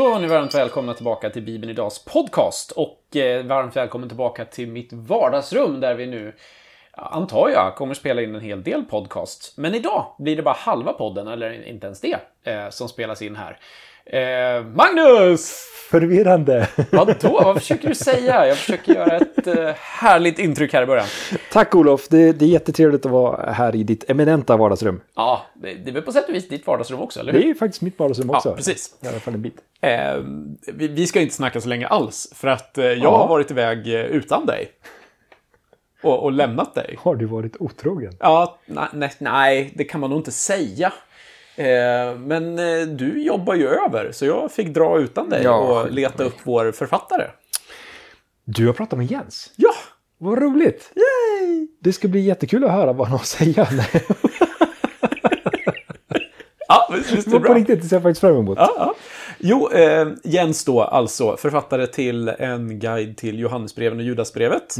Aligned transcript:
Då 0.00 0.14
är 0.14 0.18
ni 0.18 0.26
varmt 0.26 0.54
välkomna 0.54 0.94
tillbaka 0.94 1.30
till 1.30 1.42
Bibeln 1.42 1.70
Idags 1.70 2.04
podcast 2.04 2.70
och 2.70 3.16
eh, 3.16 3.44
varmt 3.46 3.76
välkommen 3.76 4.08
tillbaka 4.08 4.44
till 4.44 4.68
mitt 4.68 4.92
vardagsrum 4.92 5.80
där 5.80 5.94
vi 5.94 6.06
nu, 6.06 6.34
antar 6.92 7.48
jag, 7.48 7.76
kommer 7.76 7.94
spela 7.94 8.22
in 8.22 8.34
en 8.34 8.40
hel 8.40 8.62
del 8.62 8.84
podcast. 8.84 9.52
Men 9.56 9.74
idag 9.74 10.14
blir 10.18 10.36
det 10.36 10.42
bara 10.42 10.54
halva 10.54 10.92
podden, 10.92 11.28
eller 11.28 11.66
inte 11.66 11.86
ens 11.86 12.00
det, 12.00 12.16
eh, 12.44 12.68
som 12.70 12.88
spelas 12.88 13.22
in 13.22 13.36
här. 13.36 13.58
Eh, 14.12 14.64
Magnus! 14.74 15.66
Förvirrande. 15.90 16.68
Vadå? 16.90 17.14
Vad 17.44 17.58
försöker 17.58 17.88
du 17.88 17.94
säga? 17.94 18.46
Jag 18.46 18.56
försöker 18.56 18.94
göra 18.94 19.16
ett 19.16 19.46
eh, 19.46 19.70
härligt 19.78 20.38
intryck 20.38 20.72
här 20.72 20.82
i 20.82 20.86
början. 20.86 21.06
Tack 21.52 21.74
Olof, 21.74 22.08
det, 22.08 22.32
det 22.32 22.44
är 22.44 22.48
jättetrevligt 22.48 23.06
att 23.06 23.12
vara 23.12 23.52
här 23.52 23.76
i 23.76 23.82
ditt 23.82 24.10
eminenta 24.10 24.56
vardagsrum. 24.56 25.00
Ja, 25.16 25.42
det 25.54 25.74
det 25.74 25.90
är 25.90 25.94
väl 25.94 26.02
på 26.02 26.12
sätt 26.12 26.28
och 26.28 26.34
vis 26.34 26.48
ditt 26.48 26.66
vardagsrum 26.66 27.00
också, 27.00 27.20
eller 27.20 27.32
Det 27.32 27.38
hur? 27.38 27.50
är 27.50 27.54
faktiskt 27.54 27.82
mitt 27.82 27.98
vardagsrum 27.98 28.30
också. 28.30 28.48
Ja, 28.48 28.54
precis. 28.56 28.94
I 29.02 29.06
alla 29.08 29.20
fall 29.20 29.34
en 29.34 29.42
bit. 29.42 29.56
Eh, 29.80 30.14
vi, 30.74 30.88
vi 30.88 31.06
ska 31.06 31.20
inte 31.20 31.34
snacka 31.34 31.60
så 31.60 31.68
länge 31.68 31.86
alls, 31.86 32.32
för 32.34 32.48
att 32.48 32.78
eh, 32.78 32.84
jag 32.84 32.96
Ja. 32.98 33.16
har 33.18 33.28
varit 33.28 33.50
iväg 33.50 33.94
eh, 33.94 34.00
utan 34.00 34.46
dig. 34.46 34.70
Och, 36.02 36.22
och 36.22 36.32
lämnat 36.32 36.74
dig. 36.74 36.96
Har 36.98 37.14
du 37.14 37.26
varit 37.26 37.56
otrogen? 37.60 38.12
Ja, 38.20 38.58
nej, 38.66 38.88
nej, 38.92 39.12
nej, 39.18 39.72
det 39.76 39.84
kan 39.84 40.00
man 40.00 40.10
nog 40.10 40.18
inte 40.18 40.32
säga. 40.32 40.92
Eh, 41.56 42.18
men 42.18 42.58
eh, 42.58 42.86
du 42.86 43.22
jobbar 43.22 43.54
ju 43.54 43.68
över, 43.68 44.12
så 44.12 44.26
jag 44.26 44.52
fick 44.52 44.68
dra 44.68 44.98
utan 44.98 45.28
dig 45.30 45.42
Ja, 45.44 45.56
och 45.82 45.90
leta 45.90 46.24
upp 46.24 46.36
vår 46.42 46.72
författare. 46.72 47.24
Du 48.44 48.66
har 48.66 48.72
pratat 48.72 48.98
med 48.98 49.10
Jens. 49.10 49.52
Ja! 49.56 49.72
Vad 50.18 50.42
roligt! 50.42 50.92
Yay! 50.94 51.68
Det 51.80 51.92
ska 51.92 52.08
bli 52.08 52.20
jättekul 52.20 52.64
att 52.64 52.70
höra 52.70 52.92
vad 52.92 53.06
han 53.06 53.12
har 53.12 53.20
att 53.20 53.26
säga. 53.26 53.68
Ja, 56.68 56.88
visst 56.96 57.10
är 57.10 57.16
det 57.16 57.22
men 57.26 57.32
på 57.32 57.38
bra. 57.38 57.54
riktigt, 57.54 57.82
det 57.82 57.88
ser 57.88 57.96
jag 57.96 58.02
faktiskt 58.02 58.20
fram 58.20 58.36
emot. 58.36 58.58
Ja, 58.58 58.74
ja. 58.76 58.94
Jo, 59.38 59.70
eh, 59.70 60.08
Jens 60.24 60.64
då 60.64 60.82
alltså, 60.82 61.36
författare 61.36 61.86
till 61.86 62.28
en 62.28 62.78
guide 62.78 63.16
till 63.16 63.38
Johannesbreven 63.38 63.98
och 63.98 64.04
Judasbrevet. 64.04 64.76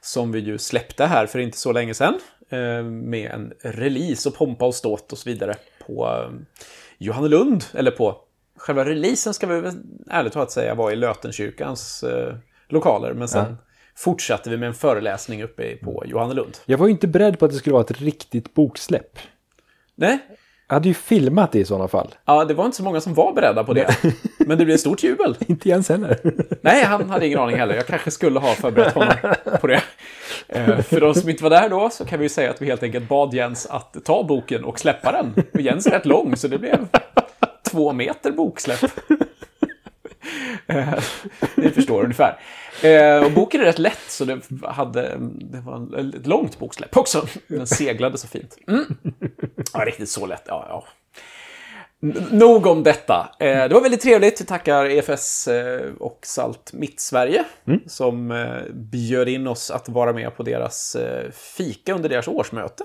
Som 0.00 0.32
vi 0.32 0.38
ju 0.38 0.58
släppte 0.58 1.04
här 1.04 1.26
för 1.26 1.38
inte 1.38 1.58
så 1.58 1.72
länge 1.72 1.94
sedan. 1.94 2.14
Eh, 2.50 2.82
med 2.84 3.30
en 3.30 3.52
release 3.60 4.28
och 4.28 4.34
pompa 4.34 4.66
och 4.66 4.74
ståt 4.74 5.12
och 5.12 5.18
så 5.18 5.30
vidare 5.30 5.54
på 5.86 6.06
eh, 6.06 6.30
Johannelund. 6.98 7.64
Eller 7.74 7.90
på 7.90 8.16
själva 8.56 8.84
releasen 8.84 9.34
ska 9.34 9.46
vi 9.46 9.60
väl 9.60 9.74
ärligt 10.10 10.32
talat 10.32 10.50
säga 10.50 10.74
var 10.74 10.90
i 10.90 10.96
Lötenkyrkans 10.96 12.02
eh, 12.02 12.34
lokaler. 12.68 13.12
Men 13.12 13.28
sen 13.28 13.56
fortsatte 13.96 14.50
vi 14.50 14.56
med 14.56 14.66
en 14.66 14.74
föreläsning 14.74 15.42
uppe 15.42 15.76
på 15.76 16.02
Johannelund. 16.06 16.58
Jag 16.66 16.78
var 16.78 16.86
ju 16.86 16.92
inte 16.92 17.08
beredd 17.08 17.38
på 17.38 17.44
att 17.44 17.50
det 17.50 17.58
skulle 17.58 17.72
vara 17.72 17.84
ett 17.84 18.00
riktigt 18.00 18.54
boksläpp. 18.54 19.18
Nej, 19.94 20.18
hade 20.68 20.88
ju 20.88 20.94
filmat 20.94 21.52
det 21.52 21.58
i 21.58 21.64
sådana 21.64 21.88
fall. 21.88 22.14
ja, 22.24 22.44
det 22.44 22.54
var 22.54 22.64
inte 22.64 22.76
så 22.76 22.82
många 22.82 23.00
som 23.00 23.14
var 23.14 23.32
beredda 23.32 23.64
på 23.64 23.72
det. 23.74 23.96
Men 24.38 24.58
det 24.58 24.64
blev 24.64 24.76
stort 24.76 25.02
jubel. 25.02 25.36
Inte 25.46 25.68
Jens 25.68 25.88
heller. 25.88 26.18
Nej, 26.60 26.84
han 26.84 27.10
hade 27.10 27.26
ingen 27.26 27.38
aning 27.38 27.56
heller. 27.56 27.74
Jag 27.74 27.86
kanske 27.86 28.10
skulle 28.10 28.38
ha 28.38 28.54
förberett 28.54 28.94
honom 28.94 29.14
på 29.60 29.66
det. 29.66 29.82
Eh, 30.48 30.80
För 30.80 31.00
de 31.00 31.14
som 31.14 31.30
inte 31.30 31.42
var 31.42 31.50
där 31.50 31.68
då 31.68 31.90
så 31.90 32.04
kan 32.04 32.18
vi 32.18 32.24
ju 32.24 32.28
säga 32.28 32.50
att 32.50 32.62
vi 32.62 32.66
helt 32.66 32.82
enkelt 32.82 33.08
bad 33.08 33.34
Jens 33.34 33.66
att 33.66 33.96
ta 34.04 34.22
boken 34.24 34.64
och 34.64 34.78
släppa 34.78 35.12
den. 35.12 35.44
Och 35.54 35.60
Jens 35.60 35.86
är 35.86 35.90
rätt 35.90 36.06
lång 36.06 36.36
så 36.36 36.48
det 36.48 36.58
blev 36.58 36.88
två 37.70 37.92
meter 37.92 38.30
boksläpp. 38.32 38.84
Eh, 40.66 40.88
Ni 41.54 41.70
förstår 41.70 42.02
ungefär. 42.02 42.38
Eh, 42.82 43.24
Och 43.24 43.32
boken 43.32 43.60
är 43.60 43.64
rätt 43.64 43.78
lätt 43.78 44.04
så 44.08 44.24
det, 44.24 44.40
hade, 44.62 45.16
det 45.40 45.60
var 45.60 45.98
ett 46.16 46.26
långt 46.26 46.58
boksläpp 46.58 46.96
också. 46.96 47.26
Den 47.48 47.66
seglade 47.66 48.18
så 48.18 48.28
fint. 48.28 48.56
Mm. 48.68 48.84
Ja, 49.72 49.80
riktigt 49.84 50.08
så 50.08 50.26
lätt. 50.26 50.42
Ja, 50.46 50.66
ja. 50.68 50.84
Nog 52.30 52.66
om 52.66 52.82
detta. 52.82 53.34
Eh, 53.40 53.68
det 53.68 53.74
var 53.74 53.80
väldigt 53.80 54.00
trevligt. 54.00 54.40
Vi 54.40 54.44
tackar 54.44 54.84
EFS 54.84 55.48
eh, 55.48 55.92
och 56.00 56.18
Salt 56.22 56.72
Mittsverige 56.72 57.44
som 57.86 58.30
eh, 58.30 58.62
bjöd 58.72 59.28
in 59.28 59.46
oss 59.46 59.70
att 59.70 59.88
vara 59.88 60.12
med 60.12 60.36
på 60.36 60.42
deras 60.42 60.96
eh, 60.96 61.30
fika 61.30 61.94
under 61.94 62.08
deras 62.08 62.28
årsmöte. 62.28 62.84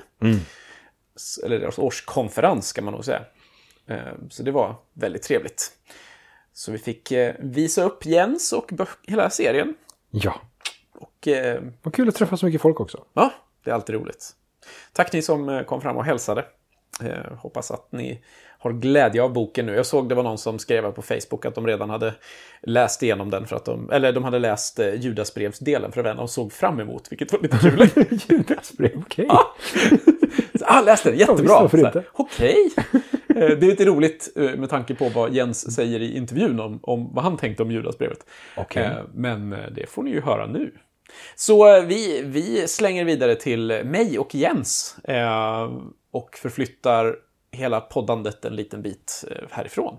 S- 1.16 1.40
Eller 1.46 1.60
deras 1.60 1.80
årskonferens 1.80 2.68
ska 2.68 2.82
man 2.82 2.94
nog 2.94 3.06
säga. 3.06 3.22
Eh, 3.88 3.98
så 4.30 4.44
det 4.44 4.52
var 4.52 4.76
väldigt 4.94 5.24
trevligt. 5.24 5.72
Så 6.54 6.72
vi 6.72 6.78
fick 6.78 7.12
eh, 7.12 7.36
visa 7.40 7.84
upp 7.84 8.06
Jens 8.06 8.54
och 8.54 8.72
hela 9.04 9.30
serien. 9.30 9.74
Ja. 10.10 10.42
Och 10.94 11.28
eh, 11.28 11.62
Vad 11.84 11.94
kul 11.94 12.10
att 12.10 12.16
träffa 12.16 12.38
så 12.38 12.46
mycket 12.46 12.62
folk 12.62 12.80
också. 12.80 13.06
Ja, 13.14 13.34
det 13.64 13.70
är 13.70 13.74
alltid 13.76 13.96
roligt. 13.96 14.30
Tack 14.94 15.14
ni 15.14 15.22
som 15.22 15.50
eh, 15.50 15.64
kom 15.64 15.82
fram 15.82 15.98
och 15.98 16.06
hälsade. 16.06 16.46
Eh, 17.04 17.38
hoppas 17.38 17.72
att 17.72 17.92
ni 17.92 18.24
har 18.60 18.74
glädje 18.74 19.24
av 19.24 19.34
boken 19.34 19.66
nu. 19.66 19.76
Jag 19.76 19.86
såg 19.86 20.10
det 20.10 20.16
var 20.16 20.24
någon 20.24 20.38
som 20.38 20.60
skrev 20.60 20.92
på 20.92 21.02
Facebook 21.02 21.46
att 21.46 21.56
de 21.56 21.68
redan 21.68 21.90
hade 21.90 22.14
läst 22.62 23.04
igenom 23.04 23.30
den 23.30 23.48
för 23.48 23.56
att 23.56 23.66
de, 23.66 23.92
eller 23.92 24.14
de 24.14 24.24
hade 24.24 24.40
läst 24.40 24.80
eh, 24.80 24.94
Judasbrevsdelen 24.94 25.92
för 25.92 26.04
den 26.04 26.20
och 26.20 26.30
såg 26.30 26.54
fram 26.54 26.80
emot, 26.80 27.12
vilket 27.12 27.32
var 27.32 27.40
lite 27.40 27.58
kul. 27.58 27.90
Judasbrev, 28.30 29.04
okej. 29.06 29.28
Så, 30.74 30.78
ah, 30.78 30.82
läste 30.82 31.10
den, 31.10 31.20
jättebra. 31.20 31.70
inte? 31.88 32.04
Okej. 32.14 32.72
Eh, 33.30 33.36
Det 33.36 33.44
är 33.52 33.56
lite 33.62 33.86
roligt 33.86 34.34
eh, 34.36 34.56
med 34.56 34.70
tanke 34.70 34.96
på 34.96 35.10
vad 35.10 35.34
Jens 35.34 35.76
säger 35.76 36.00
i 36.00 36.18
intervjun 36.18 36.60
om, 36.60 36.80
om 36.84 37.14
vad 37.14 37.24
han 37.24 37.38
tänkte 37.38 37.64
om 37.64 37.72
Judasbrevet. 37.72 38.26
Okej. 38.58 38.84
Eh, 38.84 38.92
Men 39.14 39.50
det 39.50 39.90
får 39.90 40.04
ni 40.04 40.12
ju 40.12 40.22
höra 40.22 40.48
nu. 40.48 40.74
Så 41.36 41.82
vi, 41.82 42.22
vi 42.26 42.68
slänger 42.68 43.06
vidare 43.06 43.36
till 43.36 43.82
mig 43.86 44.20
och 44.20 44.36
Jens 44.36 44.98
och 46.12 46.38
förflyttar 46.38 47.16
hela 47.52 47.82
poddandet 47.82 48.46
en 48.46 48.56
liten 48.56 48.82
bit 48.82 49.24
härifrån. 49.52 49.98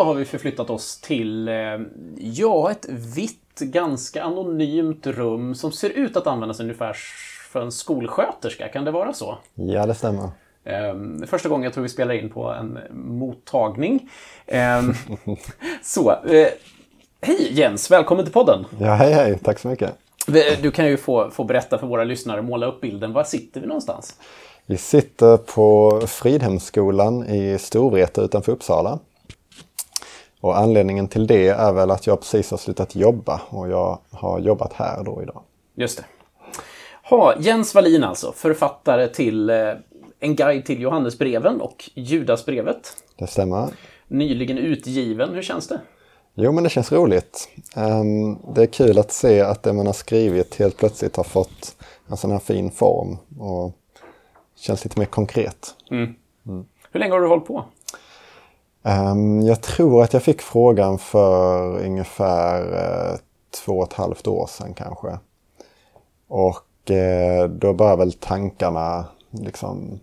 Då 0.00 0.04
har 0.04 0.14
vi 0.14 0.24
förflyttat 0.24 0.70
oss 0.70 1.00
till, 1.00 1.48
eh, 1.48 1.54
ja, 2.18 2.70
ett 2.70 2.86
vitt, 2.88 3.60
ganska 3.60 4.22
anonymt 4.22 5.06
rum 5.06 5.54
som 5.54 5.72
ser 5.72 5.90
ut 5.90 6.16
att 6.16 6.26
användas 6.26 6.60
ungefär 6.60 6.96
för 7.52 7.62
en 7.62 7.72
skolsköterska. 7.72 8.68
Kan 8.68 8.84
det 8.84 8.90
vara 8.90 9.12
så? 9.12 9.38
Ja, 9.54 9.86
det 9.86 9.94
stämmer. 9.94 10.28
Eh, 10.64 10.94
första 11.26 11.48
gången 11.48 11.64
jag 11.64 11.72
tror 11.72 11.82
vi 11.82 11.88
spelar 11.88 12.14
in 12.14 12.30
på 12.30 12.48
en 12.50 12.78
mottagning. 12.90 14.10
Eh, 14.46 14.82
så, 15.82 16.10
eh, 16.10 16.48
hej 17.20 17.52
Jens, 17.52 17.90
välkommen 17.90 18.24
till 18.24 18.34
podden. 18.34 18.64
Ja, 18.78 18.94
hej 18.94 19.12
hej, 19.12 19.38
tack 19.38 19.58
så 19.58 19.68
mycket. 19.68 19.94
Du 20.62 20.70
kan 20.70 20.86
ju 20.86 20.96
få, 20.96 21.30
få 21.30 21.44
berätta 21.44 21.78
för 21.78 21.86
våra 21.86 22.04
lyssnare, 22.04 22.42
måla 22.42 22.66
upp 22.66 22.80
bilden. 22.80 23.12
Var 23.12 23.24
sitter 23.24 23.60
vi 23.60 23.66
någonstans? 23.66 24.14
Vi 24.66 24.76
sitter 24.76 25.36
på 25.36 26.00
Fridhemsskolan 26.06 27.26
i 27.26 27.58
Storvreta 27.58 28.22
utanför 28.22 28.52
Uppsala. 28.52 28.98
Och 30.40 30.58
anledningen 30.58 31.08
till 31.08 31.26
det 31.26 31.48
är 31.48 31.72
väl 31.72 31.90
att 31.90 32.06
jag 32.06 32.20
precis 32.20 32.50
har 32.50 32.58
slutat 32.58 32.94
jobba 32.94 33.40
och 33.48 33.68
jag 33.68 33.98
har 34.10 34.38
jobbat 34.38 34.72
här 34.72 35.04
då 35.04 35.22
idag. 35.22 35.42
Just 35.74 35.98
det. 35.98 36.04
Ha, 37.10 37.34
Jens 37.38 37.74
Wallin 37.74 38.04
alltså, 38.04 38.32
författare 38.32 39.08
till 39.08 39.50
eh, 39.50 39.72
En 40.20 40.36
guide 40.36 40.64
till 40.64 40.80
Johannesbreven 40.80 41.60
och 41.60 41.90
Judasbrevet. 41.94 42.96
Det 43.18 43.26
stämmer. 43.26 43.68
Nyligen 44.08 44.58
utgiven. 44.58 45.34
Hur 45.34 45.42
känns 45.42 45.68
det? 45.68 45.80
Jo, 46.34 46.52
men 46.52 46.64
det 46.64 46.70
känns 46.70 46.92
roligt. 46.92 47.48
Ehm, 47.76 48.38
det 48.54 48.62
är 48.62 48.66
kul 48.66 48.98
att 48.98 49.12
se 49.12 49.40
att 49.40 49.62
det 49.62 49.72
man 49.72 49.86
har 49.86 49.92
skrivit 49.92 50.54
helt 50.54 50.76
plötsligt 50.76 51.16
har 51.16 51.24
fått 51.24 51.76
en 52.08 52.16
sån 52.16 52.30
här 52.30 52.38
fin 52.38 52.70
form 52.70 53.16
och 53.38 53.72
känns 54.56 54.84
lite 54.84 54.98
mer 54.98 55.06
konkret. 55.06 55.74
Hur 56.92 57.00
länge 57.00 57.12
har 57.12 57.20
du 57.20 57.26
hållit 57.26 57.46
på? 57.46 57.64
Ehm, 58.82 59.40
jag 59.42 59.62
tror 59.62 60.02
att 60.02 60.12
jag 60.12 60.22
fick 60.22 60.42
frågan 60.42 60.98
för 60.98 61.78
ungefär 61.84 62.72
eh, 62.72 63.18
två 63.64 63.78
och 63.78 63.86
ett 63.86 63.92
halvt 63.92 64.26
år 64.26 64.46
sedan 64.46 64.74
kanske. 64.74 65.18
Och 66.28 66.90
eh, 66.90 67.48
då 67.48 67.72
började 67.72 67.96
väl 67.96 68.12
tankarna 68.12 69.04
liksom 69.30 70.00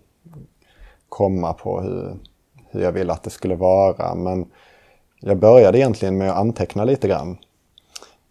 komma 1.08 1.52
på 1.52 1.80
hur, 1.80 2.16
hur 2.70 2.82
jag 2.82 2.92
ville 2.92 3.12
att 3.12 3.22
det 3.22 3.30
skulle 3.30 3.56
vara. 3.56 4.14
Men 4.14 4.46
jag 5.20 5.38
började 5.38 5.78
egentligen 5.78 6.18
med 6.18 6.30
att 6.30 6.36
anteckna 6.36 6.84
lite 6.84 7.08
grann. 7.08 7.38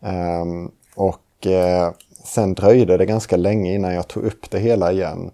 Ehm, 0.01 0.71
och 0.95 1.47
eh, 1.47 1.91
sen 2.23 2.53
dröjde 2.53 2.97
det 2.97 3.05
ganska 3.05 3.38
länge 3.38 3.75
innan 3.75 3.94
jag 3.94 4.07
tog 4.07 4.23
upp 4.23 4.49
det 4.51 4.59
hela 4.59 4.91
igen. 4.91 5.31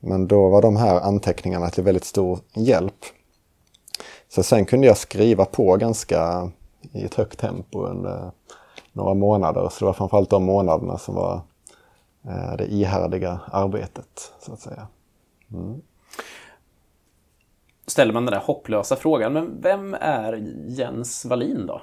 Men 0.00 0.28
då 0.28 0.48
var 0.48 0.62
de 0.62 0.76
här 0.76 1.00
anteckningarna 1.00 1.70
till 1.70 1.84
väldigt 1.84 2.04
stor 2.04 2.38
hjälp. 2.54 3.04
Så 4.30 4.42
sen 4.42 4.64
kunde 4.64 4.86
jag 4.86 4.96
skriva 4.96 5.44
på 5.44 5.76
ganska 5.76 6.50
i 6.92 7.04
ett 7.04 7.14
högt 7.14 7.38
tempo 7.38 7.86
under 7.86 8.30
några 8.92 9.14
månader. 9.14 9.68
Så 9.68 9.78
det 9.78 9.84
var 9.84 9.92
framförallt 9.92 10.30
de 10.30 10.44
månaderna 10.44 10.98
som 10.98 11.14
var 11.14 11.40
eh, 12.24 12.56
det 12.58 12.66
ihärdiga 12.66 13.40
arbetet, 13.52 14.32
så 14.40 14.52
att 14.52 14.60
säga. 14.60 14.86
ställer 17.86 18.12
man 18.12 18.24
den 18.24 18.34
där 18.34 18.40
hopplösa 18.40 18.96
frågan, 18.96 19.32
men 19.32 19.60
vem 19.60 19.96
är 20.00 20.44
Jens 20.66 21.24
Wallin 21.24 21.66
då? 21.66 21.80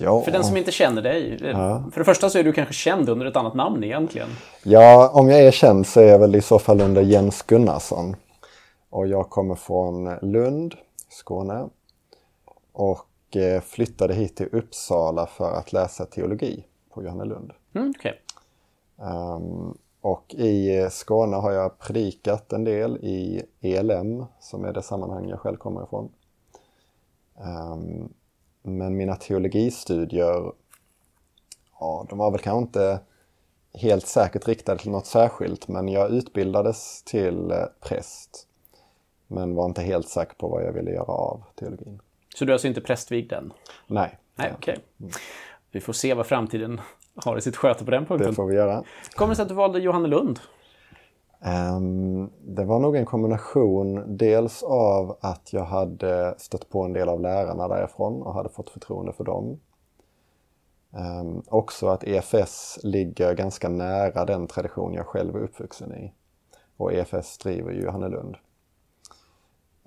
Ja, 0.00 0.22
För 0.22 0.32
den 0.32 0.44
som 0.44 0.56
inte 0.56 0.72
känner 0.72 1.02
dig. 1.02 1.38
För 1.92 1.98
det 1.98 2.04
första 2.04 2.30
så 2.30 2.38
är 2.38 2.44
du 2.44 2.52
kanske 2.52 2.74
känd 2.74 3.08
under 3.08 3.26
ett 3.26 3.36
annat 3.36 3.54
namn 3.54 3.84
egentligen. 3.84 4.28
ja, 4.62 5.10
om 5.14 5.28
jag 5.28 5.40
är 5.40 5.50
känd 5.50 5.86
så 5.86 6.00
är 6.00 6.06
jag 6.06 6.18
väl 6.18 6.36
i 6.36 6.40
så 6.40 6.58
fall 6.58 6.80
under 6.80 7.02
Jens 7.02 7.42
Gunnarsson. 7.42 8.16
Och 8.90 9.06
jag 9.06 9.30
kommer 9.30 9.54
från 9.54 10.14
Lund, 10.22 10.74
Skåne. 11.08 11.68
Och 12.72 13.36
eh, 13.36 13.60
flyttade 13.60 14.14
hit 14.14 14.36
till 14.36 14.48
Uppsala 14.52 15.26
för 15.26 15.52
att 15.52 15.72
läsa 15.72 16.06
teologi 16.06 16.64
på 16.90 17.02
Johannelund. 17.02 17.52
Mm, 17.74 17.92
okej. 17.98 18.22
Ehm, 18.98 19.74
och 20.00 20.34
i 20.34 20.88
Skåne 20.90 21.36
har 21.36 21.52
jag 21.52 21.78
predikat 21.78 22.52
en 22.52 22.64
del 22.64 22.96
i 22.96 23.42
ELM, 23.60 24.24
som 24.40 24.64
är 24.64 24.72
det 24.72 24.82
sammanhang 24.82 25.28
jag 25.28 25.40
själv 25.40 25.56
kommer 25.56 25.82
ifrån. 25.82 26.12
Ehm, 27.38 28.08
men 28.62 28.96
mina 28.96 29.16
teologistudier, 29.16 30.52
ja, 31.80 32.06
de 32.08 32.18
var 32.18 32.30
väl 32.30 32.40
kanske 32.40 32.62
inte 32.62 33.00
helt 33.72 34.06
säkert 34.06 34.48
riktade 34.48 34.78
till 34.78 34.90
något 34.90 35.06
särskilt, 35.06 35.68
men 35.68 35.88
jag 35.88 36.10
utbildades 36.10 37.02
till 37.02 37.50
eh, 37.50 37.64
präst. 37.80 38.47
Men 39.28 39.54
var 39.54 39.64
inte 39.66 39.82
helt 39.82 40.08
säker 40.08 40.34
på 40.34 40.48
vad 40.48 40.62
jag 40.64 40.72
ville 40.72 40.90
göra 40.90 41.12
av 41.12 41.44
teologin. 41.54 42.00
Så 42.34 42.44
du 42.44 42.50
är 42.50 42.54
alltså 42.54 42.68
inte 42.68 42.80
prästvigd 42.80 43.32
än? 43.32 43.52
Nej, 43.86 44.18
Nej, 44.34 44.52
okej. 44.56 44.78
Vi 45.70 45.80
får 45.80 45.92
se 45.92 46.14
vad 46.14 46.26
framtiden 46.26 46.80
har 47.14 47.38
i 47.38 47.40
sitt 47.40 47.56
sköte 47.56 47.84
på 47.84 47.90
den 47.90 48.02
det 48.02 48.08
punkten. 48.08 48.34
får 48.34 48.46
vi 48.46 48.54
göra. 48.54 48.84
Kommer 49.14 49.30
det 49.32 49.36
sig 49.36 49.42
att 49.42 49.48
du 49.48 49.54
valde 49.54 49.78
Johannelund? 49.78 50.40
Ehm, 51.40 52.30
det 52.40 52.64
var 52.64 52.78
nog 52.78 52.96
en 52.96 53.06
kombination 53.06 54.16
dels 54.16 54.62
av 54.62 55.16
att 55.20 55.52
jag 55.52 55.64
hade 55.64 56.34
stött 56.38 56.68
på 56.68 56.82
en 56.82 56.92
del 56.92 57.08
av 57.08 57.20
lärarna 57.20 57.68
därifrån 57.68 58.22
och 58.22 58.34
hade 58.34 58.48
fått 58.48 58.70
förtroende 58.70 59.12
för 59.12 59.24
dem. 59.24 59.60
Ehm, 60.92 61.42
också 61.48 61.88
att 61.88 62.04
EFS 62.04 62.78
ligger 62.82 63.34
ganska 63.34 63.68
nära 63.68 64.24
den 64.24 64.46
tradition 64.46 64.94
jag 64.94 65.06
själv 65.06 65.36
är 65.36 65.40
uppvuxen 65.40 65.94
i. 65.94 66.12
Och 66.76 66.92
EFS 66.92 67.38
driver 67.38 67.72
ju 67.72 67.80
Johannelund. 67.82 68.36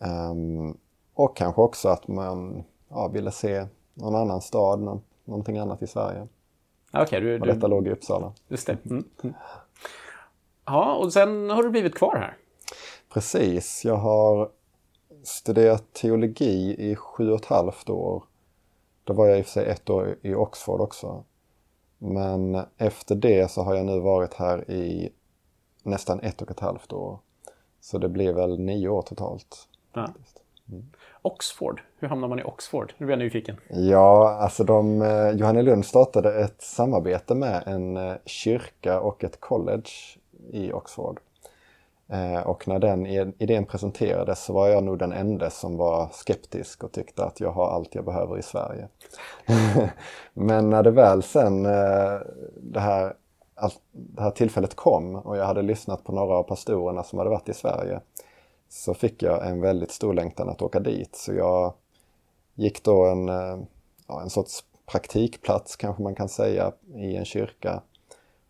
Um, 0.06 0.77
och 1.13 1.38
kanske 1.38 1.62
också 1.62 1.89
att 1.89 2.07
man 2.07 2.63
ja, 2.89 3.07
ville 3.07 3.31
se 3.31 3.68
någon 3.94 4.15
annan 4.15 4.42
stad, 4.42 4.80
någon, 4.80 5.01
någonting 5.25 5.57
annat 5.57 5.81
i 5.81 5.88
Sverige. 5.88 6.27
Okej, 6.94 7.21
du, 7.21 7.39
Och 7.39 7.48
du, 7.48 7.53
detta 7.53 7.68
låg 7.68 7.88
i 7.88 7.92
Uppsala. 7.92 8.33
just 8.48 8.68
det. 8.68 8.77
Mm. 8.86 9.06
Ja, 10.65 10.95
och 10.95 11.13
sen 11.13 11.50
har 11.50 11.63
du 11.63 11.69
blivit 11.69 11.95
kvar 11.95 12.15
här. 12.15 12.38
Precis, 13.13 13.86
jag 13.86 13.95
har 13.95 14.50
studerat 15.24 15.94
teologi 15.94 16.75
i 16.92 16.95
sju 16.95 17.31
och 17.31 17.39
ett 17.39 17.45
halvt 17.45 17.89
år. 17.89 18.24
Då 19.03 19.13
var 19.13 19.27
jag 19.27 19.39
i 19.39 19.42
och 19.42 19.45
för 19.45 19.51
sig 19.51 19.65
ett 19.65 19.89
år 19.89 20.15
i 20.21 20.36
Oxford 20.36 20.81
också. 20.81 21.24
Men 21.98 22.65
efter 22.77 23.15
det 23.15 23.51
så 23.51 23.62
har 23.62 23.75
jag 23.75 23.86
nu 23.86 24.00
varit 24.00 24.33
här 24.33 24.71
i 24.71 25.09
nästan 25.83 26.19
ett 26.19 26.42
och 26.42 26.51
ett 26.51 26.59
halvt 26.59 26.94
år. 26.94 27.19
Så 27.80 27.98
det 27.98 28.09
blir 28.09 28.33
väl 28.33 28.59
nio 28.59 28.89
år 28.89 29.01
totalt. 29.01 29.68
Ja. 29.94 30.08
Oxford, 31.22 31.82
hur 32.00 32.08
hamnar 32.08 32.28
man 32.28 32.40
i 32.40 32.44
Oxford? 32.44 32.94
Nu 32.98 33.06
blir 33.06 33.18
jag 33.18 33.24
nyfiken. 33.24 33.58
Ja, 33.70 34.30
alltså 34.42 34.64
de, 34.64 35.02
eh, 35.02 35.30
Johannelund 35.30 35.86
startade 35.86 36.42
ett 36.42 36.62
samarbete 36.62 37.36
med 37.36 37.64
en 37.66 37.98
eh, 37.98 38.14
kyrka 38.26 39.00
och 39.00 39.24
ett 39.24 39.40
college 39.40 39.90
i 40.52 40.72
Oxford. 40.72 41.20
Eh, 42.10 42.42
och 42.42 42.68
när 42.68 42.80
den 42.80 43.06
idén 43.40 43.66
presenterades 43.66 44.44
så 44.44 44.54
var 44.54 44.68
jag 44.68 44.84
nog 44.84 45.00
den 45.00 45.14
enda 45.14 45.50
som 45.50 45.78
var 45.78 46.10
skeptisk 46.12 46.84
och 46.84 46.92
tyckte 46.92 47.26
att 47.26 47.40
jag 47.40 47.52
har 47.52 47.68
allt 47.68 47.96
jag 47.96 48.06
behöver 48.06 48.40
i 48.40 48.44
Sverige. 48.44 48.88
Men 50.34 50.70
när 50.70 50.84
det 50.84 50.92
väl 50.92 51.24
sen 51.24 51.64
det 51.64 52.80
här, 52.80 53.14
det 53.92 54.22
här 54.22 54.32
tillfället 54.32 54.76
kom 54.76 55.16
och 55.16 55.38
jag 55.38 55.46
hade 55.46 55.62
lyssnat 55.62 56.04
på 56.04 56.12
några 56.12 56.34
av 56.34 56.44
pastorerna 56.44 57.04
som 57.04 57.20
hade 57.20 57.32
varit 57.32 57.50
i 57.50 57.54
Sverige 57.54 58.00
så 58.72 58.94
fick 58.94 59.24
jag 59.24 59.48
en 59.48 59.62
väldigt 59.62 59.92
stor 59.92 60.14
längtan 60.14 60.50
att 60.50 60.62
åka 60.62 60.80
dit. 60.80 61.16
Så 61.16 61.34
jag 61.34 61.74
gick 62.56 62.84
då 62.84 63.06
en, 63.06 63.30
eh, 63.30 63.60
ja, 64.08 64.22
en 64.22 64.30
sorts 64.30 64.64
praktikplats 64.86 65.76
kanske 65.76 66.04
man 66.04 66.16
kan 66.16 66.30
säga 66.30 66.72
i 66.96 67.16
en 67.16 67.26
kyrka. 67.26 67.82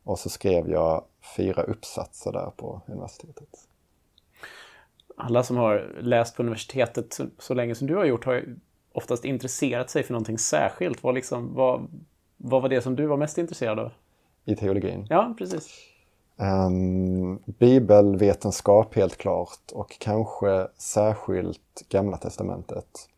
Och 0.03 0.19
så 0.19 0.29
skrev 0.29 0.69
jag 0.69 1.03
fyra 1.37 1.63
uppsatser 1.63 2.31
där 2.31 2.51
på 2.55 2.81
universitetet. 2.85 3.67
Alla 5.17 5.43
som 5.43 5.57
har 5.57 5.95
läst 6.01 6.35
på 6.35 6.43
universitetet 6.43 7.13
så, 7.13 7.25
så 7.37 7.53
länge 7.53 7.75
som 7.75 7.87
du 7.87 7.95
har 7.95 8.05
gjort 8.05 8.25
har 8.25 8.55
oftast 8.91 9.25
intresserat 9.25 9.89
sig 9.89 10.03
för 10.03 10.13
någonting 10.13 10.37
särskilt. 10.37 11.03
Vad, 11.03 11.15
liksom, 11.15 11.55
vad, 11.55 11.87
vad 12.37 12.61
var 12.61 12.69
det 12.69 12.81
som 12.81 12.95
du 12.95 13.05
var 13.05 13.17
mest 13.17 13.37
intresserad 13.37 13.79
av? 13.79 13.91
I 14.45 14.55
teologin. 14.55 15.07
Ja, 15.09 15.35
precis. 15.37 15.90
Um, 16.41 17.39
bibelvetenskap 17.45 18.95
helt 18.95 19.17
klart 19.17 19.71
och 19.73 19.99
kanske 19.99 20.67
särskilt 20.77 21.89
Gamla 21.89 22.17
Testamentet. 22.17 23.09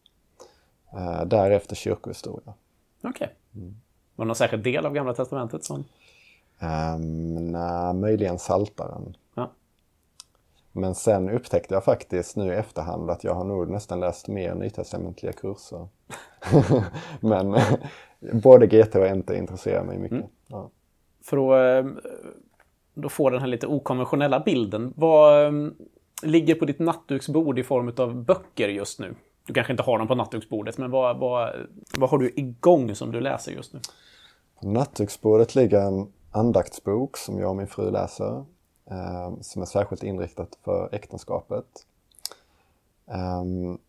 Eh, 0.93 1.25
därefter 1.25 1.75
kyrkohistoria. 1.75 2.53
Okej. 3.03 3.35
Var 4.15 4.25
det 4.25 4.27
någon 4.27 4.35
särskild 4.35 4.63
del 4.63 4.85
av 4.85 4.93
Gamla 4.93 5.13
Testamentet 5.13 5.63
som... 5.63 5.85
Um, 6.59 7.51
nej, 7.51 7.93
möjligen 7.93 8.39
Saltaren. 8.39 9.17
Ja. 9.35 9.51
Men 10.71 10.95
sen 10.95 11.29
upptäckte 11.29 11.73
jag 11.73 11.83
faktiskt 11.83 12.35
nu 12.35 12.53
i 12.53 12.55
efterhand 12.55 13.09
att 13.09 13.23
jag 13.23 13.33
har 13.33 13.43
nog 13.43 13.69
nästan 13.69 13.99
läst 13.99 14.27
mer 14.27 14.55
nytestamentliga 14.55 15.33
kurser. 15.33 15.87
Men 17.19 17.55
både 18.43 18.67
GT 18.67 18.95
och 18.95 19.17
NT 19.17 19.29
intresserar 19.29 19.83
mig 19.83 19.97
mycket. 19.97 20.25
Ja. 20.47 20.69
För 21.21 21.37
att 21.37 21.85
eh, 21.85 21.91
då 22.93 23.09
får 23.09 23.31
den 23.31 23.39
här 23.39 23.47
lite 23.47 23.67
okonventionella 23.67 24.39
bilden. 24.39 24.93
Vad 24.95 25.45
ehm, 25.45 25.73
ligger 26.23 26.55
på 26.55 26.65
ditt 26.65 26.79
nattduksbord 26.79 27.59
i 27.59 27.63
form 27.63 27.93
av 27.97 28.23
böcker 28.23 28.69
just 28.69 28.99
nu? 28.99 29.15
Du 29.45 29.53
kanske 29.53 29.73
inte 29.73 29.83
har 29.83 29.97
dem 29.97 30.07
på 30.07 30.15
nattduksbordet, 30.15 30.77
men 30.77 30.91
vad, 30.91 31.17
vad, 31.17 31.53
vad 31.97 32.09
har 32.09 32.17
du 32.17 32.33
igång 32.35 32.95
som 32.95 33.11
du 33.11 33.21
läser 33.21 33.51
just 33.51 33.73
nu? 33.73 33.79
På 34.61 34.67
nattduksbordet 34.67 35.55
ligger 35.55 35.81
en 35.81 36.07
andaktsbok 36.31 37.17
som 37.17 37.39
jag 37.39 37.49
och 37.49 37.55
min 37.55 37.67
fru 37.67 37.91
läser. 37.91 38.45
Eh, 38.89 39.41
som 39.41 39.61
är 39.61 39.65
särskilt 39.65 40.03
inriktat 40.03 40.57
för 40.63 40.89
äktenskapet. 40.91 41.65
Eh, 43.07 43.43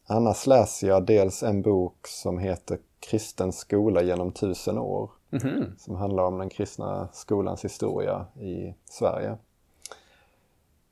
annars 0.07 0.47
läser 0.47 0.89
jag 0.89 1.07
dels 1.07 1.43
en 1.43 1.63
bok 1.63 2.07
som 2.07 2.39
heter 2.39 2.79
Kristen 3.01 3.53
skola 3.53 4.03
genom 4.03 4.33
tusen 4.33 4.79
år. 4.79 5.11
Mhm. 5.35 5.75
Som 5.79 5.95
handlar 5.95 6.25
om 6.25 6.39
den 6.39 6.49
kristna 6.49 7.09
skolans 7.13 7.65
historia 7.65 8.27
i 8.41 8.75
Sverige. 8.85 9.39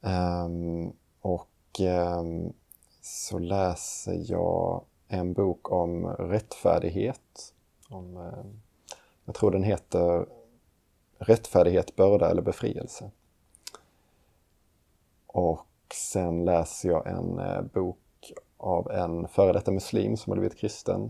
Um, 0.00 0.92
och 1.20 1.80
um, 2.18 2.52
så 3.00 3.38
läser 3.38 4.30
jag 4.32 4.84
en 5.08 5.32
bok 5.32 5.72
om 5.72 6.06
rättfärdighet. 6.06 7.54
Om, 7.88 8.16
um, 8.16 8.60
jag 9.24 9.34
tror 9.34 9.50
den 9.50 9.62
heter 9.62 10.26
Rättfärdighet, 11.18 11.96
börda 11.96 12.30
eller 12.30 12.42
befrielse. 12.42 13.10
Och 15.26 15.66
sen 15.94 16.44
läser 16.44 16.88
jag 16.88 17.06
en 17.06 17.38
uh, 17.38 17.62
bok 17.62 18.32
av 18.56 18.90
en 18.90 19.28
före 19.28 19.52
detta 19.52 19.70
muslim 19.70 20.16
som 20.16 20.30
har 20.30 20.38
blivit 20.38 20.58
kristen. 20.58 21.02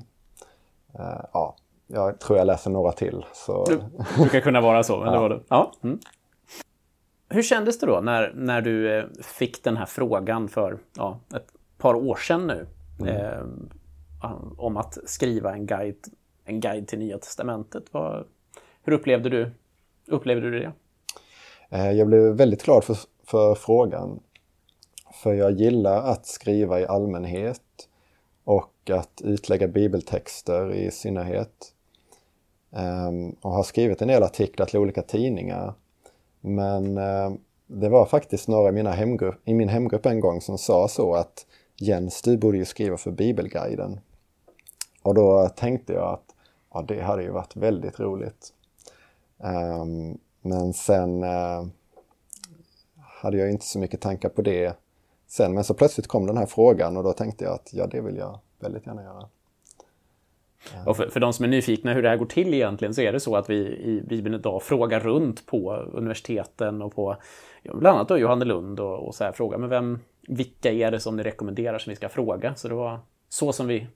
Uh, 0.98 1.24
ja, 1.32 1.56
jag 1.92 2.20
tror 2.20 2.38
jag 2.38 2.46
läser 2.46 2.70
några 2.70 2.92
till. 2.92 3.25
Så... 3.32 3.64
Det 3.64 3.78
brukar 4.16 4.40
kunna 4.40 4.61
vara 4.61 4.82
så, 4.82 4.99
men 4.99 5.12
det 5.12 5.18
var 5.18 5.28
det. 5.28 5.40
Ja. 5.49 5.72
Mm. 5.82 5.99
Hur 7.28 7.42
kändes 7.42 7.78
det 7.78 7.87
då 7.87 8.00
när, 8.00 8.32
när 8.34 8.61
du 8.61 8.99
eh, 8.99 9.04
fick 9.22 9.64
den 9.64 9.76
här 9.76 9.87
frågan 9.87 10.49
för 10.49 10.78
ja, 10.96 11.20
ett 11.34 11.46
par 11.78 11.94
år 11.94 12.16
sedan 12.16 12.46
nu? 12.46 12.66
Eh, 13.08 13.42
om 14.58 14.76
att 14.76 14.99
skriva 15.06 15.52
en 15.52 15.66
guide, 15.66 16.04
en 16.44 16.61
guide 16.61 16.88
till 16.88 16.99
Nya 16.99 17.18
Testamentet. 17.18 17.84
Vad, 17.90 18.25
hur 18.82 18.92
upplevde 18.92 19.28
du, 19.28 19.50
upplevde 20.06 20.50
du 20.50 20.58
det? 20.58 20.72
Eh, 21.70 21.90
Jag 21.90 22.06
blev 22.06 22.22
väldigt 22.22 22.64
glad 22.64 22.84
för, 22.84 22.96
för 23.25 23.54
frågan. 23.54 24.20
För 25.22 25.32
jag 25.32 25.52
gillar 25.52 26.02
att 26.02 26.26
skriva 26.26 26.80
i 26.80 26.87
allmänhet 26.87 27.88
och 28.44 28.90
att 28.90 29.20
utlägga 29.25 29.68
bibeltexter 29.68 30.72
i 30.75 30.90
synnerhet. 30.90 31.75
Ehm, 32.76 33.37
och 33.41 33.50
har 33.50 33.62
skrivit 33.62 34.02
en 34.02 34.09
del 34.09 34.23
artiklar 34.23 34.67
till 34.67 34.79
olika 34.79 35.02
tidningar. 35.02 35.75
Men 36.41 36.99
ehm, 36.99 37.38
det 37.67 37.88
var 37.88 38.07
faktiskt 38.07 38.49
några 38.49 38.69
i, 38.69 38.73
mina 38.73 38.91
hemgrupp, 38.93 39.41
i 39.45 39.55
min 39.55 39.69
hemgrupp 39.69 40.07
en 40.07 40.21
gång 40.21 40.41
som 40.41 40.59
sa 40.59 40.88
så 40.88 41.14
att 41.14 41.47
Jens, 41.76 42.23
du 42.23 42.37
borde 42.37 42.59
ju 42.59 42.64
skriva 42.64 42.97
för 42.97 43.11
Bibelguiden. 43.11 44.00
Och 45.02 45.14
då 45.14 45.49
tänkte 45.49 45.93
jag 45.93 46.12
att 46.12 46.35
ja, 46.75 46.85
det 46.88 47.00
hade 47.00 47.23
ju 47.23 47.31
varit 47.31 47.57
väldigt 47.57 48.00
roligt. 48.00 48.52
Ehm, 49.38 50.19
men 50.41 50.73
sen 50.73 51.23
eh, 51.23 51.67
hade 52.99 53.37
jag 53.37 53.50
inte 53.50 53.67
så 53.67 53.79
mycket 53.79 54.00
tankar 54.00 54.29
på 54.29 54.43
det 54.43 54.76
sen. 55.26 55.55
Men 55.55 55.64
så 55.64 55.75
plötsligt 55.75 56.07
kom 56.07 56.26
den 56.26 56.37
här 56.37 56.47
frågan 56.47 56.97
och 56.97 57.02
då 57.02 57.12
tänkte 57.12 57.45
jag 57.45 57.55
att 57.55 57.71
ja, 57.73 57.87
det 57.87 58.00
vill 58.00 58.17
jag 58.17 58.38
väldigt 58.61 58.87
gärna 58.87 59.02
göra. 59.02 59.29
Och 60.87 60.97
för, 60.97 61.09
för 61.09 61.21
de 61.21 61.33
som 61.33 61.45
är 61.45 61.49
nyfikna 61.49 61.92
hur 61.92 62.02
det 62.02 62.09
här 62.09 62.16
går 62.16 62.26
till 62.26 62.54
egentligen 62.54 62.95
så 62.95 63.00
är 63.00 63.12
det 63.12 63.21
så 63.21 63.37
att 63.37 63.50
vi 63.50 63.57
i 63.66 64.02
Bibeln 64.09 64.35
idag 64.35 64.62
frågar 64.62 65.00
runt 65.00 65.47
på 65.47 65.73
universiteten 65.75 66.83
och 66.83 66.95
på 66.95 67.16
ja, 67.62 67.75
bland 67.75 67.97
annat 67.97 68.09
då 68.09 68.19
Johannelund 68.19 68.81
och, 68.81 69.07
och 69.07 69.14
så 69.14 69.25
här 69.25 69.33
frågar 69.33 69.59
men 69.59 69.69
vem, 69.69 69.99
vilka 70.28 70.73
är 70.73 70.90
det 70.90 71.00
som 71.00 71.16
ni 71.16 71.23
rekommenderar 71.23 71.78
som 71.78 71.90
vi 71.90 71.97
ska 71.97 72.09
fråga? 72.09 72.54
Så 72.54 72.69
det 72.69 72.75
var 72.75 73.00
så 73.28 73.52
som 73.52 73.66
vi 73.66 73.87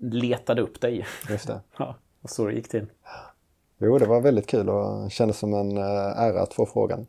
letade 0.00 0.62
upp 0.62 0.80
dig. 0.80 1.06
Just 1.30 1.46
det. 1.46 1.60
Ja, 1.78 1.94
och 2.22 2.30
så 2.30 2.46
det 2.46 2.52
gick 2.52 2.68
till. 2.68 2.86
Jo, 3.78 3.98
det 3.98 4.06
var 4.06 4.20
väldigt 4.20 4.46
kul 4.46 4.68
och 4.68 5.10
kändes 5.10 5.38
som 5.38 5.54
en 5.54 5.76
eh, 5.76 6.22
ära 6.22 6.42
att 6.42 6.54
få 6.54 6.66
frågan. 6.66 7.06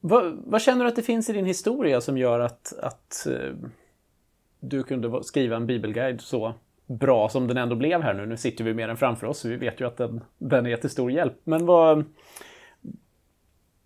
Vad, 0.00 0.38
vad 0.46 0.62
känner 0.62 0.84
du 0.84 0.88
att 0.88 0.96
det 0.96 1.02
finns 1.02 1.30
i 1.30 1.32
din 1.32 1.46
historia 1.46 2.00
som 2.00 2.18
gör 2.18 2.40
att, 2.40 2.74
att 2.82 3.26
eh, 3.26 3.54
du 4.68 4.82
kunde 4.82 5.24
skriva 5.24 5.56
en 5.56 5.66
bibelguide 5.66 6.20
så 6.20 6.54
bra 6.86 7.28
som 7.28 7.46
den 7.46 7.56
ändå 7.56 7.76
blev 7.76 8.02
här 8.02 8.14
nu? 8.14 8.26
Nu 8.26 8.36
sitter 8.36 8.64
vi 8.64 8.74
med 8.74 8.88
den 8.88 8.96
framför 8.96 9.26
oss 9.26 9.38
så 9.38 9.48
vi 9.48 9.56
vet 9.56 9.80
ju 9.80 9.86
att 9.86 9.96
den, 9.96 10.24
den 10.38 10.66
är 10.66 10.76
till 10.76 10.90
stor 10.90 11.10
hjälp. 11.10 11.34
Men 11.44 11.66
vad, 11.66 12.04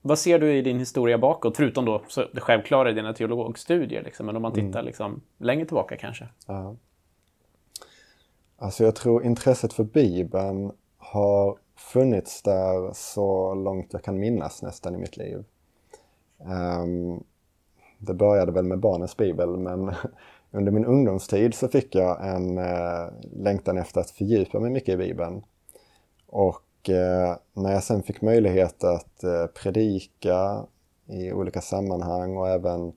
vad 0.02 0.18
ser 0.18 0.38
du 0.38 0.56
i 0.56 0.62
din 0.62 0.78
historia 0.78 1.18
bakåt? 1.18 1.56
Förutom 1.56 1.84
då 1.84 2.02
så 2.08 2.24
det 2.32 2.40
självklara 2.40 2.90
i 2.90 2.92
dina 2.92 3.12
teologstudier. 3.12 4.02
Liksom, 4.02 4.26
men 4.26 4.36
om 4.36 4.42
man 4.42 4.52
tittar 4.52 4.82
liksom, 4.82 5.20
längre 5.38 5.66
tillbaka 5.66 5.96
kanske. 5.96 6.28
Ja. 6.46 6.76
Alltså 8.56 8.84
jag 8.84 8.96
tror 8.96 9.24
intresset 9.24 9.72
för 9.72 9.84
Bibeln 9.84 10.72
har 10.96 11.58
funnits 11.76 12.42
där 12.42 12.90
så 12.94 13.54
långt 13.54 13.92
jag 13.92 14.02
kan 14.02 14.18
minnas 14.18 14.62
nästan 14.62 14.94
i 14.94 14.98
mitt 14.98 15.16
liv. 15.16 15.44
Um, 16.38 17.24
det 17.98 18.14
började 18.14 18.52
väl 18.52 18.64
med 18.64 18.78
barnens 18.78 19.16
bibel 19.16 19.56
men 19.56 19.94
under 20.50 20.72
min 20.72 20.84
ungdomstid 20.84 21.54
så 21.54 21.68
fick 21.68 21.94
jag 21.94 22.28
en 22.28 22.58
eh, 22.58 23.08
längtan 23.36 23.78
efter 23.78 24.00
att 24.00 24.10
fördjupa 24.10 24.60
mig 24.60 24.70
mycket 24.70 24.94
i 24.94 24.96
Bibeln. 24.96 25.42
Och 26.26 26.90
eh, 26.90 27.36
när 27.52 27.72
jag 27.72 27.82
sen 27.82 28.02
fick 28.02 28.22
möjlighet 28.22 28.84
att 28.84 29.24
eh, 29.24 29.46
predika 29.46 30.66
i 31.06 31.32
olika 31.32 31.60
sammanhang 31.60 32.36
och 32.36 32.48
även 32.48 32.92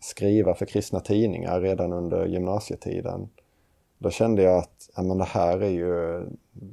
skriva 0.00 0.54
för 0.54 0.66
kristna 0.66 1.00
tidningar 1.00 1.60
redan 1.60 1.92
under 1.92 2.26
gymnasietiden 2.26 3.28
då 4.00 4.10
kände 4.10 4.42
jag 4.42 4.58
att 4.58 4.90
ja, 4.96 5.02
men 5.02 5.18
det 5.18 5.24
här 5.24 5.60
är 5.60 5.70
ju 5.70 6.26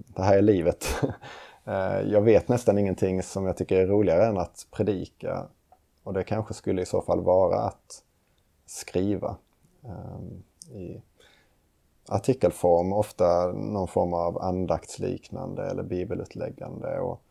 det 0.07 0.23
här 0.23 0.37
är 0.37 0.41
livet. 0.41 0.85
Eh, 1.69 2.01
jag 2.01 2.21
vet 2.21 2.47
nästan 2.47 2.77
ingenting 2.77 3.23
som 3.23 3.45
jag 3.45 3.57
tycker 3.57 3.75
är 3.75 3.87
roligare 3.87 4.25
än 4.25 4.37
att 4.37 4.67
predika. 4.71 5.47
Och 6.03 6.13
det 6.13 6.23
kanske 6.23 6.53
skulle 6.53 6.81
i 6.81 6.85
så 6.85 7.01
fall 7.01 7.21
vara 7.21 7.59
att 7.59 8.03
skriva 8.65 9.37
i 10.71 11.01
artikelform, 12.07 12.93
ofta 12.93 13.51
någon 13.51 13.87
form 13.87 14.13
av 14.13 14.41
andaktsliknande 14.41 15.63
eller 15.69 15.83
bibelutläggande. 15.83 16.99
Och 16.99 17.21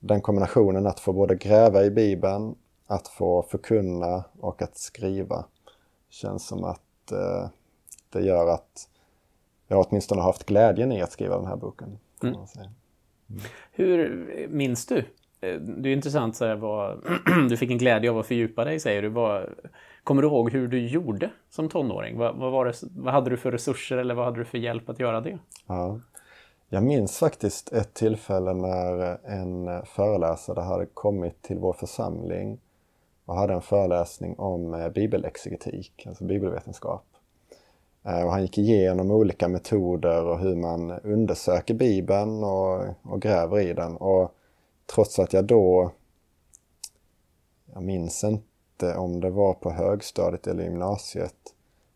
den 0.00 0.20
kombinationen 0.20 0.86
att 0.86 1.00
få 1.00 1.12
både 1.12 1.34
gräva 1.34 1.84
i 1.84 1.90
Bibeln, 1.90 2.54
att 2.86 3.08
få 3.08 3.42
förkunna 3.42 4.24
och 4.40 4.62
att 4.62 4.76
skriva 4.76 5.44
känns 6.08 6.46
som 6.46 6.64
att 6.64 7.12
uh, 7.12 7.48
det 8.10 8.20
gör 8.20 8.54
att 8.54 8.88
jag 9.66 9.86
åtminstone 9.88 10.22
haft 10.22 10.46
glädjen 10.46 10.92
i 10.92 11.02
att 11.02 11.12
skriva 11.12 11.36
den 11.36 11.46
här 11.46 11.56
boken. 11.56 11.98
Mm. 12.22 12.34
Mm. 12.34 13.42
Hur 13.72 14.48
minns 14.48 14.86
du? 14.86 14.98
Eh, 15.40 15.60
det 15.60 15.88
är 15.88 15.92
intressant, 15.92 16.36
så 16.36 16.44
här, 16.44 16.56
vad, 16.56 17.04
du 17.48 17.56
fick 17.56 17.70
en 17.70 17.78
glädje 17.78 18.10
av 18.10 18.18
att 18.18 18.26
fördjupa 18.26 18.64
dig, 18.64 18.80
säger 18.80 19.02
du. 19.02 19.08
Vad, 19.08 19.48
kommer 20.08 20.22
du 20.22 20.28
ihåg 20.28 20.50
hur 20.50 20.68
du 20.68 20.88
gjorde 20.88 21.30
som 21.50 21.68
tonåring? 21.68 22.18
Vad, 22.18 22.36
vad, 22.36 22.52
var 22.52 22.64
det, 22.64 22.72
vad 22.96 23.14
hade 23.14 23.30
du 23.30 23.36
för 23.36 23.52
resurser 23.52 23.96
eller 23.96 24.14
vad 24.14 24.24
hade 24.24 24.38
du 24.38 24.44
för 24.44 24.58
hjälp 24.58 24.88
att 24.88 25.00
göra 25.00 25.20
det? 25.20 25.38
Ja. 25.66 26.00
Jag 26.68 26.82
minns 26.82 27.18
faktiskt 27.18 27.72
ett 27.72 27.94
tillfälle 27.94 28.54
när 28.54 29.26
en 29.26 29.86
föreläsare 29.86 30.60
hade 30.60 30.86
kommit 30.86 31.42
till 31.42 31.58
vår 31.58 31.72
församling 31.72 32.60
och 33.24 33.34
hade 33.34 33.54
en 33.54 33.62
föreläsning 33.62 34.38
om 34.38 34.74
eh, 34.74 34.88
bibelexegetik, 34.88 36.06
alltså 36.06 36.24
bibelvetenskap. 36.24 37.04
Eh, 38.04 38.24
och 38.24 38.30
han 38.30 38.42
gick 38.42 38.58
igenom 38.58 39.10
olika 39.10 39.48
metoder 39.48 40.24
och 40.24 40.38
hur 40.38 40.56
man 40.56 40.90
undersöker 40.90 41.74
Bibeln 41.74 42.44
och, 42.44 42.84
och 43.02 43.22
gräver 43.22 43.60
i 43.60 43.72
den. 43.72 43.96
Och 43.96 44.34
trots 44.94 45.18
att 45.18 45.32
jag 45.32 45.44
då, 45.44 45.92
jag 47.74 47.82
minns 47.82 48.24
inte 48.24 48.47
om 48.82 49.20
det 49.20 49.30
var 49.30 49.54
på 49.54 49.70
högstadiet 49.70 50.46
eller 50.46 50.64
gymnasiet, 50.64 51.34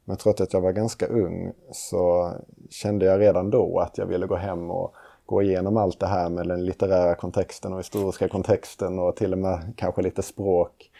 men 0.05 0.17
trots 0.17 0.41
att 0.41 0.53
jag 0.53 0.61
var 0.61 0.73
ganska 0.73 1.07
ung 1.07 1.53
så 1.73 2.33
kände 2.71 3.07
jag 3.07 3.21
redan 3.21 3.51
då 3.51 3.79
att 3.79 3.99
jag 3.99 4.07
ville 4.07 4.27
gå 4.27 4.37
hem 4.37 4.71
och 4.71 4.95
gå 5.27 5.43
igenom 5.43 5.77
allt 5.77 6.01
det 6.01 6.07
här 6.07 6.29
med 6.29 6.49
den 6.49 6.65
litterära 6.65 7.15
kontexten 7.15 7.73
och 7.73 7.79
historiska 7.79 8.29
kontexten 8.29 8.99
och 8.99 9.17
till 9.17 9.33
och 9.33 9.39
med 9.39 9.73
kanske 9.77 10.03
lite 10.03 10.23
språk. 10.23 10.91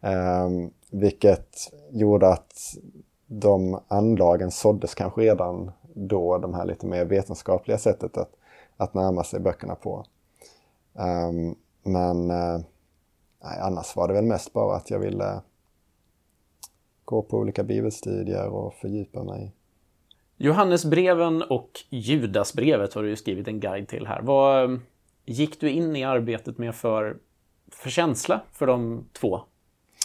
Eh, 0.00 0.48
vilket 0.90 1.72
gjorde 1.90 2.28
att 2.28 2.76
de 3.26 3.80
anlagen 3.88 4.50
såddes 4.50 4.94
kanske 4.94 5.20
redan 5.20 5.70
då, 5.94 6.38
de 6.38 6.54
här 6.54 6.64
lite 6.64 6.86
mer 6.86 7.04
vetenskapliga 7.04 7.78
sättet 7.78 8.16
att, 8.16 8.30
att 8.76 8.94
närma 8.94 9.24
sig 9.24 9.40
böckerna 9.40 9.74
på. 9.74 10.04
Um, 10.92 11.56
men 11.82 12.30
uh, 12.30 12.60
nej, 13.46 13.60
annars 13.60 13.96
var 13.96 14.08
det 14.08 14.14
väl 14.14 14.24
mest 14.24 14.52
bara 14.52 14.76
att 14.76 14.90
jag 14.90 14.98
ville 14.98 15.40
gå 17.04 17.22
på 17.22 17.36
olika 17.36 17.64
bibelstudier 17.64 18.48
och 18.48 18.74
fördjupa 18.74 19.22
mig. 19.22 19.52
Johannesbreven 20.36 21.42
och 21.42 21.70
Judasbrevet 21.88 22.94
har 22.94 23.02
du 23.02 23.08
ju 23.08 23.16
skrivit 23.16 23.48
en 23.48 23.60
guide 23.60 23.88
till 23.88 24.06
här. 24.06 24.22
Vad 24.22 24.80
gick 25.24 25.60
du 25.60 25.70
in 25.70 25.96
i 25.96 26.04
arbetet 26.04 26.58
med 26.58 26.74
för, 26.74 27.16
för 27.72 27.90
känsla 27.90 28.40
för 28.52 28.66
de 28.66 29.04
två 29.12 29.40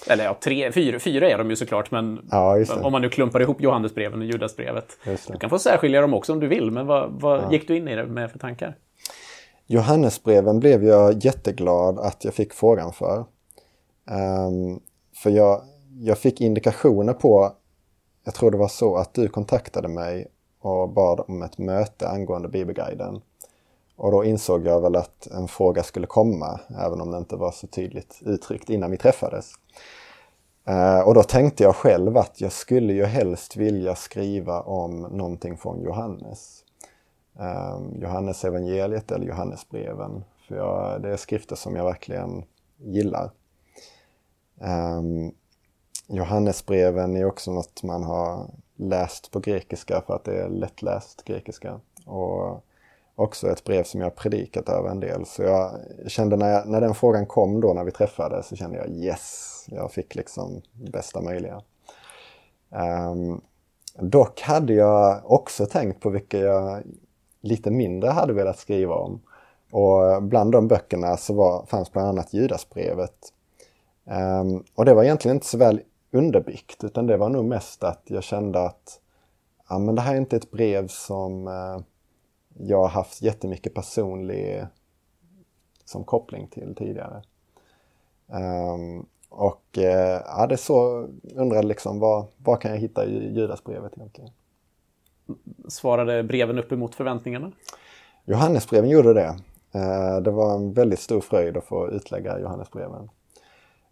eller 0.08 0.24
ja, 0.24 0.38
tre, 0.44 0.72
fyra, 0.72 1.00
fyra 1.00 1.30
är 1.30 1.38
de 1.38 1.50
ju 1.50 1.56
såklart, 1.56 1.92
men 1.92 2.28
ja, 2.32 2.66
om 2.84 2.92
man 2.92 3.02
nu 3.02 3.10
klumpar 3.10 3.40
ihop 3.40 3.62
Johannesbreven 3.62 4.20
och 4.20 4.26
Judasbrevet. 4.26 4.98
Du 5.28 5.38
kan 5.38 5.50
få 5.50 5.60
särskilja 5.60 6.02
dem 6.02 6.14
också 6.14 6.34
om 6.34 6.40
du 6.40 6.48
vill, 6.48 6.72
men 6.72 6.88
vad, 6.88 7.12
vad 7.12 7.40
ja. 7.40 7.52
gick 7.52 7.68
du 7.68 7.78
in 7.78 7.88
i 7.88 7.96
det 7.96 8.06
med 8.06 8.32
för 8.32 8.40
tankar? 8.40 8.76
Johannesbreven 9.72 10.60
blev 10.60 10.84
jag 10.84 11.26
jätteglad 11.26 12.00
att 12.00 12.26
jag 12.26 12.34
fick 12.34 12.54
frågan 12.54 12.94
för. 12.94 13.26
Um, 14.06 14.82
för 15.16 15.30
jag, 15.30 15.62
jag 16.00 16.18
fick 16.18 16.42
indikationer 16.42 17.14
på, 17.14 17.52
jag 18.24 18.34
tror 18.34 18.52
det 18.52 18.58
var 18.58 18.68
så 18.68 18.96
att 18.96 19.14
du 19.14 19.28
kontaktade 19.28 19.88
mig 19.88 20.28
och 20.62 20.90
bad 20.90 21.22
om 21.28 21.42
ett 21.42 21.58
möte 21.58 22.10
angående 22.10 22.48
Bibelguiden. 22.48 23.22
Och 23.96 24.12
då 24.12 24.24
insåg 24.24 24.66
jag 24.66 24.82
väl 24.82 24.96
att 24.96 25.28
en 25.28 25.48
fråga 25.48 25.84
skulle 25.84 26.08
komma, 26.08 26.60
även 26.80 27.02
om 27.02 27.12
det 27.12 27.18
inte 27.18 27.36
var 27.36 27.52
så 27.52 27.68
tydligt 27.68 28.20
uttryckt 28.22 28.70
innan 28.70 28.92
vi 28.92 28.98
träffades. 28.98 29.52
Uh, 30.70 31.00
och 31.00 31.14
då 31.14 31.24
tänkte 31.24 31.64
jag 31.64 31.76
själv 31.76 32.18
att 32.18 32.42
jag 32.42 32.52
skulle 32.52 32.94
ju 32.94 33.06
helst 33.06 33.56
vilja 33.58 33.96
skriva 33.96 34.62
om 34.62 35.02
någonting 35.02 35.58
från 35.58 35.82
Johannes. 35.82 36.61
Ehm, 37.42 38.02
Johannes 38.02 38.46
evangeliet 38.46 39.12
eller 39.12 39.26
Johannesbreven. 39.26 40.24
För 40.48 40.56
jag, 40.56 41.02
det 41.02 41.10
är 41.10 41.18
skrifter 41.18 41.56
som 41.56 41.76
jag 41.76 41.86
verkligen 41.86 42.44
gillar. 42.78 43.32
Um, 44.60 45.32
Johannesbreven 46.08 47.18
är 47.18 47.26
också 47.26 47.52
något 47.52 47.84
man 47.84 48.04
har 48.04 48.50
läst 48.76 49.32
på 49.32 49.40
grekiska 49.40 50.02
för 50.08 50.16
att 50.16 50.24
det 50.24 50.42
är 50.42 50.50
lättläst 50.50 51.26
grekiska. 51.26 51.80
Och 52.06 52.66
också 53.16 53.50
ett 53.50 53.64
brev 53.64 53.84
som 53.84 54.02
jag 54.02 54.16
predikat 54.16 54.70
över 54.70 54.90
en 54.90 55.00
del. 55.00 55.26
Så 55.26 55.44
jag 55.44 55.80
kände 56.08 56.36
när, 56.36 56.50
jag, 56.50 56.68
när 56.68 56.82
den 56.82 56.96
frågan 56.96 57.26
kom 57.26 57.62
då 57.62 57.74
när 57.74 57.84
vi 57.84 57.92
träffades 57.92 58.48
så 58.48 58.56
kände 58.56 58.78
jag 58.78 58.90
yes, 58.90 59.66
jag 59.68 59.92
fick 59.92 60.16
liksom 60.16 60.62
bästa 60.74 61.22
möjliga. 61.22 61.62
Um, 62.70 63.42
dock 64.00 64.42
hade 64.42 64.74
jag 64.74 65.32
också 65.32 65.66
tänkt 65.66 66.00
på 66.00 66.10
vilka 66.10 66.38
jag 66.38 66.84
lite 67.42 67.72
mindre 67.72 68.10
hade 68.10 68.34
velat 68.34 68.60
skriva 68.60 68.96
om. 68.96 69.22
Och 69.72 70.24
bland 70.24 70.52
de 70.52 70.68
böckerna 70.68 71.18
så 71.18 71.34
var, 71.34 71.66
fanns 71.66 71.92
bland 71.92 72.08
annat 72.08 72.34
Judasbrevet. 72.34 73.34
Um, 74.06 74.64
och 74.76 74.86
det 74.86 74.94
var 74.94 75.04
egentligen 75.04 75.38
inte 75.38 75.48
så 75.48 75.58
väl 75.58 75.82
underbyggt 76.12 76.84
utan 76.84 77.08
det 77.08 77.18
var 77.18 77.30
nog 77.30 77.46
mest 77.46 77.84
att 77.84 78.02
jag 78.06 78.24
kände 78.24 78.62
att 78.62 79.00
ja, 79.70 79.80
men 79.80 79.96
det 79.96 80.02
här 80.02 80.14
är 80.14 80.18
inte 80.18 80.36
ett 80.36 80.52
brev 80.52 80.88
som 80.88 81.48
uh, 81.48 81.80
jag 82.58 82.82
har 82.82 82.90
haft 82.90 83.22
jättemycket 83.22 83.74
personlig 83.74 84.66
som 85.86 86.04
koppling 86.04 86.48
till 86.48 86.76
tidigare. 86.76 87.24
Um, 88.28 89.06
och 89.30 89.78
uh, 89.78 89.84
ja, 90.26 90.48
det 90.50 90.58
så 90.58 91.08
undrade 91.36 91.68
liksom 91.68 92.00
vad, 92.00 92.26
vad 92.38 92.62
kan 92.62 92.72
jag 92.72 92.78
hitta 92.78 93.06
i 93.06 93.34
Judasbrevet 93.34 93.94
egentligen? 93.98 94.32
Svarade 95.68 96.24
breven 96.24 96.60
upp 96.60 96.72
emot 96.72 96.96
förväntningarna? 96.96 97.52
Johannesbreven 98.26 98.90
gjorde 98.90 99.14
det. 99.14 99.36
Eh, 99.74 100.22
det 100.22 100.32
var 100.32 100.56
en 100.56 100.74
väldigt 100.74 101.00
stor 101.00 101.22
fröjd 101.22 101.58
att 101.58 101.66
få 101.66 101.92
utlägga 101.92 102.40
Johannesbreven. 102.40 103.10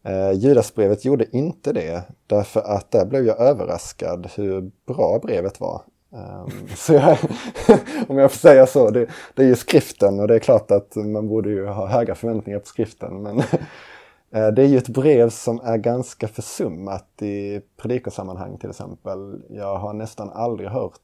Eh, 0.03 0.31
Judasbrevet 0.31 1.05
gjorde 1.05 1.37
inte 1.37 1.73
det, 1.73 2.03
därför 2.27 2.59
att 2.59 2.91
där 2.91 3.05
blev 3.05 3.25
jag 3.25 3.39
överraskad 3.39 4.29
hur 4.35 4.71
bra 4.85 5.19
brevet 5.23 5.59
var. 5.59 5.81
Ehm, 6.13 6.67
så 6.75 6.93
jag, 6.93 7.17
om 8.07 8.17
jag 8.17 8.31
får 8.31 8.37
säga 8.37 8.67
så, 8.67 8.89
det, 8.89 9.07
det, 9.33 9.43
är 9.43 9.47
ju 9.47 9.55
skriften 9.55 10.19
och 10.19 10.27
det 10.27 10.35
är 10.35 10.39
klart 10.39 10.71
att 10.71 10.95
man 10.95 11.27
borde 11.27 11.49
ju 11.49 11.65
ha 11.65 11.87
höga 11.87 12.15
förväntningar 12.15 12.59
på 12.59 12.65
skriften. 12.65 13.21
Men 13.21 13.35
det 14.29 14.61
är 14.61 14.67
ju 14.67 14.77
ett 14.77 14.89
brev 14.89 15.29
som 15.29 15.59
är 15.59 15.77
ganska 15.77 16.27
försummat 16.27 17.21
i 17.21 17.61
predikosammanhang 17.77 18.57
till 18.57 18.69
exempel. 18.69 19.41
Jag 19.49 19.77
har 19.77 19.93
nästan 19.93 20.29
aldrig 20.29 20.69
hört 20.69 21.01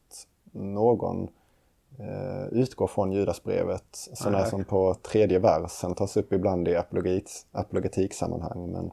någon 0.51 1.27
eh, 1.99 2.45
utgå 2.51 2.87
från 2.87 3.11
Judasbrevet, 3.11 3.85
sådana 3.91 4.45
som 4.45 4.63
på 4.63 4.95
tredje 5.01 5.39
versen 5.39 5.95
tas 5.95 6.17
upp 6.17 6.33
ibland 6.33 6.67
i 6.67 6.75
apologetiksammanhang. 7.51 8.71
Men... 8.71 8.91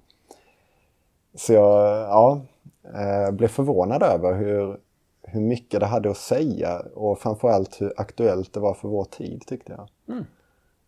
Så 1.34 1.52
jag 1.52 2.00
ja, 2.00 2.40
eh, 2.84 3.30
blev 3.32 3.48
förvånad 3.48 4.02
över 4.02 4.34
hur 4.34 4.78
hur 5.22 5.40
mycket 5.40 5.80
det 5.80 5.86
hade 5.86 6.10
att 6.10 6.16
säga 6.16 6.82
och 6.94 7.18
framförallt 7.18 7.80
hur 7.80 7.92
aktuellt 7.96 8.52
det 8.52 8.60
var 8.60 8.74
för 8.74 8.88
vår 8.88 9.04
tid 9.04 9.46
tyckte 9.46 9.72
jag. 9.72 10.14
Mm. 10.14 10.24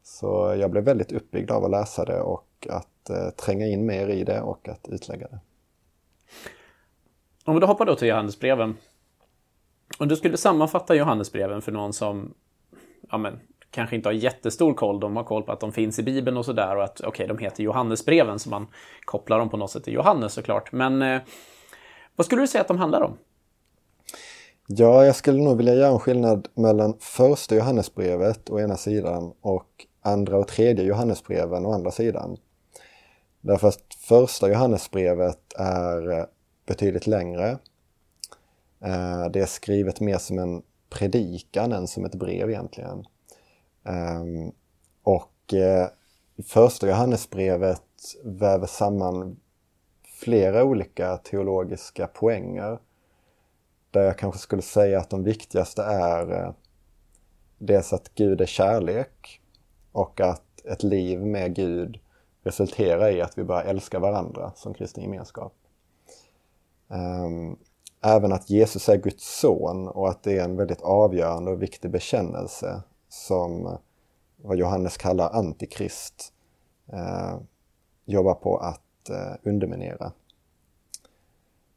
Så 0.02 0.54
jag 0.58 0.70
blev 0.70 0.84
väldigt 0.84 1.12
uppbyggd 1.12 1.50
av 1.50 1.64
att 1.64 1.70
läsa 1.70 2.04
det 2.04 2.20
och 2.20 2.46
att 2.66 3.10
eh, 3.10 3.30
tränga 3.30 3.66
in 3.66 3.86
mer 3.86 4.08
i 4.08 4.24
det 4.24 4.40
och 4.40 4.68
att 4.68 4.88
utlägga 4.88 5.28
det. 5.28 5.40
Om 7.44 7.60
då 7.60 7.66
hoppar 7.66 7.86
då 7.86 7.96
till 7.96 8.08
Johannesbreven. 8.08 8.76
Om 9.98 10.08
du 10.08 10.16
skulle 10.16 10.36
sammanfatta 10.36 10.94
Johannesbreven 10.94 11.62
för 11.62 11.72
någon 11.72 11.92
som 11.92 12.34
ja, 13.10 13.18
men, 13.18 13.40
kanske 13.70 13.96
inte 13.96 14.08
har 14.08 14.14
jättestor 14.14 14.74
koll, 14.74 15.00
de 15.00 15.16
har 15.16 15.24
koll 15.24 15.42
på 15.42 15.52
att 15.52 15.60
de 15.60 15.72
finns 15.72 15.98
i 15.98 16.02
Bibeln 16.02 16.36
och 16.36 16.44
sådär 16.44 16.76
och 16.76 16.84
att 16.84 17.00
okej, 17.00 17.08
okay, 17.08 17.26
de 17.26 17.38
heter 17.38 17.62
Johannesbreven 17.62 18.38
så 18.38 18.50
man 18.50 18.66
kopplar 19.04 19.38
dem 19.38 19.50
på 19.50 19.56
något 19.56 19.70
sätt 19.70 19.84
till 19.84 19.92
Johannes 19.92 20.32
såklart. 20.32 20.72
Men 20.72 21.02
eh, 21.02 21.20
vad 22.16 22.26
skulle 22.26 22.42
du 22.42 22.46
säga 22.46 22.62
att 22.62 22.68
de 22.68 22.78
handlar 22.78 23.02
om? 23.02 23.18
Ja, 24.66 25.04
jag 25.04 25.16
skulle 25.16 25.42
nog 25.42 25.56
vilja 25.56 25.74
göra 25.74 25.92
en 25.92 25.98
skillnad 25.98 26.48
mellan 26.54 26.96
första 27.00 27.54
Johannesbrevet 27.56 28.50
å 28.50 28.60
ena 28.60 28.76
sidan 28.76 29.32
och 29.40 29.68
andra 30.02 30.38
och 30.38 30.48
tredje 30.48 30.84
Johannesbreven 30.84 31.66
å 31.66 31.72
andra 31.72 31.90
sidan. 31.90 32.36
Därför 33.44 33.68
att 33.68 33.94
första 33.98 34.48
Johannesbrevet 34.48 35.52
är 35.56 36.10
eh, 36.10 36.24
betydligt 36.66 37.06
längre. 37.06 37.58
Eh, 38.80 39.26
det 39.30 39.40
är 39.40 39.46
skrivet 39.46 40.00
mer 40.00 40.18
som 40.18 40.38
en 40.38 40.62
predikan 40.90 41.72
än 41.72 41.86
som 41.86 42.04
ett 42.04 42.14
brev 42.14 42.50
egentligen. 42.50 43.06
Ehm, 43.84 44.52
och 45.02 45.54
eh, 45.54 45.88
första 46.44 46.88
Johannesbrevet 46.88 47.82
väver 48.24 48.66
samman 48.66 49.40
flera 50.02 50.64
olika 50.64 51.16
teologiska 51.16 52.06
poänger 52.06 52.78
där 53.90 54.02
jag 54.02 54.18
kanske 54.18 54.40
skulle 54.40 54.62
säga 54.62 55.00
att 55.00 55.10
de 55.10 55.24
viktigaste 55.24 55.82
är 55.82 56.54
dels 57.58 57.92
att 57.92 58.14
Gud 58.14 58.40
är 58.40 58.46
kärlek 58.46 59.40
och 59.92 60.20
att 60.20 60.64
ett 60.64 60.82
liv 60.82 61.20
med 61.20 61.54
Gud 61.54 62.00
resultera 62.44 63.10
i 63.10 63.22
att 63.22 63.38
vi 63.38 63.44
börjar 63.44 63.64
älska 63.64 63.98
varandra 63.98 64.52
som 64.56 64.74
kristen 64.74 65.04
gemenskap. 65.04 65.54
Ehm, 66.88 67.56
även 68.00 68.32
att 68.32 68.50
Jesus 68.50 68.88
är 68.88 68.96
Guds 68.96 69.40
son 69.40 69.88
och 69.88 70.08
att 70.08 70.22
det 70.22 70.38
är 70.38 70.44
en 70.44 70.56
väldigt 70.56 70.82
avgörande 70.82 71.50
och 71.50 71.62
viktig 71.62 71.90
bekännelse 71.90 72.82
som 73.08 73.66
eh, 73.66 73.78
vad 74.36 74.56
Johannes 74.56 74.96
kallar 74.96 75.30
antikrist 75.30 76.32
eh, 76.92 77.38
jobbar 78.04 78.34
på 78.34 78.58
att 78.58 79.10
eh, 79.10 79.32
underminera. 79.42 80.12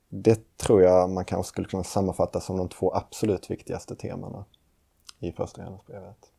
Det 0.10 0.58
tror 0.58 0.82
jag 0.82 1.10
man 1.10 1.26
kanske 1.26 1.50
skulle 1.50 1.68
kunna 1.68 1.84
sammanfatta 1.84 2.42
som 2.42 2.58
de 2.58 2.70
två 2.70 2.94
absolut 2.96 3.52
viktigaste 3.52 3.96
temana 3.96 4.46
i 5.20 5.32
första 5.32 5.62
Johannesbrevet. 5.62 6.32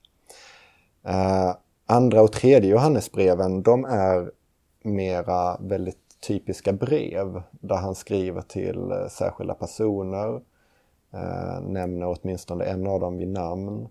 Andra 1.91 2.23
och 2.23 2.33
tredje 2.33 2.71
Johannesbreven, 2.71 3.63
de 3.63 3.85
är 3.85 4.31
mera 4.83 5.57
väldigt 5.61 6.21
typiska 6.27 6.73
brev 6.73 7.43
där 7.51 7.77
han 7.77 7.95
skriver 7.95 8.43
till 8.43 8.91
eh, 8.91 9.09
särskilda 9.09 9.55
personer, 9.55 10.41
eh, 11.13 11.61
nämner 11.61 12.17
åtminstone 12.19 12.65
en 12.65 12.87
av 12.87 13.01
dem 13.01 13.19
vid 13.19 13.29
namn. 13.29 13.89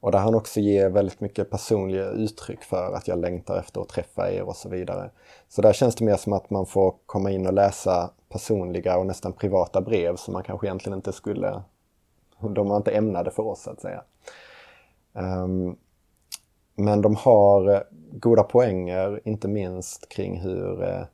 Och 0.00 0.12
där 0.12 0.18
han 0.18 0.34
också 0.34 0.60
ger 0.60 0.88
väldigt 0.88 1.20
mycket 1.20 1.50
personliga 1.50 2.06
uttryck 2.06 2.62
för 2.62 2.92
att 2.92 3.08
jag 3.08 3.18
längtar 3.18 3.58
efter 3.58 3.80
att 3.80 3.88
träffa 3.88 4.32
er 4.32 4.42
och 4.42 4.56
så 4.56 4.68
vidare. 4.68 5.10
Så 5.48 5.62
där 5.62 5.72
känns 5.72 5.94
det 5.94 6.04
mer 6.04 6.16
som 6.16 6.32
att 6.32 6.50
man 6.50 6.66
får 6.66 6.94
komma 7.06 7.30
in 7.30 7.46
och 7.46 7.52
läsa 7.52 8.10
personliga 8.28 8.98
och 8.98 9.06
nästan 9.06 9.32
privata 9.32 9.80
brev 9.80 10.16
som 10.16 10.34
man 10.34 10.42
kanske 10.42 10.66
egentligen 10.66 10.98
inte 10.98 11.12
skulle... 11.12 11.62
De 12.40 12.68
var 12.68 12.76
inte 12.76 12.90
ämnade 12.90 13.30
för 13.30 13.42
oss, 13.42 13.62
så 13.62 13.70
att 13.70 13.80
säga. 13.80 14.02
Um, 15.12 15.76
men 16.74 17.02
de 17.02 17.16
har 17.16 17.74
eh, 17.74 17.80
goda 18.12 18.42
poänger, 18.42 19.20
inte 19.24 19.48
minst 19.48 20.08
kring 20.08 20.40
hur 20.40 20.82
eh, 20.82 21.04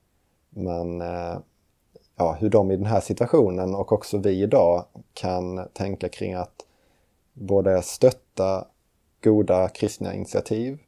man 0.50 1.00
eh, 1.00 1.38
ja, 2.16 2.36
hur 2.40 2.50
de 2.50 2.70
i 2.70 2.76
den 2.76 2.86
här 2.86 3.00
situationen 3.00 3.74
och 3.74 3.92
också 3.92 4.18
vi 4.18 4.42
idag 4.42 4.84
kan 5.14 5.68
tänka 5.72 6.08
kring 6.08 6.34
att 6.34 6.66
både 7.32 7.82
stötta 7.82 8.64
goda 9.22 9.68
kristna 9.68 10.14
initiativ 10.14 10.78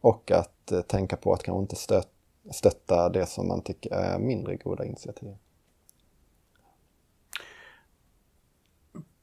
och 0.00 0.30
att 0.30 0.72
eh, 0.72 0.80
tänka 0.80 1.16
på 1.16 1.32
att 1.32 1.42
kanske 1.42 1.60
inte 1.60 2.02
stötta 2.50 3.08
det 3.08 3.26
som 3.26 3.48
man 3.48 3.60
tycker 3.60 3.90
är 3.90 4.18
mindre 4.18 4.56
goda 4.56 4.84
initiativ. 4.84 5.36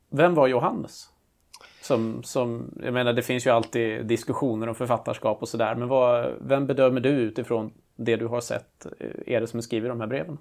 Vem 0.09 0.35
var 0.35 0.47
Johannes? 0.47 1.09
Som, 1.87 2.23
som, 2.23 2.73
jag 2.83 2.93
menar, 2.93 3.13
det 3.13 3.21
finns 3.21 3.45
ju 3.47 3.49
alltid 3.49 4.05
diskussioner 4.05 4.69
om 4.69 4.75
författarskap 4.75 5.41
och 5.41 5.49
sådär, 5.49 5.75
men 5.75 5.87
vad, 5.87 6.33
vem 6.41 6.67
bedömer 6.67 7.01
du 7.01 7.09
utifrån 7.09 7.73
det 7.95 8.15
du 8.15 8.27
har 8.27 8.41
sett 8.41 8.85
eh, 8.99 9.35
är 9.35 9.41
det 9.41 9.47
som 9.47 9.57
är 9.57 9.61
skriver 9.61 9.89
de 9.89 9.99
här 9.99 10.07
breven? 10.07 10.37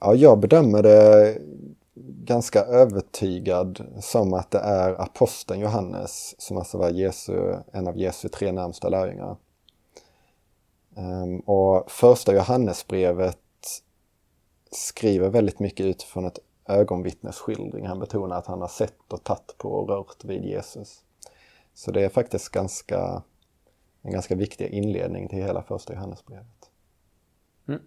Ja, 0.00 0.14
jag 0.14 0.38
bedömer 0.38 0.82
det 0.82 1.38
ganska 2.24 2.60
övertygad 2.60 3.86
som 4.00 4.34
att 4.34 4.50
det 4.50 4.58
är 4.58 5.02
aposteln 5.02 5.60
Johannes 5.60 6.34
som 6.38 6.56
alltså 6.56 6.78
var 6.78 6.90
Jesu, 6.90 7.54
en 7.72 7.88
av 7.88 7.98
Jesu 7.98 8.28
tre 8.28 8.52
närmsta 8.52 8.88
lärjungar. 8.88 9.36
Ehm, 10.96 11.40
och 11.40 11.90
första 11.90 12.34
Johannesbrevet 12.34 13.38
skriver 14.70 15.28
väldigt 15.28 15.58
mycket 15.58 15.86
utifrån 15.86 16.26
ett 16.26 16.38
ögonvittnesskildring. 16.68 17.86
Han 17.86 17.98
betonar 17.98 18.38
att 18.38 18.46
han 18.46 18.60
har 18.60 18.68
sett 18.68 19.12
och 19.12 19.24
tagit 19.24 19.58
på 19.58 19.68
och 19.68 19.88
rört 19.88 20.24
vid 20.24 20.44
Jesus. 20.44 21.04
Så 21.74 21.90
det 21.90 22.04
är 22.04 22.08
faktiskt 22.08 22.48
ganska, 22.48 23.22
en 24.02 24.12
ganska 24.12 24.34
viktig 24.34 24.66
inledning 24.66 25.28
till 25.28 25.38
hela 25.38 25.62
första 25.62 25.94
Johannesbrevet. 25.94 26.70
Mm. 27.68 27.80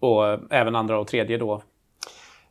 Och 0.00 0.28
eh, 0.28 0.40
även 0.50 0.76
andra 0.76 1.00
och 1.00 1.06
tredje 1.06 1.38
då? 1.38 1.62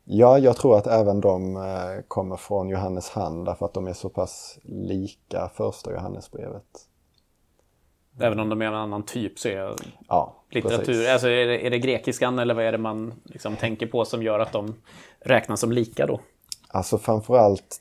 Ja, 0.04 0.38
jag 0.38 0.56
tror 0.56 0.78
att 0.78 0.86
även 0.86 1.20
de 1.20 1.56
eh, 1.56 2.02
kommer 2.08 2.36
från 2.36 2.68
Johannes 2.68 3.10
hand 3.10 3.46
därför 3.46 3.66
att 3.66 3.74
de 3.74 3.86
är 3.86 3.92
så 3.92 4.08
pass 4.08 4.58
lika 4.62 5.50
första 5.54 5.92
Johannesbrevet. 5.92 6.88
Även 8.20 8.40
om 8.40 8.48
de 8.48 8.62
är 8.62 8.66
en 8.66 8.74
annan 8.74 9.02
typ 9.02 9.38
så 9.38 9.48
är 9.48 9.74
ja, 10.08 10.41
litteratur, 10.54 11.08
alltså 11.08 11.28
är 11.28 11.46
det, 11.46 11.66
är 11.66 11.70
det, 11.70 11.78
grekiskan 11.78 12.38
eller 12.38 12.54
vad 12.54 12.64
är 12.64 12.72
det 12.72 12.78
man 12.78 13.14
liksom 13.24 13.56
tänker 13.56 13.86
på 13.86 14.04
som 14.04 14.22
gör 14.22 14.38
att 14.38 14.52
de 14.52 14.74
räknas 15.20 15.60
som 15.60 15.72
lika 15.72 16.06
då? 16.06 16.20
Alltså 16.68 16.98
framförallt 16.98 17.80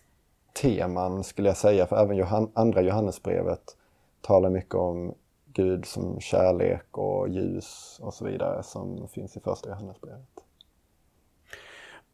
teman 0.62 1.24
skulle 1.24 1.50
jag 1.50 1.58
säga, 1.58 1.88
för 1.88 2.04
även 2.04 2.18
Johan, 2.18 2.52
andra 2.54 2.82
Johannesbrevet 2.82 3.78
talar 4.22 4.50
mycket 4.50 4.76
om 4.76 5.14
Gud 5.54 5.86
som 5.86 6.20
kärlek 6.20 6.98
och 6.98 7.30
ljus 7.30 8.00
och 8.02 8.14
så 8.14 8.26
vidare 8.26 8.64
som 8.64 9.08
finns 9.08 9.38
i 9.38 9.40
första 9.40 9.70
Johannesbrevet. 9.70 10.28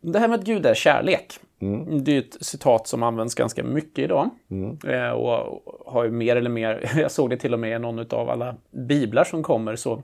Det 0.02 0.20
här 0.20 0.28
med 0.28 0.40
att 0.40 0.46
Gud 0.46 0.66
är 0.66 0.74
kärlek, 0.74 1.40
mm. 1.60 2.04
det 2.04 2.12
är 2.12 2.20
ett 2.20 2.46
citat 2.46 2.88
som 2.88 3.04
används 3.04 3.36
ganska 3.36 3.64
mycket 3.64 4.00
idag. 4.00 4.30
Mm. 4.50 4.78
Eh, 4.88 5.10
och 5.10 5.62
har 5.86 6.04
ju 6.04 6.12
mer 6.12 6.36
eller 6.36 6.50
mer, 6.50 6.92
jag 6.98 7.12
såg 7.12 7.30
det 7.30 7.38
till 7.38 7.54
och 7.54 7.60
med 7.60 7.76
i 7.76 7.80
någon 7.80 8.00
av 8.00 8.30
alla 8.30 8.56
biblar 8.72 9.24
som 9.24 9.44
kommer, 9.44 9.76
så 9.76 10.04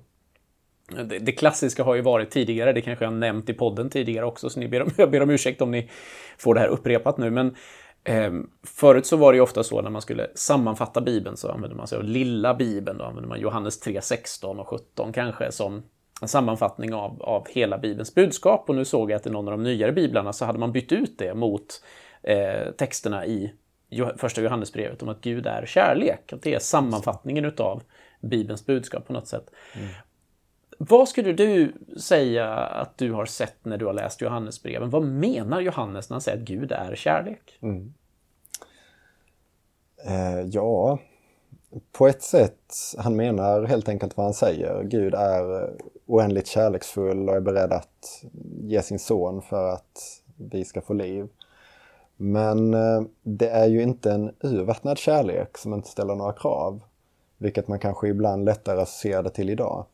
det, 0.95 1.19
det, 1.19 1.31
klassiska 1.31 1.83
har 1.83 1.95
ju 1.95 2.01
varit 2.01 2.31
tidigare, 2.31 2.73
det 2.73 2.81
kanske 2.81 3.05
jag 3.05 3.11
har 3.11 3.17
nämnt 3.17 3.49
i 3.49 3.53
podden 3.53 3.89
tidigare 3.89 4.25
också, 4.25 4.49
så 4.49 4.59
ni 4.59 4.67
ber 4.67 4.81
om, 4.81 4.89
jag 4.97 5.11
ber 5.11 5.21
om 5.21 5.29
ursäkt 5.29 5.61
om 5.61 5.71
ni 5.71 5.89
får 6.37 6.53
det 6.53 6.59
här 6.59 6.67
upprepat 6.67 7.17
nu. 7.17 7.29
Men 7.29 7.55
eh, 8.03 8.31
förut 8.63 9.05
så 9.05 9.17
var 9.17 9.31
det 9.31 9.35
ju 9.35 9.41
ofta 9.41 9.63
så 9.63 9.81
när 9.81 9.89
man 9.89 10.01
skulle 10.01 10.27
sammanfatta 10.35 11.01
Bibeln 11.01 11.37
så 11.37 11.51
använde 11.51 11.75
man 11.75 11.87
sig 11.87 11.97
av 11.97 12.03
lilla 12.03 12.53
Bibeln, 12.53 12.97
då 12.97 13.03
använde 13.03 13.29
man 13.29 13.39
Johannes 13.39 13.79
3, 13.79 14.01
16 14.01 14.59
och 14.59 14.67
17 14.67 15.13
kanske 15.13 15.51
som 15.51 15.83
en 16.21 16.27
sammanfattning 16.27 16.93
av, 16.93 17.21
av 17.23 17.47
hela 17.49 17.77
Bibelns 17.77 18.15
budskap. 18.15 18.69
Och 18.69 18.75
nu 18.75 18.85
såg 18.85 19.11
jag 19.11 19.15
att 19.15 19.27
i 19.27 19.29
någon 19.29 19.47
av 19.47 19.51
de 19.51 19.63
nyare 19.63 19.91
biblarna 19.91 20.33
så 20.33 20.45
hade 20.45 20.59
man 20.59 20.71
bytt 20.71 20.91
ut 20.91 21.17
det 21.17 21.33
mot 21.33 21.83
eh, 22.23 22.71
texterna 22.77 23.25
i 23.25 23.53
första 24.17 24.41
Johannesbrevet 24.41 25.03
om 25.03 25.09
att 25.09 25.21
Gud 25.21 25.45
är 25.47 25.65
kärlek. 25.65 26.33
Att 26.33 26.41
det 26.41 26.53
är 26.53 26.59
sammanfattningen 26.59 27.45
utav 27.45 27.83
Bibelns 28.21 28.65
budskap 28.65 29.07
på 29.07 29.13
något 29.13 29.27
sätt. 29.27 29.49
Mm. 29.75 29.87
Vad 30.77 31.09
skulle 31.09 31.33
du 31.33 31.73
säga 31.99 32.53
att 32.55 32.97
du 32.97 33.11
har 33.11 33.25
sett 33.25 33.65
när 33.65 33.77
du 33.77 33.85
har 33.85 33.93
läst 33.93 34.21
Johannesbreven? 34.21 34.89
Vad 34.89 35.03
menar 35.03 35.61
Johannes 35.61 36.09
när 36.09 36.15
han 36.15 36.21
säger 36.21 36.37
att 36.37 36.43
Gud 36.43 36.71
är 36.71 36.95
kärlek? 36.95 37.57
Mm. 37.61 37.93
Eh, 40.05 40.41
ja, 40.41 40.99
på 41.91 42.07
ett 42.07 42.21
sätt, 42.21 42.73
han 42.97 43.15
menar 43.15 43.63
helt 43.63 43.89
enkelt 43.89 44.17
vad 44.17 44.25
han 44.25 44.33
säger. 44.33 44.83
Gud 44.83 45.13
är 45.13 45.73
oändligt 46.05 46.47
kärleksfull 46.47 47.29
och 47.29 47.35
är 47.35 47.41
beredd 47.41 47.71
att 47.71 48.23
ge 48.61 48.81
sin 48.81 48.99
son 48.99 49.41
för 49.41 49.69
att 49.69 50.21
vi 50.35 50.65
ska 50.65 50.81
få 50.81 50.93
liv. 50.93 51.27
Men 52.17 52.73
eh, 52.73 53.01
det 53.21 53.49
är 53.49 53.67
ju 53.67 53.81
inte 53.81 54.11
en 54.11 54.31
urvattnad 54.39 54.97
kärlek 54.97 55.57
som 55.57 55.73
inte 55.73 55.89
ställer 55.89 56.15
några 56.15 56.33
krav. 56.33 56.81
Vilket 57.37 57.67
man 57.67 57.79
kanske 57.79 58.07
ibland 58.07 58.45
lättare 58.45 58.81
associerar 58.81 59.23
det 59.23 59.29
till 59.29 59.49
idag. 59.49 59.85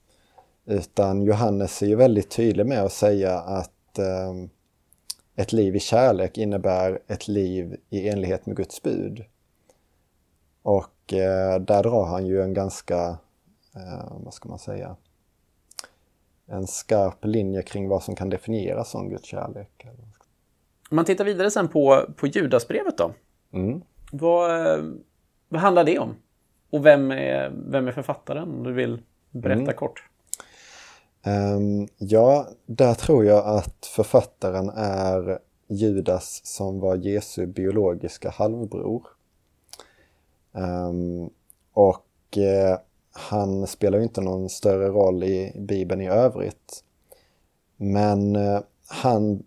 Utan 0.70 1.22
Johannes 1.22 1.82
är 1.82 1.88
ju 1.88 1.96
väldigt 1.96 2.30
tydlig 2.32 2.66
med 2.66 2.84
att 2.84 2.94
säga 2.94 3.40
att 3.40 4.00
eh, 4.00 4.34
ett 5.36 5.54
liv 5.54 5.76
i 5.76 5.80
kärlek 5.80 6.38
innebär 6.38 7.00
ett 7.08 7.28
liv 7.28 7.78
i 7.90 8.10
enlighet 8.10 8.46
med 8.46 8.58
Guds 8.58 8.82
bud. 8.82 9.26
Och 10.62 11.14
eh, 11.14 11.60
där 11.60 11.84
drar 11.84 12.06
han 12.06 12.28
ju 12.28 12.42
en 12.42 12.54
ganska, 12.54 13.18
eh, 13.76 14.18
vad 14.24 14.34
ska 14.34 14.50
man 14.50 14.60
säga, 14.60 14.96
en 16.48 16.68
skarp 16.68 17.26
linje 17.26 17.62
kring 17.62 17.88
vad 17.88 18.04
som 18.04 18.16
kan 18.16 18.30
definieras 18.30 18.90
som 18.90 19.10
Guds 19.10 19.26
kärlek. 19.26 19.86
Om 20.90 20.96
man 20.96 21.06
tittar 21.06 21.26
vidare 21.26 21.52
sen 21.52 21.68
på, 21.68 22.06
på 22.16 22.28
Judasbrevet 22.28 22.98
då. 22.98 23.12
Mm. 23.54 23.82
Vad, 24.12 24.80
vad 25.50 25.62
handlar 25.62 25.84
det 25.84 26.00
om? 26.00 26.16
Och 26.70 26.86
vem 26.86 27.12
är, 27.12 27.52
vem 27.70 27.88
är 27.88 27.92
författaren? 27.92 28.50
Om 28.50 28.64
du 28.64 28.74
vill 28.74 29.02
berätta 29.32 29.62
Mm. 29.62 29.76
kort. 29.76 30.09
Ehm, 31.24 31.88
ja, 31.98 32.48
där 32.66 32.94
tror 32.94 33.26
jag 33.26 33.46
att 33.48 33.86
författaren 33.86 34.70
är 34.76 35.40
Judas 35.68 36.42
som 36.44 36.80
var 36.80 36.96
Jesu 36.96 37.46
biologiska 37.48 38.30
halvbror. 38.30 39.08
Ehm, 40.54 41.30
och 41.74 42.38
eh, 42.38 42.80
han 43.12 43.68
spelar 43.68 43.98
ju 43.98 44.04
inte 44.04 44.22
någon 44.22 44.50
större 44.50 44.88
roll 44.88 45.24
i 45.24 45.54
Bibeln 45.56 46.02
i 46.02 46.08
övrigt. 46.10 46.84
Men 47.78 48.36
eh, 48.36 48.60
han 48.88 49.44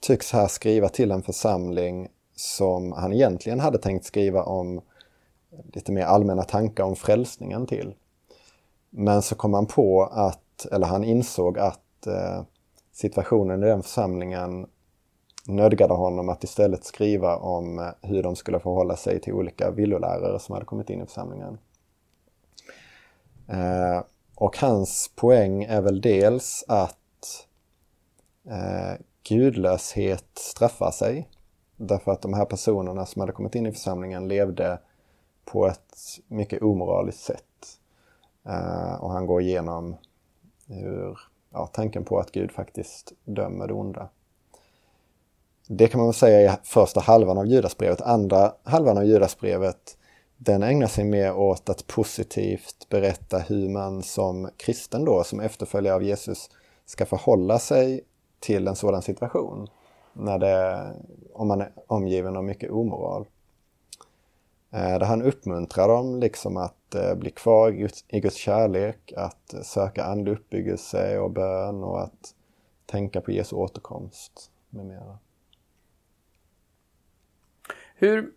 tycks 0.00 0.32
här 0.32 0.46
skriva 0.46 0.88
till 0.88 1.10
en 1.10 1.22
församling 1.22 2.08
som 2.36 2.92
han 2.92 3.12
egentligen 3.12 3.60
hade 3.60 3.78
tänkt 3.78 4.04
skriva 4.04 4.42
om 4.42 4.80
lite 5.72 5.92
mer 5.92 6.04
allmänna 6.04 6.42
tankar 6.42 6.84
om 6.84 6.96
frälsningen 6.96 7.66
till. 7.66 7.94
Men 8.90 9.22
så 9.22 9.34
kom 9.34 9.54
han 9.54 9.66
på 9.66 10.04
att, 10.04 10.43
eller 10.72 10.86
han 10.86 11.04
insåg 11.04 11.58
att 11.58 12.06
eh, 12.06 12.42
situationen 12.92 13.62
i 13.62 13.66
den 13.66 13.82
församlingen 13.82 14.66
nödgade 15.46 15.94
honom 15.94 16.28
att 16.28 16.44
istället 16.44 16.84
skriva 16.84 17.36
om 17.36 17.78
eh, 17.78 17.88
hur 18.02 18.22
de 18.22 18.36
skulle 18.36 18.60
förhålla 18.60 18.96
sig 18.96 19.20
till 19.20 19.32
olika 19.32 19.70
villolärare 19.70 20.38
som 20.38 20.52
hade 20.52 20.66
kommit 20.66 20.90
in 20.90 21.02
i 21.02 21.06
församlingen. 21.06 21.58
Eh, 23.48 24.02
och 24.34 24.58
hans 24.58 25.10
poäng 25.16 25.64
är 25.64 25.80
väl 25.80 26.00
dels 26.00 26.64
att 26.68 27.46
eh, 28.48 29.00
gudlöshet 29.28 30.28
straffar 30.34 30.90
sig. 30.90 31.28
Därför 31.76 32.12
att 32.12 32.22
de 32.22 32.34
här 32.34 32.44
personerna 32.44 33.06
som 33.06 33.20
hade 33.20 33.32
kommit 33.32 33.54
in 33.54 33.66
i 33.66 33.72
församlingen 33.72 34.28
levde 34.28 34.78
på 35.44 35.66
ett 35.66 35.94
mycket 36.28 36.62
omoraliskt 36.62 37.24
sätt. 37.24 37.78
Eh, 38.46 38.94
och 38.94 39.10
han 39.10 39.26
går 39.26 39.42
igenom 39.42 39.96
hur, 40.68 41.18
ja, 41.52 41.66
tanken 41.66 42.04
på 42.04 42.18
att 42.18 42.32
Gud 42.32 42.52
faktiskt 42.52 43.12
dömer 43.24 43.66
det 43.66 43.74
onda. 43.74 44.08
Det 45.68 45.88
kan 45.88 45.98
man 45.98 46.06
väl 46.06 46.14
säga 46.14 46.52
är 46.52 46.58
första 46.62 47.00
halvan 47.00 47.38
av 47.38 47.46
Judasbrevet. 47.46 48.00
Andra 48.00 48.52
halvan 48.62 48.98
av 48.98 49.04
Judasbrevet 49.04 49.96
den 50.36 50.62
ägnar 50.62 50.86
sig 50.86 51.04
mer 51.04 51.36
åt 51.36 51.68
att 51.68 51.86
positivt 51.86 52.86
berätta 52.88 53.38
hur 53.38 53.68
man 53.68 54.02
som 54.02 54.50
kristen 54.56 55.04
då, 55.04 55.24
som 55.24 55.40
efterföljare 55.40 55.94
av 55.94 56.02
Jesus, 56.02 56.50
ska 56.86 57.06
förhålla 57.06 57.58
sig 57.58 58.00
till 58.40 58.68
en 58.68 58.76
sådan 58.76 59.02
situation. 59.02 59.68
När 60.12 60.38
det, 60.38 60.90
om 61.32 61.48
man 61.48 61.60
är 61.60 61.72
omgiven 61.86 62.36
av 62.36 62.44
mycket 62.44 62.70
omoral. 62.70 63.26
Eh, 64.72 64.98
där 64.98 65.06
han 65.06 65.22
uppmuntrar 65.22 65.88
dem 65.88 66.20
liksom 66.20 66.56
att 66.56 66.74
att 66.94 67.04
eh, 67.04 67.14
bli 67.14 67.30
kvar 67.30 67.72
i 67.72 67.76
Guds, 67.76 68.04
i 68.08 68.20
Guds 68.20 68.36
kärlek, 68.36 69.12
att 69.16 69.54
söka 69.62 70.04
andlig 70.04 70.32
uppbyggelse 70.32 71.18
och 71.18 71.30
bön 71.30 71.84
och 71.84 72.02
att 72.02 72.34
tänka 72.86 73.20
på 73.20 73.32
Jesu 73.32 73.56
återkomst 73.56 74.50
med 74.70 74.86
mera. 74.86 75.18
Hur, 77.94 78.30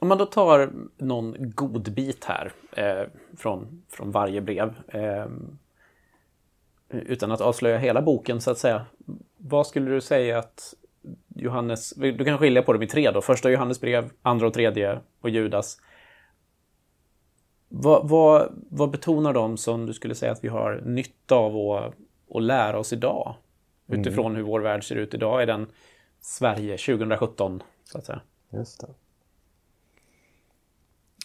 om 0.00 0.08
man 0.08 0.18
då 0.18 0.26
tar 0.26 0.72
någon 0.96 1.34
god 1.38 1.94
bit 1.94 2.24
här 2.24 2.52
eh, 2.72 3.08
från, 3.36 3.82
från 3.88 4.10
varje 4.10 4.40
brev, 4.40 4.74
eh, 4.88 5.26
utan 6.88 7.32
att 7.32 7.40
avslöja 7.40 7.78
hela 7.78 8.02
boken 8.02 8.40
så 8.40 8.50
att 8.50 8.58
säga. 8.58 8.86
Vad 9.36 9.66
skulle 9.66 9.90
du 9.90 10.00
säga 10.00 10.38
att 10.38 10.74
Johannes, 11.28 11.90
du 11.90 12.24
kan 12.24 12.38
skilja 12.38 12.62
på 12.62 12.72
dem 12.72 12.82
i 12.82 12.86
tre 12.86 13.10
då, 13.10 13.20
första 13.20 13.50
Johannes 13.50 13.80
brev, 13.80 14.10
andra 14.22 14.46
och 14.46 14.54
tredje 14.54 15.00
och 15.20 15.30
Judas. 15.30 15.78
Vad, 17.74 18.08
vad, 18.08 18.52
vad 18.68 18.90
betonar 18.90 19.32
de 19.32 19.56
som 19.56 19.86
du 19.86 19.94
skulle 19.94 20.14
säga 20.14 20.32
att 20.32 20.44
vi 20.44 20.48
har 20.48 20.82
nytta 20.84 21.34
av 21.34 21.56
att, 21.56 21.94
att 22.34 22.42
lära 22.42 22.78
oss 22.78 22.92
idag? 22.92 23.34
Utifrån 23.86 24.36
hur 24.36 24.42
vår 24.42 24.60
värld 24.60 24.88
ser 24.88 24.96
ut 24.96 25.14
idag, 25.14 25.42
är 25.42 25.46
den 25.46 25.66
Sverige 26.20 26.78
2017, 26.78 27.62
så 27.84 27.98
att 27.98 28.04
säga. 28.04 28.20
Just 28.50 28.80
det. 28.80 28.88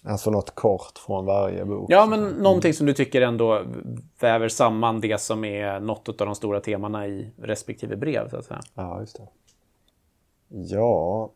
Alltså 0.04 0.32
något 0.32 0.56
kort 0.56 0.98
från 0.98 1.26
varje 1.26 1.66
bok. 1.66 1.92
Ja, 1.92 2.06
men 2.06 2.30
någonting 2.30 2.74
som 2.74 2.86
du 2.86 2.94
tycker 2.94 3.22
ändå 3.22 3.64
väver 4.20 4.50
samman 4.50 5.02
det 5.02 5.22
som 5.22 5.46
är 5.46 5.80
något 5.80 6.10
av 6.10 6.28
de 6.28 6.36
stora 6.36 6.60
temana 6.60 7.08
i 7.08 7.32
respektive 7.38 7.96
brev, 7.96 8.30
så 8.30 8.38
att 8.38 8.46
säga. 8.46 8.62
Ja, 8.74 9.00
just 9.00 9.18
det. 9.18 9.28
Ja, 10.48 11.32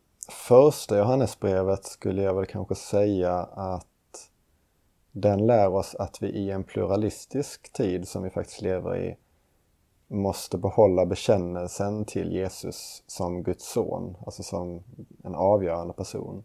första 0.47 0.97
Johannesbrevet 0.97 1.85
skulle 1.85 2.21
jag 2.21 2.33
väl 2.33 2.45
kanske 2.45 2.75
säga 2.75 3.33
att 3.43 3.87
den 5.11 5.47
lär 5.47 5.73
oss 5.73 5.95
att 5.95 6.21
vi 6.21 6.27
i 6.27 6.51
en 6.51 6.63
pluralistisk 6.63 7.73
tid 7.73 8.07
som 8.07 8.23
vi 8.23 8.29
faktiskt 8.29 8.61
lever 8.61 8.97
i 8.97 9.17
måste 10.07 10.57
behålla 10.57 11.05
bekännelsen 11.05 12.05
till 12.05 12.31
Jesus 12.31 13.03
som 13.07 13.43
Guds 13.43 13.71
son, 13.71 14.17
alltså 14.25 14.43
som 14.43 14.83
en 15.23 15.35
avgörande 15.35 15.93
person. 15.93 16.43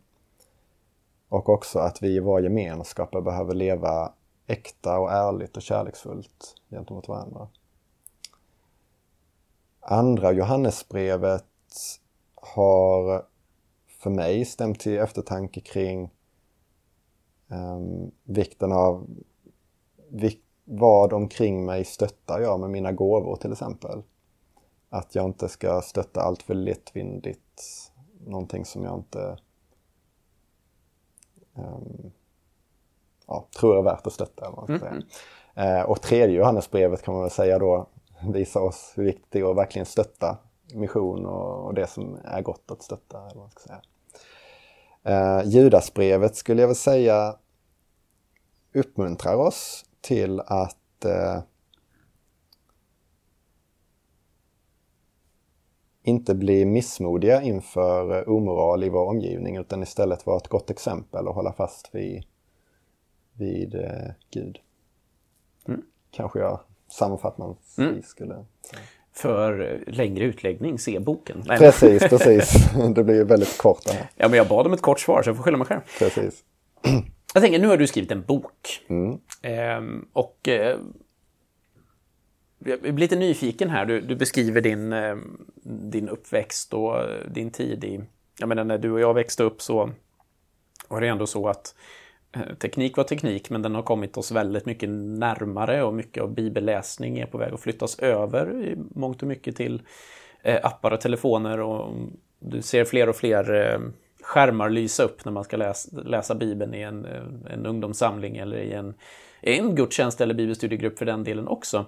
Och 1.28 1.48
också 1.48 1.78
att 1.78 2.02
vi 2.02 2.16
i 2.16 2.20
vår 2.20 2.42
gemenskap 2.42 3.10
behöver 3.10 3.54
leva 3.54 4.12
äkta 4.46 4.98
och 4.98 5.12
ärligt 5.12 5.56
och 5.56 5.62
kärleksfullt 5.62 6.54
gentemot 6.70 7.08
varandra. 7.08 7.48
Andra 9.80 10.32
Johannesbrevet 10.32 11.44
har 12.34 13.24
för 13.88 14.10
mig 14.10 14.44
stämt 14.44 14.80
till 14.80 14.98
eftertanke 14.98 15.60
kring 15.60 16.10
um, 17.48 18.10
vikten 18.24 18.72
av 18.72 19.06
vik 20.08 20.42
vad 20.68 21.12
omkring 21.12 21.64
mig 21.64 21.84
stöttar 21.84 22.40
jag 22.40 22.60
med 22.60 22.70
mina 22.70 22.92
gåvor 22.92 23.36
till 23.36 23.52
exempel. 23.52 24.02
Att 24.88 25.14
jag 25.14 25.24
inte 25.24 25.48
ska 25.48 25.80
stötta 25.80 26.20
allt 26.20 26.42
för 26.42 26.54
lättvindigt, 26.54 27.62
någonting 28.26 28.64
som 28.64 28.84
jag 28.84 28.94
inte 28.94 29.38
um, 31.54 32.12
ja, 33.26 33.46
tror 33.58 33.78
är 33.78 33.82
värt 33.82 34.06
att 34.06 34.12
stötta. 34.12 34.46
Eller 34.46 34.56
vad 34.56 34.68
man 34.68 34.78
ska 34.78 34.88
säga. 34.88 35.02
Eh, 35.54 35.82
och 35.82 36.02
tredje 36.02 36.36
Johannesbrevet 36.36 37.02
kan 37.02 37.14
man 37.14 37.22
väl 37.22 37.30
säga 37.30 37.58
då 37.58 37.86
visar 38.28 38.60
oss 38.60 38.92
hur 38.96 39.04
viktigt 39.04 39.30
det 39.30 39.40
är 39.40 39.50
att 39.50 39.56
verkligen 39.56 39.86
stötta 39.86 40.38
mission 40.74 41.26
och, 41.26 41.66
och 41.66 41.74
det 41.74 41.86
som 41.86 42.18
är 42.24 42.42
gott 42.42 42.70
att 42.70 42.82
stötta. 42.82 43.18
Eller 43.18 43.34
vad 43.34 43.36
man 43.36 43.50
ska 43.50 43.60
säga. 43.60 43.82
Eh, 45.06 45.42
Judasbrevet 45.44 46.36
skulle 46.36 46.60
jag 46.60 46.68
väl 46.68 46.76
säga 46.76 47.36
uppmuntrar 48.74 49.34
oss 49.36 49.84
till 50.00 50.40
att 50.40 51.04
eh, 51.04 51.42
inte 56.02 56.34
bli 56.34 56.64
missmodiga 56.64 57.42
inför 57.42 58.18
eh, 58.18 58.28
omoral 58.28 58.84
i 58.84 58.88
vår 58.88 59.06
omgivning 59.08 59.56
utan 59.56 59.82
istället 59.82 60.26
vara 60.26 60.36
ett 60.36 60.48
gott 60.48 60.70
exempel 60.70 61.28
och 61.28 61.34
hålla 61.34 61.52
fast 61.52 61.94
vid, 61.94 62.24
vid 63.32 63.74
eh, 63.74 64.10
Gud. 64.30 64.58
Kanske 66.10 66.38
jag 66.38 66.60
sammanfattningsvis 66.88 67.78
Mm. 67.78 68.02
skulle. 68.02 68.44
För 69.16 69.82
längre 69.86 70.24
utläggning, 70.24 70.78
se 70.78 70.98
boken. 70.98 71.42
Nej, 71.46 71.58
Precis, 71.58 72.02
precis. 72.02 72.54
Det 72.94 73.04
blir 73.04 73.14
ju 73.14 73.24
väldigt 73.24 73.58
kort 73.58 73.84
det 73.84 73.92
här. 73.92 74.10
Ja, 74.14 74.28
men 74.28 74.36
jag 74.36 74.48
bad 74.48 74.66
om 74.66 74.72
ett 74.72 74.82
kort 74.82 75.00
svar, 75.00 75.22
så 75.22 75.28
jag 75.28 75.36
får 75.36 75.42
skylla 75.44 75.56
mig 75.56 75.66
själv. 75.66 75.80
Precis. 75.98 76.44
Jag 77.34 77.42
tänker, 77.42 77.58
nu 77.58 77.66
har 77.66 77.76
du 77.76 77.86
skrivit 77.86 78.12
en 78.12 78.22
bok. 78.22 78.84
Mm. 78.88 79.18
Ehm, 79.42 80.06
och 80.12 80.48
eh, 80.48 80.78
jag 82.58 82.80
blir 82.80 82.92
lite 82.92 83.16
nyfiken 83.16 83.70
här. 83.70 83.86
Du, 83.86 84.00
du 84.00 84.16
beskriver 84.16 84.60
din, 84.60 84.92
eh, 84.92 85.16
din 85.90 86.08
uppväxt 86.08 86.74
och 86.74 86.96
din 87.34 87.50
tid 87.50 87.84
i... 87.84 88.00
Jag 88.38 88.48
menar, 88.48 88.64
när 88.64 88.78
du 88.78 88.90
och 88.90 89.00
jag 89.00 89.14
växte 89.14 89.42
upp 89.42 89.62
så 89.62 89.90
var 90.88 91.00
det 91.00 91.08
ändå 91.08 91.26
så 91.26 91.48
att 91.48 91.74
Eh, 92.36 92.54
teknik 92.54 92.96
var 92.96 93.04
teknik, 93.04 93.50
men 93.50 93.62
den 93.62 93.74
har 93.74 93.82
kommit 93.82 94.16
oss 94.16 94.32
väldigt 94.32 94.66
mycket 94.66 94.88
närmare 94.88 95.82
och 95.82 95.94
mycket 95.94 96.22
av 96.22 96.34
bibelläsning 96.34 97.18
är 97.18 97.26
på 97.26 97.38
väg 97.38 97.54
att 97.54 97.60
flyttas 97.60 97.98
över 97.98 98.62
i 98.62 98.76
mångt 98.94 99.22
och 99.22 99.28
mycket 99.28 99.56
till 99.56 99.82
eh, 100.42 100.60
appar 100.62 100.90
och 100.90 101.00
telefoner 101.00 101.60
och 101.60 101.94
du 102.38 102.62
ser 102.62 102.84
fler 102.84 103.08
och 103.08 103.16
fler 103.16 103.54
eh, 103.54 103.80
skärmar 104.22 104.70
lysa 104.70 105.02
upp 105.02 105.24
när 105.24 105.32
man 105.32 105.44
ska 105.44 105.56
läsa, 105.56 106.00
läsa 106.00 106.34
Bibeln 106.34 106.74
i 106.74 106.82
en, 106.82 107.06
en 107.50 107.66
ungdomssamling 107.66 108.36
eller 108.36 108.56
i 108.56 108.72
en, 108.72 108.94
en 109.40 109.74
gudstjänst 109.74 110.20
eller 110.20 110.34
bibelstudiegrupp 110.34 110.98
för 110.98 111.06
den 111.06 111.24
delen 111.24 111.48
också. 111.48 111.86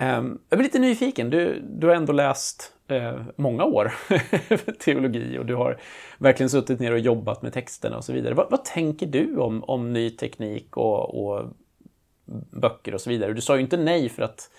Ehm, 0.00 0.38
jag 0.48 0.58
blir 0.58 0.64
lite 0.64 0.78
nyfiken. 0.78 1.30
Du, 1.30 1.60
du 1.60 1.86
har 1.86 1.94
ändå 1.94 2.12
läst 2.12 2.72
eh, 2.88 3.20
många 3.36 3.64
år 3.64 3.92
teologi 4.78 5.38
och 5.38 5.46
du 5.46 5.54
har 5.54 5.80
verkligen 6.18 6.50
suttit 6.50 6.80
ner 6.80 6.92
och 6.92 6.98
jobbat 6.98 7.42
med 7.42 7.52
texterna 7.52 7.96
och 7.96 8.04
så 8.04 8.12
vidare. 8.12 8.34
Vad, 8.34 8.50
vad 8.50 8.64
tänker 8.64 9.06
du 9.06 9.36
om, 9.36 9.64
om 9.64 9.92
ny 9.92 10.10
teknik 10.10 10.76
och, 10.76 11.24
och, 11.24 11.44
böcker 12.50 12.94
och 12.94 13.00
så 13.00 13.10
vidare? 13.10 13.32
Du 13.32 13.40
sa 13.40 13.56
ju 13.56 13.62
inte 13.62 13.76
nej 13.76 14.08
för 14.08 14.22
att 14.22 14.50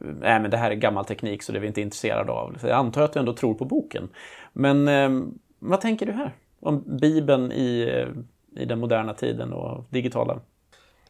eh, 0.00 0.06
nej, 0.06 0.40
men 0.40 0.50
det 0.50 0.56
här 0.56 0.70
är 0.70 0.74
gammal 0.74 1.04
teknik 1.04 1.42
så 1.42 1.52
det 1.52 1.58
är 1.58 1.60
vi 1.60 1.66
inte 1.66 1.80
intresserade 1.80 2.32
av. 2.32 2.56
Så 2.60 2.66
jag 2.66 2.76
antar 2.76 3.02
att 3.02 3.12
du 3.12 3.20
ändå 3.20 3.32
tror 3.34 3.54
på 3.54 3.64
boken. 3.64 4.08
Men 4.52 4.88
eh, 4.88 5.10
vad 5.58 5.80
tänker 5.80 6.06
du 6.06 6.12
här? 6.12 6.36
Om 6.60 6.98
Bibeln 7.00 7.52
i, 7.52 8.04
i 8.56 8.64
den 8.64 8.78
moderna 8.78 9.14
tiden 9.14 9.52
och 9.52 9.84
digitala? 9.90 10.40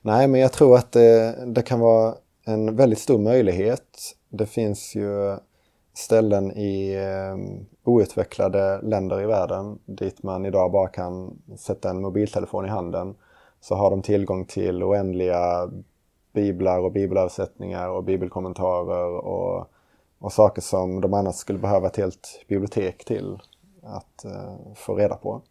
Nej, 0.00 0.28
men 0.28 0.40
jag 0.40 0.52
tror 0.52 0.76
att 0.76 0.92
det, 0.92 1.44
det 1.46 1.62
kan 1.62 1.80
vara 1.80 2.14
en 2.44 2.76
väldigt 2.76 2.98
stor 2.98 3.18
möjlighet. 3.18 4.16
Det 4.28 4.46
finns 4.46 4.94
ju 4.94 5.36
ställen 5.94 6.52
i 6.52 6.94
eh, 6.94 7.36
outvecklade 7.84 8.80
länder 8.82 9.20
i 9.20 9.26
världen 9.26 9.78
dit 9.84 10.22
man 10.22 10.46
idag 10.46 10.72
bara 10.72 10.88
kan 10.88 11.38
sätta 11.58 11.90
en 11.90 12.02
mobiltelefon 12.02 12.66
i 12.66 12.68
handen. 12.68 13.14
Så 13.60 13.74
har 13.74 13.90
de 13.90 14.02
tillgång 14.02 14.44
till 14.44 14.82
oändliga 14.82 15.70
biblar 16.32 16.78
och 16.78 16.92
bibelöversättningar 16.92 17.88
och 17.88 18.04
bibelkommentarer 18.04 19.26
och, 19.26 19.66
och 20.18 20.32
saker 20.32 20.62
som 20.62 21.00
de 21.00 21.14
annars 21.14 21.34
skulle 21.34 21.58
behöva 21.58 21.86
ett 21.86 21.96
helt 21.96 22.44
bibliotek 22.48 23.04
till 23.04 23.38
att 23.82 24.24
uh, 24.24 24.74
få 24.74 24.94
reda 24.94 25.14
på. 25.14 25.42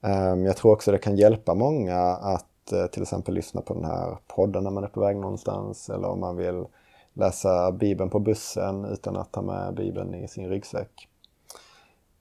Um, 0.00 0.44
jag 0.44 0.56
tror 0.56 0.72
också 0.72 0.92
det 0.92 0.98
kan 0.98 1.16
hjälpa 1.16 1.54
många 1.54 1.98
att 2.00 2.51
Eh, 2.72 2.86
till 2.86 3.02
exempel 3.02 3.34
lyssna 3.34 3.60
på 3.60 3.74
den 3.74 3.84
här 3.84 4.18
podden 4.26 4.64
när 4.64 4.70
man 4.70 4.84
är 4.84 4.88
på 4.88 5.00
väg 5.00 5.16
någonstans 5.16 5.90
eller 5.90 6.08
om 6.08 6.20
man 6.20 6.36
vill 6.36 6.64
läsa 7.12 7.72
Bibeln 7.72 8.10
på 8.10 8.18
bussen 8.18 8.84
utan 8.84 9.16
att 9.16 9.32
ta 9.32 9.42
med 9.42 9.74
Bibeln 9.74 10.14
i 10.14 10.28
sin 10.28 10.48
ryggsäck. 10.48 11.08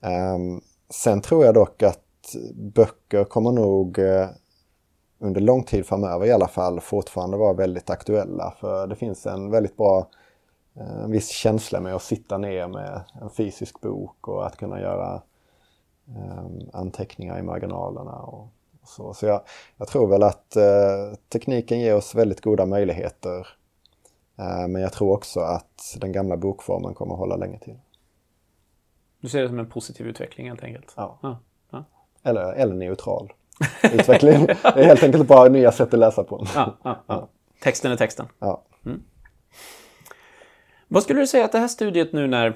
Ehm, 0.01 0.61
sen 0.89 1.21
tror 1.21 1.45
jag 1.45 1.53
dock 1.53 1.83
att 1.83 2.35
böcker 2.53 3.23
kommer 3.23 3.51
nog 3.51 3.99
eh, 3.99 4.29
under 5.19 5.41
lång 5.41 5.63
tid 5.63 5.85
framöver 5.85 6.25
i 6.25 6.31
alla 6.31 6.47
fall 6.47 6.79
fortfarande 6.79 7.37
vara 7.37 7.53
väldigt 7.53 7.89
aktuella 7.89 8.53
för 8.59 8.87
det 8.87 8.95
finns 8.95 9.25
en 9.25 9.51
väldigt 9.51 9.77
bra 9.77 10.07
eh, 10.75 11.03
en 11.03 11.11
viss 11.11 11.29
känsla 11.29 11.79
med 11.79 11.95
att 11.95 12.01
sitta 12.01 12.37
ner 12.37 12.67
med 12.67 13.01
en 13.21 13.29
fysisk 13.29 13.81
bok 13.81 14.27
och 14.27 14.45
att 14.45 14.57
kunna 14.57 14.81
göra 14.81 15.21
ehm, 16.07 16.69
anteckningar 16.73 17.39
i 17.39 17.41
marginalerna 17.41 18.15
och 18.15 18.47
så, 18.83 19.13
så 19.13 19.25
jag, 19.25 19.41
jag, 19.77 19.87
tror 19.87 20.07
väl 20.07 20.23
att 20.23 20.55
eh, 20.55 21.13
tekniken 21.29 21.79
ger 21.79 21.95
oss 21.95 22.15
väldigt 22.15 22.41
goda 22.41 22.65
möjligheter. 22.65 23.47
Eh, 24.39 24.67
men 24.67 24.81
jag 24.81 24.93
tror 24.93 25.13
också 25.13 25.39
att 25.39 25.97
den 25.97 26.11
gamla 26.11 26.37
bokformen 26.37 26.93
kommer 26.93 27.13
att 27.13 27.19
hålla 27.19 27.35
länge 27.35 27.59
till. 27.59 27.79
Du 29.19 29.29
ser 29.29 29.41
det 29.41 29.47
som 29.47 29.59
en 29.59 29.69
positiv 29.69 30.07
utveckling 30.07 30.47
helt 30.49 30.63
enkelt? 30.63 30.93
Ja. 30.97 31.19
ja, 31.21 31.39
ja. 31.71 31.83
Eller, 32.23 32.53
eller 32.53 32.75
neutral 32.75 33.33
utveckling. 33.93 34.45
det 34.45 34.63
är 34.63 34.83
helt 34.83 35.03
enkelt 35.03 35.27
bara 35.27 35.49
nya 35.49 35.71
sätt 35.71 35.93
att 35.93 35.99
läsa 35.99 36.23
på. 36.23 36.47
Ja, 36.55 37.29
texten 37.59 37.91
är 37.91 37.95
texten. 37.95 38.25
Mm. 38.85 39.03
Vad 40.87 41.03
skulle 41.03 41.19
du 41.19 41.27
säga 41.27 41.45
att 41.45 41.51
det 41.51 41.59
här 41.59 41.67
studiet 41.67 42.13
nu 42.13 42.27
när, 42.27 42.53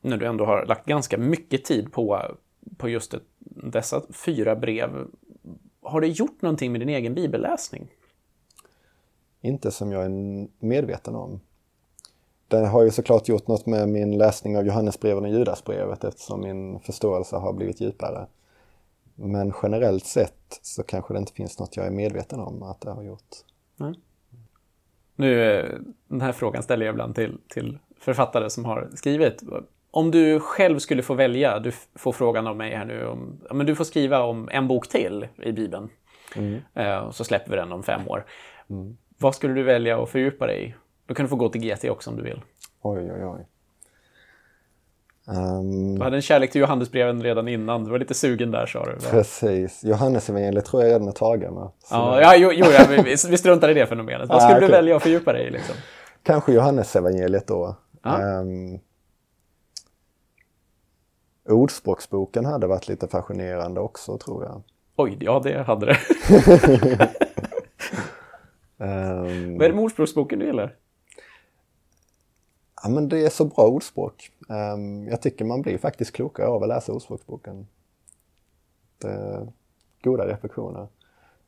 när 0.00 0.16
du 0.16 0.26
ändå 0.26 0.44
har 0.44 0.66
lagt 0.66 0.86
ganska 0.86 1.18
mycket 1.18 1.64
tid 1.64 1.92
på, 1.92 2.22
på 2.76 2.88
just 2.88 3.14
ett, 3.14 3.22
dessa 3.38 4.02
fyra 4.10 4.56
brev 4.56 5.06
har 5.82 6.00
det 6.00 6.06
gjort 6.06 6.42
någonting 6.42 6.72
med 6.72 6.80
din 6.80 6.88
egen 6.88 7.14
bibelläsning? 7.14 7.88
Inte 9.40 9.70
som 9.70 9.92
jag 9.92 10.04
är 10.04 10.46
medveten 10.58 11.14
om. 11.14 11.40
Det 12.48 12.66
har 12.66 12.82
ju 12.82 12.90
såklart 12.90 13.28
gjort 13.28 13.48
något 13.48 13.66
med 13.66 13.88
min 13.88 14.18
läsning 14.18 14.56
av 14.56 14.66
Johannesbreven 14.66 15.24
och 15.24 15.30
Judasbrevet 15.30 16.04
eftersom 16.04 16.40
min 16.40 16.80
förståelse 16.80 17.36
har 17.36 17.52
blivit 17.52 17.80
djupare. 17.80 18.26
Men 19.14 19.52
generellt 19.62 20.04
sett 20.04 20.60
så 20.62 20.82
kanske 20.82 21.14
det 21.14 21.18
inte 21.18 21.32
finns 21.32 21.58
något 21.58 21.76
jag 21.76 21.86
är 21.86 21.90
medveten 21.90 22.40
om 22.40 22.62
att 22.62 22.80
det 22.80 22.90
har 22.90 23.02
gjort. 23.02 23.36
Mm. 23.80 23.94
Nu, 25.16 25.42
eh, 25.42 25.78
den 26.08 26.20
här 26.20 26.32
frågan 26.32 26.62
ställer 26.62 26.86
jag 26.86 26.92
ibland 26.92 27.14
till, 27.14 27.38
till 27.48 27.78
författare 27.96 28.50
som 28.50 28.64
har 28.64 28.90
skrivit 28.94 29.42
om 29.90 30.10
du 30.10 30.40
själv 30.40 30.78
skulle 30.78 31.02
få 31.02 31.14
välja, 31.14 31.58
du 31.58 31.72
får 31.94 32.12
frågan 32.12 32.46
av 32.46 32.56
mig 32.56 32.74
här 32.74 32.84
nu, 32.84 33.06
om, 33.06 33.40
men 33.50 33.66
du 33.66 33.74
får 33.74 33.84
skriva 33.84 34.22
om 34.22 34.48
en 34.52 34.68
bok 34.68 34.88
till 34.88 35.28
i 35.42 35.52
Bibeln. 35.52 35.90
Mm. 36.36 36.60
Eh, 36.74 37.10
så 37.10 37.24
släpper 37.24 37.50
vi 37.50 37.56
den 37.56 37.72
om 37.72 37.82
fem 37.82 38.08
år. 38.08 38.24
Mm. 38.70 38.96
Vad 39.18 39.34
skulle 39.34 39.54
du 39.54 39.62
välja 39.62 40.02
att 40.02 40.08
fördjupa 40.08 40.46
dig 40.46 40.68
i? 40.68 40.74
Då 41.06 41.14
kan 41.14 41.24
du 41.24 41.30
få 41.30 41.36
gå 41.36 41.48
till 41.48 41.60
GT 41.60 41.84
också 41.84 42.10
om 42.10 42.16
du 42.16 42.22
vill. 42.22 42.40
Oj, 42.82 43.12
oj, 43.12 43.24
oj. 43.24 43.46
Um, 45.36 45.94
du 45.94 46.04
hade 46.04 46.16
en 46.16 46.22
kärlek 46.22 46.50
till 46.50 46.60
Johannesbreven 46.60 47.22
redan 47.22 47.48
innan. 47.48 47.84
Du 47.84 47.90
var 47.90 47.98
lite 47.98 48.14
sugen 48.14 48.50
där 48.50 48.66
sa 48.66 48.84
du. 48.84 48.96
Precis. 49.10 49.84
Johannesevangeliet 49.84 50.64
tror 50.64 50.82
jag 50.82 50.90
redan 50.90 51.08
är 51.08 51.12
tagen. 51.12 51.54
Ja, 51.90 52.20
ja, 52.20 52.36
jo, 52.36 52.50
jo 52.52 52.66
ja, 52.66 53.02
vi, 53.04 53.16
vi 53.30 53.38
struntar 53.38 53.68
i 53.68 53.74
det 53.74 53.86
fenomenet. 53.86 54.28
Vad 54.28 54.42
skulle 54.42 54.54
ah, 54.54 54.56
okay. 54.56 54.68
du 54.68 54.72
välja 54.72 54.96
att 54.96 55.02
fördjupa 55.02 55.32
dig 55.32 55.46
i? 55.46 55.50
Liksom? 55.50 55.74
Kanske 56.22 56.52
Johannesevangeliet 56.52 57.46
då. 57.46 57.76
Ah. 58.02 58.20
Um, 58.20 58.80
Ordspråksboken 61.48 62.44
hade 62.44 62.66
varit 62.66 62.88
lite 62.88 63.08
fascinerande 63.08 63.80
också 63.80 64.18
tror 64.18 64.44
jag. 64.44 64.62
Oj, 64.96 65.16
ja 65.20 65.40
det 65.44 65.62
hade 65.62 65.86
det. 65.86 65.98
um, 68.76 69.58
Vad 69.58 69.64
är 69.64 69.68
det 69.68 69.74
med 69.74 69.84
Ordspråksboken 69.84 70.38
du 70.38 70.46
gillar? 70.46 70.76
Ja 72.82 72.88
men 72.88 73.08
det 73.08 73.26
är 73.26 73.30
så 73.30 73.44
bra 73.44 73.68
ordspråk. 73.68 74.30
Um, 74.48 75.08
jag 75.08 75.22
tycker 75.22 75.44
man 75.44 75.62
blir 75.62 75.78
faktiskt 75.78 76.12
klokare 76.12 76.46
av 76.46 76.62
att 76.62 76.68
läsa 76.68 76.92
Ordspråksboken. 76.92 77.66
Det, 78.98 79.46
goda 80.02 80.26
reflektioner. 80.26 80.88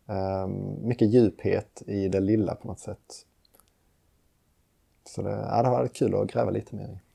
Um, 0.06 0.88
mycket 0.88 1.08
djuphet 1.08 1.82
i 1.86 2.08
det 2.08 2.20
lilla 2.20 2.54
på 2.54 2.68
något 2.68 2.80
sätt. 2.80 3.26
Så 5.04 5.22
det, 5.22 5.30
ja, 5.30 5.62
det 5.62 5.68
har 5.68 5.76
varit 5.76 5.96
kul 5.96 6.14
att 6.14 6.32
gräva 6.32 6.50
lite 6.50 6.76
mer 6.76 6.88
i. 6.88 7.09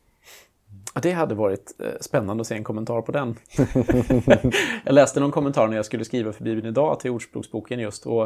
Det 1.02 1.12
hade 1.12 1.36
varit 1.36 1.76
eh, 1.80 1.88
spännande 2.02 2.42
att 2.42 2.48
se 2.48 2.56
en 2.56 2.64
kommentar 2.64 3.02
på 3.02 3.12
den. 3.12 3.36
jag 4.84 4.94
läste 4.94 5.20
någon 5.20 5.32
kommentar 5.32 5.68
när 5.68 5.76
jag 5.76 5.86
skulle 5.86 6.06
skriva 6.06 6.34
för 6.34 6.44
Bibeln 6.44 6.68
idag 6.68 7.00
till 7.00 7.12
Ordspråksboken 7.12 7.80
just. 7.80 8.06
Och 8.06 8.24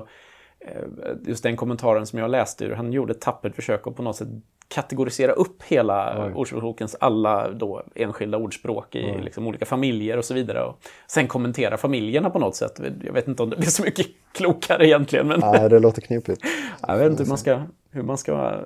eh, 0.59 0.83
just 1.25 1.43
den 1.43 1.55
kommentaren 1.55 2.05
som 2.05 2.19
jag 2.19 2.31
läste 2.31 2.65
ur, 2.65 2.73
han 2.73 2.93
gjorde 2.93 3.11
ett 3.11 3.21
tappert 3.21 3.55
försök 3.55 3.87
att 3.87 3.95
på 3.95 4.03
något 4.03 4.15
sätt 4.15 4.27
kategorisera 4.67 5.31
upp 5.31 5.63
hela 5.63 6.25
Oj. 6.25 6.33
Ordspråksbokens 6.33 6.95
alla 6.99 7.51
då 7.51 7.83
enskilda 7.95 8.37
ordspråk 8.37 8.95
i 8.95 9.21
liksom 9.21 9.47
olika 9.47 9.65
familjer 9.65 10.17
och 10.17 10.25
så 10.25 10.33
vidare. 10.33 10.63
Och 10.63 10.79
sen 11.07 11.27
kommentera 11.27 11.77
familjerna 11.77 12.29
på 12.29 12.39
något 12.39 12.55
sätt. 12.55 12.81
Jag 13.03 13.13
vet 13.13 13.27
inte 13.27 13.43
om 13.43 13.49
det 13.49 13.55
blir 13.55 13.69
så 13.69 13.83
mycket 13.83 14.07
klokare 14.33 14.87
egentligen. 14.87 15.27
Men... 15.27 15.39
Nej, 15.39 15.69
det 15.69 15.79
låter 15.79 16.01
knepigt. 16.01 16.41
jag 16.87 16.97
vet 16.97 17.11
inte 17.11 17.23
hur 17.23 17.29
man 17.29 17.37
ska, 17.37 17.61
hur 17.91 18.03
man 18.03 18.17
ska 18.17 18.59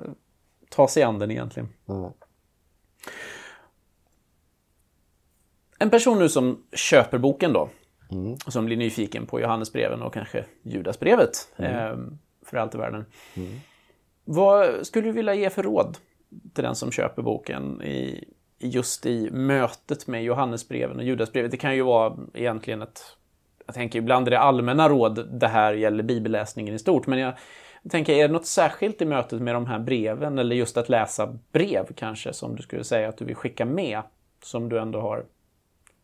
ta 0.69 0.87
sig 0.87 1.03
an 1.03 1.19
den 1.19 1.31
egentligen. 1.31 1.69
Mm. 1.89 2.11
En 5.83 5.89
person 5.89 6.19
nu 6.19 6.29
som 6.29 6.63
köper 6.73 7.17
boken 7.17 7.53
då, 7.53 7.69
mm. 8.11 8.37
som 8.37 8.65
blir 8.65 8.77
nyfiken 8.77 9.25
på 9.25 9.41
Johannesbreven 9.41 10.01
och 10.01 10.13
kanske 10.13 10.45
Judasbrevet, 10.61 11.53
mm. 11.57 11.71
eh, 11.71 11.97
för 12.45 12.57
allt 12.57 12.75
i 12.75 12.77
världen. 12.77 13.05
Mm. 13.33 13.59
Vad 14.25 14.87
skulle 14.87 15.07
du 15.07 15.11
vilja 15.11 15.33
ge 15.33 15.49
för 15.49 15.63
råd 15.63 15.97
till 16.53 16.63
den 16.63 16.75
som 16.75 16.91
köper 16.91 17.21
boken 17.21 17.81
i, 17.81 18.23
just 18.59 19.05
i 19.05 19.31
mötet 19.31 20.07
med 20.07 20.23
Johannesbreven 20.23 20.97
och 20.97 21.03
Judasbrevet? 21.03 21.51
Det 21.51 21.57
kan 21.57 21.75
ju 21.75 21.81
vara 21.81 22.17
egentligen 22.33 22.81
ett... 22.81 23.01
Jag 23.65 23.75
tänker 23.75 23.99
ibland 23.99 24.27
är 24.27 24.31
det 24.31 24.39
allmänna 24.39 24.89
råd, 24.89 25.39
det 25.39 25.47
här 25.47 25.73
gäller 25.73 26.03
bibelläsningen 26.03 26.75
i 26.75 26.79
stort, 26.79 27.07
men 27.07 27.19
jag 27.19 27.33
tänker, 27.89 28.13
är 28.13 28.27
det 28.27 28.33
något 28.33 28.45
särskilt 28.45 29.01
i 29.01 29.05
mötet 29.05 29.41
med 29.41 29.55
de 29.55 29.65
här 29.65 29.79
breven, 29.79 30.39
eller 30.39 30.55
just 30.55 30.77
att 30.77 30.89
läsa 30.89 31.39
brev 31.51 31.85
kanske, 31.95 32.33
som 32.33 32.55
du 32.55 32.63
skulle 32.63 32.83
säga 32.83 33.09
att 33.09 33.17
du 33.17 33.25
vill 33.25 33.35
skicka 33.35 33.65
med, 33.65 34.01
som 34.43 34.69
du 34.69 34.79
ändå 34.79 35.01
har 35.01 35.25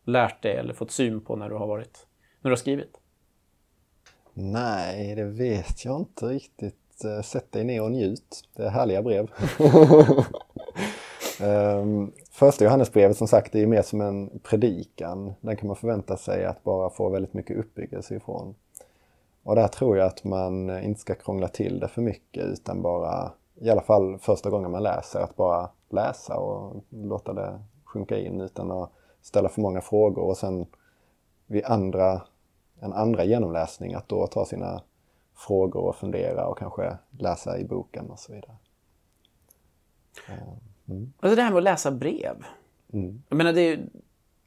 lärt 0.04 0.42
dig 0.42 0.56
eller 0.56 0.74
fått 0.74 0.90
syn 0.90 1.20
på 1.20 1.36
när 1.36 1.48
du 1.48 1.54
har 1.54 1.66
varit, 1.66 2.06
när 2.40 2.48
du 2.48 2.52
har 2.52 2.56
skrivit? 2.56 3.00
Nej, 4.32 5.14
det 5.14 5.24
vet 5.24 5.84
jag 5.84 6.00
inte 6.00 6.26
riktigt 6.26 7.04
eh, 7.04 7.22
sätt 7.22 7.52
dig 7.52 7.64
ner 7.64 7.82
och 7.82 7.90
njut. 7.90 8.44
Det 8.56 8.62
är 8.62 8.70
härliga 8.70 9.02
brev. 9.02 9.30
um, 11.42 12.12
första 12.30 12.64
Johannesbrevet 12.64 13.16
som 13.16 13.28
sagt 13.28 13.54
är 13.54 13.58
ju 13.58 13.66
mer 13.66 13.82
som 13.82 14.00
en 14.00 14.40
predikan. 14.42 15.32
Den 15.40 15.56
kan 15.56 15.66
man 15.66 15.76
förvänta 15.76 16.16
sig 16.16 16.44
att 16.44 16.64
bara 16.64 16.90
få 16.90 17.08
väldigt 17.08 17.34
mycket 17.34 17.56
uppbyggelse 17.56 18.14
ifrån. 18.14 18.54
Och 19.42 19.54
där 19.54 19.68
tror 19.68 19.96
jag 19.96 20.06
att 20.06 20.24
man 20.24 20.82
inte 20.84 21.00
ska 21.00 21.14
krångla 21.14 21.48
till 21.48 21.80
det 21.80 21.88
för 21.88 22.02
mycket 22.02 22.44
utan 22.44 22.82
bara, 22.82 23.32
i 23.60 23.70
alla 23.70 23.82
fall 23.82 24.18
första 24.18 24.50
gången 24.50 24.70
man 24.70 24.82
läser, 24.82 25.20
att 25.20 25.36
bara 25.36 25.70
läsa 25.88 26.36
och 26.36 26.84
låta 26.90 27.32
det 27.32 27.60
sjunka 27.84 28.18
in 28.18 28.40
utan 28.40 28.70
att 28.70 28.92
ställa 29.22 29.48
för 29.48 29.60
många 29.60 29.80
frågor 29.80 30.22
och 30.22 30.36
sen 30.36 30.66
vid 31.46 31.64
andra, 31.64 32.22
en 32.80 32.92
andra 32.92 33.24
genomläsning 33.24 33.94
att 33.94 34.08
då 34.08 34.26
ta 34.26 34.44
sina 34.44 34.82
frågor 35.34 35.82
och 35.82 35.96
fundera 35.96 36.46
och 36.46 36.58
kanske 36.58 36.98
läsa 37.18 37.58
i 37.58 37.64
boken 37.64 38.10
och 38.10 38.18
så 38.18 38.32
vidare. 38.32 38.56
Mm. 40.88 41.12
Alltså 41.20 41.36
det 41.36 41.42
här 41.42 41.50
med 41.50 41.58
att 41.58 41.64
läsa 41.64 41.90
brev. 41.90 42.44
Mm. 42.92 43.22
Jag 43.28 43.36
menar 43.36 43.52
det 43.52 43.60
är, 43.60 43.80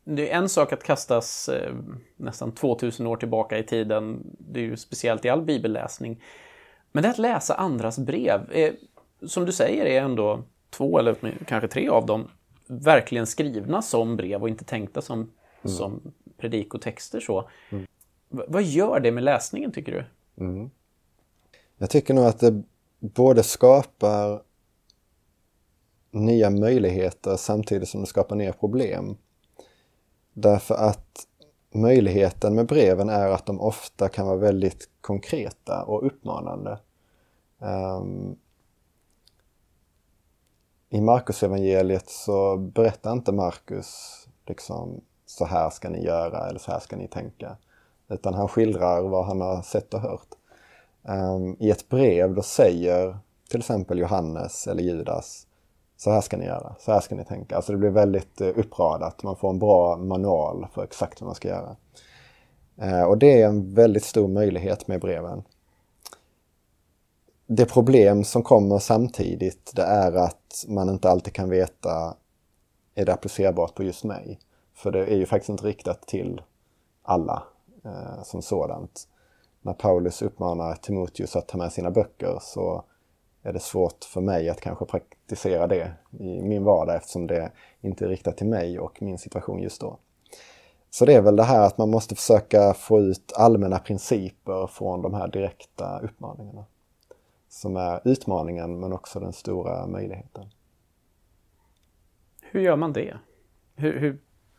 det 0.04 0.32
är 0.32 0.38
en 0.38 0.50
sak 0.50 0.74
att 0.74 0.84
kastas 0.84 1.50
eh, 1.50 1.74
nästan 2.16 2.52
2000 2.52 3.08
år 3.08 3.18
tillbaka 3.18 3.58
i 3.58 3.64
tiden. 3.64 4.36
Det 4.40 4.60
är 4.60 4.64
ju 4.64 4.78
speciellt 4.78 5.26
i 5.26 5.30
all 5.30 5.42
bibelläsning. 5.42 6.24
Men 6.92 7.04
det 7.04 7.10
att 7.10 7.18
läsa 7.18 7.56
andras 7.56 8.00
brev, 8.00 8.42
är, 8.52 8.76
som 9.28 9.46
du 9.46 9.52
säger, 9.52 9.86
är 9.86 10.02
ändå 10.02 10.44
två 10.70 11.00
eller 11.00 11.16
kanske 11.48 11.68
tre 11.68 11.90
av 11.90 12.06
dem 12.06 12.28
verkligen 12.80 13.28
skrivna 13.28 13.82
som 13.82 14.16
brev 14.16 14.42
och 14.42 14.50
inte 14.50 14.66
tänkta 14.66 15.02
som, 15.02 15.20
mm. 15.20 15.76
som 15.78 16.02
predikotexter. 16.38 17.20
Så. 17.20 17.50
Mm. 17.70 17.86
Vad 18.30 18.64
gör 18.64 19.00
det 19.00 19.12
med 19.12 19.24
läsningen 19.24 19.72
tycker 19.72 19.92
du? 19.92 20.06
Mm. 20.44 20.70
Jag 21.78 21.90
tycker 21.90 22.14
nog 22.14 22.26
att 22.26 22.40
det 22.40 22.64
både 23.00 23.44
skapar 23.44 24.42
nya 26.12 26.50
möjligheter 26.50 27.36
samtidigt 27.38 27.90
som 27.90 28.02
det 28.02 28.08
skapar 28.08 28.36
nya 28.36 28.54
problem. 28.54 29.18
Därför 30.34 30.76
att 30.76 31.28
möjligheten 31.72 32.56
med 32.56 32.66
breven 32.66 33.10
är 33.10 33.28
att 33.28 33.46
de 33.46 33.62
ofta 33.62 34.10
kan 34.10 34.28
vara 34.28 34.38
väldigt 34.38 34.90
konkreta 35.02 35.84
och 35.84 36.06
uppmanande. 36.06 36.80
Um, 37.60 38.36
i 40.94 41.02
Markus 41.02 41.44
evangeliet 41.44 42.10
så 42.10 42.58
berättar 42.58 43.12
inte 43.12 43.32
Markus 43.32 43.88
liksom 44.46 45.02
så 45.26 45.46
här 45.46 45.70
ska 45.70 45.90
ni 45.90 46.04
göra 46.04 46.50
eller 46.50 46.60
så 46.60 46.72
här 46.72 46.80
ska 46.80 46.96
ni 46.96 47.08
tänka. 47.08 47.58
Utan 48.10 48.34
han 48.34 48.48
skildrar 48.48 49.02
vad 49.02 49.26
han 49.26 49.42
har 49.42 49.62
sett 49.62 49.94
och 49.94 50.00
hört. 50.00 50.28
Um, 51.02 51.56
I 51.60 51.72
ett 51.72 51.90
brev 51.90 52.34
då 52.34 52.42
säger 52.42 53.18
till 53.50 53.60
exempel 53.60 54.00
Johannes 54.00 54.68
eller 54.68 54.84
Judas 54.84 55.48
så 55.98 56.12
här 56.12 56.22
ska 56.22 56.38
ni 56.38 56.46
göra, 56.46 56.76
så 56.80 56.92
här 56.92 57.00
ska 57.00 57.16
ni 57.16 57.26
tänka. 57.26 57.56
Alltså 57.56 57.72
det 57.72 57.78
blir 57.78 57.90
väldigt 57.90 58.42
eh, 58.42 58.48
uppradat, 58.56 59.24
man 59.24 59.36
får 59.36 59.50
en 59.50 59.60
bra 59.60 59.98
manual 59.98 60.68
för 60.74 60.84
exakt 60.84 61.22
vad 61.22 61.26
man 61.26 61.36
ska 61.36 61.48
göra. 61.48 61.76
Uh, 62.84 63.04
och 63.04 63.18
det 63.18 63.42
är 63.42 63.48
en 63.48 63.74
väldigt 63.74 64.04
stor 64.04 64.28
möjlighet 64.28 64.88
med 64.88 65.02
breven. 65.02 65.44
Det 67.48 67.66
problem 67.66 68.24
som 68.24 68.44
kommer 68.44 68.80
samtidigt 68.80 69.72
det 69.76 69.84
är 69.84 70.12
att 70.12 70.66
man 70.68 70.90
inte 70.90 71.10
alltid 71.10 71.34
kan 71.34 71.50
veta 71.50 72.16
är 72.96 73.06
det 73.06 73.14
applicerbart 73.14 73.76
på 73.76 73.84
just 73.84 74.04
mig. 74.04 74.40
För 74.74 74.92
det 74.92 75.06
är 75.06 75.16
ju 75.16 75.26
faktiskt 75.26 75.50
inte 75.50 75.66
riktat 75.66 76.08
till 76.08 76.42
alla 77.02 77.44
eh, 77.86 78.24
som 78.24 78.42
sådant. 78.42 79.08
När 79.62 79.74
Paulus 79.74 80.22
uppmanar 80.22 80.76
Timoteus 80.76 81.36
att 81.36 81.48
ta 81.48 81.58
med 81.58 81.72
sina 81.72 81.92
böcker 81.92 82.38
så 82.42 82.84
är 83.44 83.54
det 83.54 83.60
svårt 83.60 84.04
för 84.04 84.22
mig 84.22 84.50
att 84.50 84.62
kanske 84.62 84.86
praktisera 84.86 85.68
det 85.68 85.94
i 86.20 86.42
min 86.42 86.64
vardag 86.64 86.96
eftersom 86.96 87.28
det 87.28 87.52
inte 87.82 88.06
är 88.06 88.10
riktat 88.10 88.38
till 88.38 88.48
mig 88.48 88.80
och 88.80 89.02
min 89.02 89.18
situation 89.18 89.62
just 89.62 89.82
då. 89.82 89.98
Så 90.90 91.06
det 91.06 91.14
är 91.14 91.22
väl 91.22 91.36
det 91.36 91.44
här 91.44 91.62
att 91.62 91.78
man 91.78 91.90
måste 91.90 92.16
försöka 92.16 92.74
få 92.74 93.00
ut 93.00 93.34
allmänna 93.36 93.80
principer 93.80 94.68
från 94.68 95.02
de 95.02 95.14
här 95.14 95.28
direkta 95.28 96.00
uppmaningarna. 96.00 96.66
Som 97.54 97.78
är 97.78 98.02
utmaningen 98.06 98.80
men 98.80 98.94
också 98.94 99.20
den 99.20 99.34
stora 99.34 99.88
möjligheten. 99.88 100.46
Hur 102.42 102.62
gör 102.62 102.76
man 102.76 102.94
det? 102.94 103.18
Hur, 103.76 104.00
hur 104.00 104.18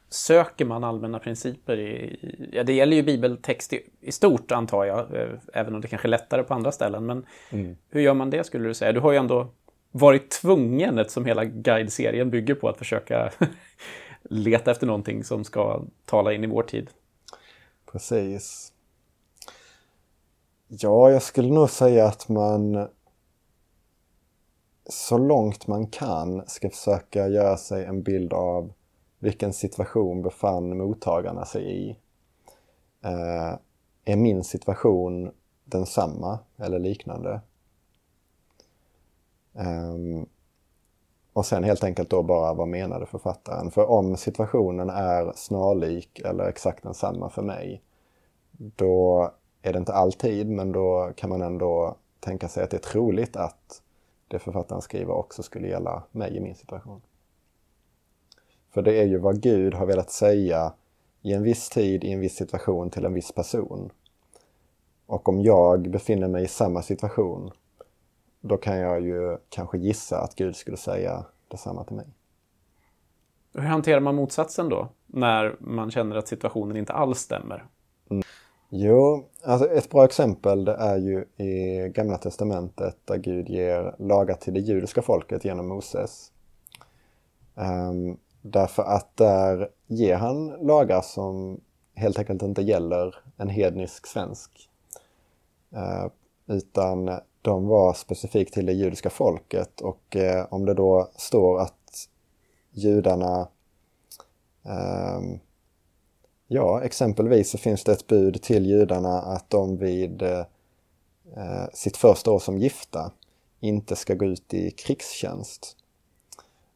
söker 0.08 0.64
man 0.64 0.84
allmänna 0.84 1.18
principer 1.18 1.78
i, 1.78 2.18
ja 2.52 2.64
det 2.64 2.72
gäller 2.72 2.96
ju 2.96 3.02
bibeltext 3.02 3.72
i, 3.72 3.80
i, 4.00 4.12
stort 4.12 4.52
antar 4.52 4.84
jag, 4.84 4.98
eh, 4.98 5.28
även 5.52 5.74
om 5.74 5.80
det 5.80 5.88
kanske 5.88 6.08
är 6.08 6.10
lättare 6.10 6.42
på 6.42 6.54
andra 6.54 6.72
ställen. 6.72 7.06
Men 7.06 7.26
mm. 7.50 7.76
hur 7.90 8.00
gör 8.00 8.14
man 8.14 8.30
det 8.30 8.44
skulle 8.44 8.68
du 8.68 8.74
säga? 8.74 8.92
Du 8.92 9.00
har 9.00 9.12
ju 9.12 9.18
ändå 9.18 9.48
varit 9.90 10.30
tvungen, 10.30 10.98
eftersom 10.98 11.24
hela 11.24 11.44
guideserien 11.44 12.30
bygger 12.30 12.54
på 12.54 12.68
att 12.68 12.78
försöka 12.78 13.30
leta 14.22 14.70
efter 14.70 14.86
någonting 14.86 15.24
som 15.24 15.44
ska 15.44 15.82
tala 16.04 16.32
in 16.32 16.44
i 16.44 16.46
vår 16.46 16.62
tid. 16.62 16.90
Precis. 17.92 18.73
Ja, 20.78 21.10
jag 21.10 21.22
skulle 21.22 21.52
nog 21.52 21.70
säga 21.70 22.06
att 22.06 22.28
man 22.28 22.88
så 24.86 25.18
långt 25.18 25.66
man 25.66 25.86
kan 25.86 26.42
ska 26.46 26.70
försöka 26.70 27.28
göra 27.28 27.56
sig 27.56 27.84
en 27.84 28.02
bild 28.02 28.32
av 28.32 28.72
vilken 29.18 29.52
situation 29.52 30.22
befann 30.22 30.78
mottagarna 30.78 31.44
sig 31.44 31.76
i? 31.76 31.90
Eh, 33.02 33.58
är 34.04 34.16
min 34.16 34.44
situation 34.44 35.30
densamma 35.64 36.38
eller 36.56 36.78
liknande? 36.78 37.40
Eh, 39.54 40.24
och 41.32 41.46
sen 41.46 41.64
helt 41.64 41.84
enkelt 41.84 42.10
då 42.10 42.22
bara 42.22 42.54
vad 42.54 42.68
menade 42.68 43.06
författaren? 43.06 43.70
För 43.70 43.90
om 43.90 44.16
situationen 44.16 44.90
är 44.90 45.32
snarlik 45.36 46.20
eller 46.20 46.44
exakt 46.44 46.82
densamma 46.82 47.30
för 47.30 47.42
mig, 47.42 47.82
då 48.52 49.30
är 49.66 49.72
det 49.72 49.78
inte 49.78 49.92
alltid, 49.92 50.48
men 50.50 50.72
då 50.72 51.12
kan 51.16 51.30
man 51.30 51.42
ändå 51.42 51.96
tänka 52.20 52.48
sig 52.48 52.64
att 52.64 52.70
det 52.70 52.76
är 52.76 52.90
troligt 52.90 53.36
att 53.36 53.82
det 54.28 54.38
författaren 54.38 54.82
skriver 54.82 55.14
också 55.14 55.42
skulle 55.42 55.68
gälla 55.68 56.02
mig 56.10 56.36
i 56.36 56.40
min 56.40 56.54
situation. 56.54 57.00
För 58.70 58.82
det 58.82 59.00
är 59.00 59.04
ju 59.04 59.18
vad 59.18 59.40
Gud 59.40 59.74
har 59.74 59.86
velat 59.86 60.10
säga 60.10 60.72
i 61.22 61.32
en 61.32 61.42
viss 61.42 61.68
tid, 61.68 62.04
i 62.04 62.12
en 62.12 62.20
viss 62.20 62.36
situation 62.36 62.90
till 62.90 63.04
en 63.04 63.14
viss 63.14 63.32
person. 63.32 63.90
Och 65.06 65.28
om 65.28 65.42
jag 65.42 65.90
befinner 65.90 66.28
mig 66.28 66.44
i 66.44 66.48
samma 66.48 66.82
situation, 66.82 67.50
då 68.40 68.56
kan 68.56 68.78
jag 68.78 69.00
ju 69.00 69.38
kanske 69.48 69.78
gissa 69.78 70.20
att 70.20 70.34
Gud 70.34 70.56
skulle 70.56 70.76
säga 70.76 71.24
detsamma 71.48 71.84
till 71.84 71.96
mig. 71.96 72.06
Hur 73.54 73.60
hanterar 73.62 74.00
man 74.00 74.14
motsatsen 74.14 74.68
då? 74.68 74.88
När 75.06 75.56
man 75.58 75.90
känner 75.90 76.16
att 76.16 76.28
situationen 76.28 76.76
inte 76.76 76.92
alls 76.92 77.18
stämmer? 77.18 77.64
Mm. 78.10 78.22
Jo, 78.76 79.24
alltså 79.42 79.70
ett 79.70 79.90
bra 79.90 80.04
exempel 80.04 80.64
det 80.64 80.74
är 80.74 80.96
ju 80.96 81.24
i 81.44 81.88
Gamla 81.88 82.18
Testamentet 82.18 82.96
där 83.04 83.16
Gud 83.16 83.48
ger 83.48 83.94
lagar 83.98 84.34
till 84.34 84.54
det 84.54 84.60
judiska 84.60 85.02
folket 85.02 85.44
genom 85.44 85.68
Moses. 85.68 86.32
Um, 87.54 88.18
Därför 88.42 88.82
att 88.82 89.16
där 89.16 89.68
ger 89.86 90.16
han 90.16 90.46
lagar 90.46 91.00
som 91.00 91.60
helt 91.94 92.18
enkelt 92.18 92.42
inte 92.42 92.62
gäller 92.62 93.14
en 93.36 93.48
hednisk 93.48 94.06
svensk. 94.06 94.68
Uh, 95.72 96.06
utan 96.46 97.10
de 97.42 97.66
var 97.66 97.92
specifikt 97.92 98.54
till 98.54 98.66
det 98.66 98.72
judiska 98.72 99.10
folket 99.10 99.80
och 99.80 100.16
uh, 100.16 100.46
om 100.50 100.64
det 100.64 100.74
då 100.74 101.10
står 101.16 101.60
att 101.60 102.08
judarna 102.70 103.48
eh, 104.64 105.20
Ja, 106.54 106.82
exempelvis 106.82 107.50
så 107.50 107.58
finns 107.58 107.84
det 107.84 107.92
ett 107.92 108.06
bud 108.06 108.42
till 108.42 108.66
judarna 108.66 109.20
att 109.22 109.50
de 109.50 109.76
vid 109.76 110.22
eh, 110.22 110.44
sitt 111.72 111.96
första 111.96 112.30
år 112.30 112.38
som 112.38 112.58
gifta 112.58 113.12
inte 113.60 113.96
ska 113.96 114.14
gå 114.14 114.24
ut 114.24 114.54
i 114.54 114.70
krigstjänst. 114.70 115.76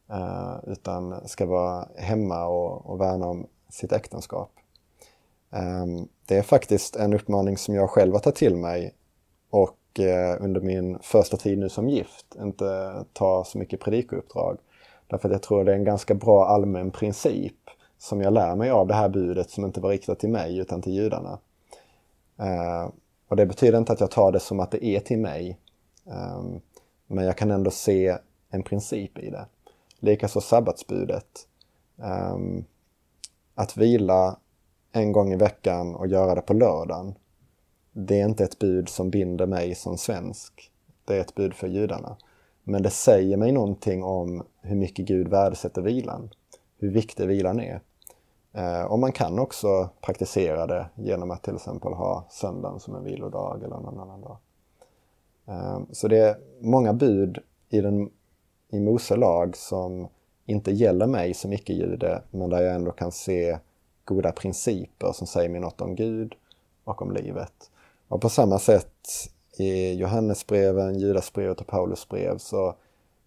Eh, 0.09 0.55
utan 0.67 1.27
ska 1.27 1.45
vara 1.45 1.87
hemma 1.97 2.45
och, 2.45 2.85
och 2.85 3.01
värna 3.01 3.27
om 3.27 3.47
sitt 3.69 3.91
äktenskap. 3.91 4.51
Eh, 5.51 5.85
det 6.25 6.37
är 6.37 6.43
faktiskt 6.43 6.95
en 6.95 7.13
uppmaning 7.13 7.57
som 7.57 7.75
jag 7.75 7.89
själv 7.89 8.13
har 8.13 8.19
tagit 8.19 8.35
till 8.35 8.55
mig 8.55 8.95
och 9.49 9.99
eh, 9.99 10.37
under 10.39 10.61
min 10.61 10.99
första 11.01 11.37
tid 11.37 11.57
nu 11.57 11.69
som 11.69 11.89
gift 11.89 12.35
inte 12.41 12.93
ta 13.13 13.43
så 13.43 13.57
mycket 13.57 13.79
predikouppdrag. 13.79 14.57
Därför 15.07 15.29
att 15.29 15.33
jag 15.33 15.41
tror 15.41 15.63
det 15.63 15.71
är 15.71 15.75
en 15.75 15.83
ganska 15.83 16.13
bra 16.13 16.45
allmän 16.45 16.91
princip 16.91 17.55
som 17.99 18.21
jag 18.21 18.33
lär 18.33 18.55
mig 18.55 18.69
av 18.69 18.87
det 18.87 18.93
här 18.93 19.09
budet 19.09 19.49
som 19.49 19.65
inte 19.65 19.79
var 19.79 19.89
riktat 19.89 20.19
till 20.19 20.29
mig 20.29 20.57
utan 20.57 20.81
till 20.81 20.93
judarna. 20.93 21.39
Eh, 22.37 22.89
och 23.27 23.35
det 23.35 23.45
betyder 23.45 23.77
inte 23.77 23.93
att 23.93 23.99
jag 23.99 24.11
tar 24.11 24.31
det 24.31 24.39
som 24.39 24.59
att 24.59 24.71
det 24.71 24.85
är 24.85 24.99
till 24.99 25.19
mig. 25.19 25.59
Ehm, 26.05 26.61
men 27.07 27.25
jag 27.25 27.37
kan 27.37 27.51
ändå 27.51 27.71
se 27.71 28.17
en 28.49 28.63
princip 28.63 29.19
i 29.19 29.29
det. 29.29 29.45
Likaså 29.99 30.41
sabbatsbudet. 30.41 31.47
Ehm, 32.01 32.63
att 33.55 33.77
vila 33.77 34.37
en 34.91 35.11
gång 35.11 35.33
i 35.33 35.35
veckan 35.35 35.95
och 35.95 36.07
göra 36.07 36.35
det 36.35 36.41
på 36.41 36.53
lördagen. 36.53 37.15
Det 37.91 38.21
är 38.21 38.25
inte 38.25 38.43
ett 38.43 38.59
bud 38.59 38.89
som 38.89 39.09
binder 39.09 39.45
mig 39.45 39.75
som 39.75 39.97
svensk. 39.97 40.71
det 41.05 41.15
är 41.15 41.21
ett 41.21 41.35
bud 41.35 41.53
för 41.53 41.67
judarna. 41.67 42.17
Men 42.63 42.83
det 42.83 42.89
säger 42.89 43.37
mig 43.37 43.51
någonting 43.51 44.03
om 44.03 44.43
hur 44.61 44.75
mycket 44.75 45.05
Gud 45.05 45.27
värdesätter 45.27 45.81
vilan. 45.81 46.29
Hur 46.77 46.91
viktig 46.91 47.27
vilan 47.27 47.59
är. 47.59 47.81
Eh, 48.53 48.83
och 48.83 48.99
man 48.99 49.11
kan 49.11 49.39
också 49.39 49.89
praktisera 50.01 50.67
det 50.67 50.89
genom 50.95 51.31
att 51.31 51.43
till 51.43 51.55
exempel 51.55 51.93
ha 51.93 52.25
söndagen 52.29 52.79
som 52.79 52.95
en 52.95 53.03
vilodag 53.03 53.63
eller 53.63 53.75
någon 53.75 53.99
annan 53.99 54.21
dag. 54.21 54.37
Eh, 55.47 55.79
så 55.91 56.07
det 56.07 56.17
är 56.17 56.37
många 56.59 56.93
bud 56.93 57.39
i, 57.69 57.81
den, 57.81 58.09
i 58.69 58.79
Mose 58.79 59.15
lag 59.15 59.57
som 59.57 60.07
inte 60.45 60.71
gäller 60.71 61.07
mig 61.07 61.33
som 61.33 61.53
icke-jude, 61.53 62.21
men 62.31 62.49
där 62.49 62.61
jag 62.61 62.75
ändå 62.75 62.91
kan 62.91 63.11
se 63.11 63.57
goda 64.05 64.31
principer 64.31 65.11
som 65.11 65.27
säger 65.27 65.49
mig 65.49 65.61
något 65.61 65.81
om 65.81 65.95
Gud 65.95 66.35
och 66.83 67.01
om 67.01 67.11
livet. 67.11 67.71
Och 68.07 68.21
på 68.21 68.29
samma 68.29 68.59
sätt 68.59 69.29
i 69.57 69.93
Johannesbreven, 69.93 70.99
Judasbrevet 70.99 71.61
och 71.61 71.67
Paulusbrev 71.67 72.37
så 72.37 72.75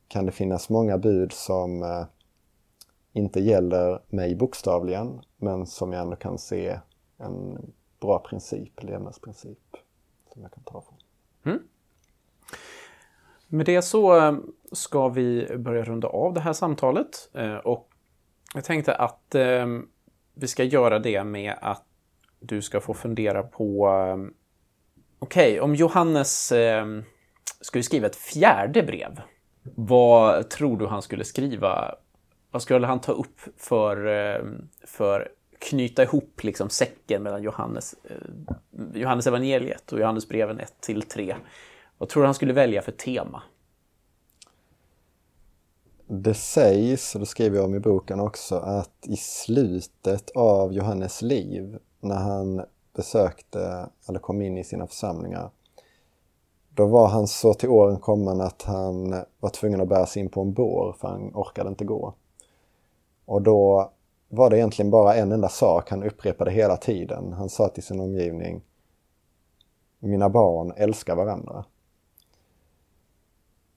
kan 0.08 0.26
det 0.26 0.32
finnas 0.32 0.68
många 0.68 0.98
bud 0.98 1.32
som 1.32 1.82
eh, 1.82 2.04
inte 3.12 3.40
gäller 3.40 4.02
mig 4.08 4.34
bokstavligen, 4.34 5.20
men 5.36 5.66
som 5.66 5.92
jag 5.92 6.02
ändå 6.02 6.16
kan 6.16 6.38
se 6.38 6.78
en 7.18 7.58
bra 8.00 8.18
princip, 8.18 8.82
levnadsprincip, 8.82 9.76
som 10.32 10.42
jag 10.42 10.52
kan 10.52 10.64
ta 10.64 10.80
från. 10.80 10.98
Mm. 11.52 11.62
Med 13.48 13.66
det 13.66 13.82
så 13.82 14.16
eh, 14.16 14.34
ska 14.72 15.08
vi 15.08 15.56
börja 15.56 15.82
runda 15.82 16.08
av 16.08 16.34
det 16.34 16.40
här 16.40 16.52
samtalet. 16.52 17.30
Eh, 17.34 17.56
och 17.56 17.88
jag 18.54 18.64
tänkte 18.64 18.94
att 18.94 19.34
eh, 19.34 19.66
vi 20.34 20.48
ska 20.48 20.64
göra 20.64 20.98
det 20.98 21.24
med 21.24 21.54
att 21.60 21.84
du 22.40 22.62
ska 22.62 22.80
få 22.80 22.94
fundera 22.94 23.42
på... 23.42 23.88
Okej, 25.18 25.52
okay, 25.52 25.60
om 25.60 25.74
Johannes 25.74 26.52
skulle 27.60 27.82
skriva 27.82 28.06
ett 28.06 28.16
fjärde 28.16 28.82
brev, 28.82 29.20
vad 29.62 30.50
tror 30.50 30.76
du 30.76 30.86
han 30.86 31.02
skulle 31.02 31.24
skriva? 31.24 31.94
Vad 32.52 32.62
skulle 32.62 32.86
han 32.86 33.00
ta 33.00 33.12
upp 33.12 33.40
för, 33.56 34.06
eh, 34.06 34.44
för 34.86 35.28
knyta 35.58 36.02
ihop 36.02 36.44
liksom 36.44 36.70
säcken 36.70 37.22
mellan 37.22 37.42
Johannes, 37.42 37.94
eh, 38.04 38.16
Johannes 38.94 39.26
evangeliet 39.26 39.92
och 39.92 40.00
Johannesbreven 40.00 40.60
1 40.60 40.80
till 40.80 41.02
3? 41.02 41.36
Vad 41.98 42.08
tror 42.08 42.22
du 42.22 42.26
han 42.26 42.34
skulle 42.34 42.52
välja 42.52 42.82
för 42.82 42.92
tema? 42.92 43.42
Det 46.06 46.34
sägs, 46.34 47.14
och 47.14 47.20
det 47.20 47.26
skriver 47.26 47.56
jag 47.56 47.64
om 47.64 47.74
i 47.74 47.80
boken 47.80 48.20
också, 48.20 48.56
att 48.56 49.06
i 49.06 49.16
slutet 49.16 50.30
av 50.30 50.72
Johannes 50.72 51.22
liv, 51.22 51.78
när 52.00 52.16
han 52.16 52.64
besökte 52.96 53.88
eller 54.08 54.18
kom 54.18 54.42
in 54.42 54.58
i 54.58 54.64
sina 54.64 54.86
församlingar, 54.86 55.50
då 56.74 56.86
var 56.86 57.08
han 57.08 57.26
så 57.26 57.54
till 57.54 57.68
åren 57.68 57.96
kommen 57.96 58.40
att 58.40 58.62
han 58.62 59.10
var 59.40 59.50
tvungen 59.50 59.80
att 59.80 59.88
bära 59.88 60.06
sig 60.06 60.22
in 60.22 60.28
på 60.28 60.40
en 60.40 60.52
bår 60.52 60.96
för 61.00 61.08
han 61.08 61.30
orkade 61.34 61.68
inte 61.68 61.84
gå. 61.84 62.14
Och 63.24 63.42
då 63.42 63.90
var 64.28 64.50
det 64.50 64.56
egentligen 64.56 64.90
bara 64.90 65.14
en 65.14 65.32
enda 65.32 65.48
sak 65.48 65.90
han 65.90 66.02
upprepade 66.02 66.50
hela 66.50 66.76
tiden. 66.76 67.32
Han 67.32 67.48
sa 67.48 67.68
till 67.68 67.82
sin 67.82 68.00
omgivning 68.00 68.62
Mina 70.04 70.28
barn 70.28 70.72
älskar 70.76 71.16
varandra. 71.16 71.64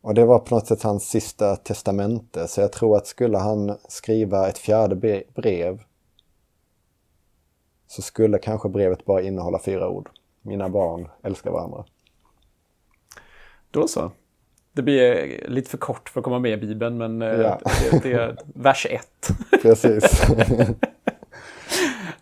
Och 0.02 0.14
det 0.14 0.26
var 0.26 0.40
på 0.40 0.56
något 0.56 0.68
sätt 0.68 0.84
hans 0.84 1.10
sista 1.10 1.56
testamente. 1.56 2.48
Så 2.48 2.62
jag 2.62 2.72
tror 2.72 2.98
att 2.98 3.08
skulle 3.08 3.38
han 3.38 3.78
skriva 3.88 4.48
ett 4.48 4.58
fjärde 4.58 5.24
brev 5.36 5.84
så 7.88 8.02
skulle 8.02 8.38
kanske 8.38 8.70
brevet 8.70 9.06
bara 9.06 9.22
innehålla 9.22 9.60
fyra 9.60 9.90
ord. 9.90 10.10
Mina 10.42 10.70
barn 10.70 11.10
älskar 11.24 11.52
varandra. 11.52 11.86
Då 13.72 13.88
så. 13.88 14.12
Det 14.76 14.82
blir 14.82 15.44
lite 15.48 15.70
för 15.70 15.78
kort 15.78 16.10
för 16.10 16.20
att 16.20 16.24
komma 16.24 16.40
med 16.40 16.52
i 16.52 16.58
Bibeln, 16.58 16.98
men 16.98 17.22
eh, 17.22 17.28
ja. 17.28 17.60
det, 17.92 18.04
det, 18.04 18.14
är 18.14 18.38
vers 18.46 18.88
ett. 18.90 19.30
Precis. 19.62 20.22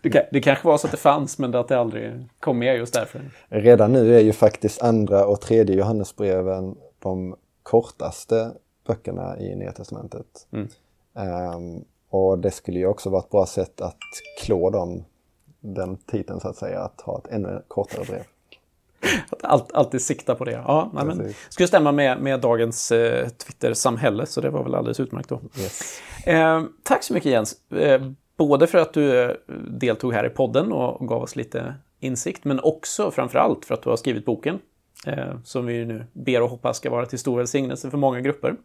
det, 0.00 0.28
det 0.32 0.40
kanske 0.40 0.66
var 0.66 0.78
så 0.78 0.86
att 0.86 0.90
det 0.90 0.96
fanns, 0.96 1.38
men 1.38 1.54
att 1.54 1.68
det 1.68 1.78
aldrig 1.78 2.12
kom 2.40 2.58
med 2.58 2.76
just 2.76 2.94
därför. 2.94 3.20
Redan 3.48 3.92
nu 3.92 4.16
är 4.16 4.20
ju 4.20 4.32
faktiskt 4.32 4.82
andra 4.82 5.26
och 5.26 5.40
tredje 5.40 5.76
Johannesbreven 5.76 6.76
de 6.98 7.36
kortaste 7.62 8.50
böckerna 8.86 9.38
i 9.38 9.56
Nya 9.56 9.72
Testamentet. 9.72 10.46
Mm. 10.52 10.68
Um, 11.54 11.84
och 12.10 12.38
det 12.38 12.50
skulle 12.50 12.78
ju 12.78 12.86
också 12.86 13.10
vara 13.10 13.22
ett 13.22 13.30
bra 13.30 13.46
sätt 13.46 13.80
att 13.80 13.98
klå 14.40 14.70
dem 14.70 15.04
den 15.60 15.96
titeln 15.96 16.40
så 16.40 16.48
att 16.48 16.56
säga, 16.56 16.80
att 16.80 17.00
ha 17.00 17.18
ett 17.18 17.32
ännu 17.32 17.62
kortare 17.68 18.04
brev. 18.04 18.22
Allt, 19.42 19.72
alltid 19.72 20.02
sikta 20.02 20.34
på 20.34 20.44
det. 20.44 20.52
Ja, 20.52 20.90
nej, 20.94 21.04
men, 21.04 21.34
skulle 21.48 21.66
stämma 21.66 21.92
med, 21.92 22.20
med 22.20 22.40
dagens 22.40 22.92
eh, 22.92 23.28
Twitter-samhälle, 23.28 24.26
så 24.26 24.40
det 24.40 24.50
var 24.50 24.64
väl 24.64 24.74
alldeles 24.74 25.00
utmärkt 25.00 25.28
då. 25.28 25.40
Yes. 25.60 26.00
Eh, 26.26 26.62
tack 26.82 27.02
så 27.02 27.14
mycket 27.14 27.32
Jens, 27.32 27.70
eh, 27.70 28.02
både 28.36 28.66
för 28.66 28.78
att 28.78 28.92
du 28.92 29.22
eh, 29.22 29.30
deltog 29.68 30.12
här 30.12 30.26
i 30.26 30.30
podden 30.30 30.72
och 30.72 31.08
gav 31.08 31.22
oss 31.22 31.36
lite 31.36 31.74
insikt, 32.00 32.44
men 32.44 32.60
också 32.60 33.10
framför 33.10 33.38
allt 33.38 33.64
för 33.64 33.74
att 33.74 33.82
du 33.82 33.90
har 33.90 33.96
skrivit 33.96 34.24
boken 34.24 34.58
eh, 35.06 35.34
som 35.44 35.66
vi 35.66 35.84
nu 35.84 36.06
ber 36.12 36.42
och 36.42 36.50
hoppas 36.50 36.76
ska 36.76 36.90
vara 36.90 37.06
till 37.06 37.18
stor 37.18 37.36
välsignelse 37.36 37.90
för 37.90 37.98
många 37.98 38.20
grupper. 38.20 38.56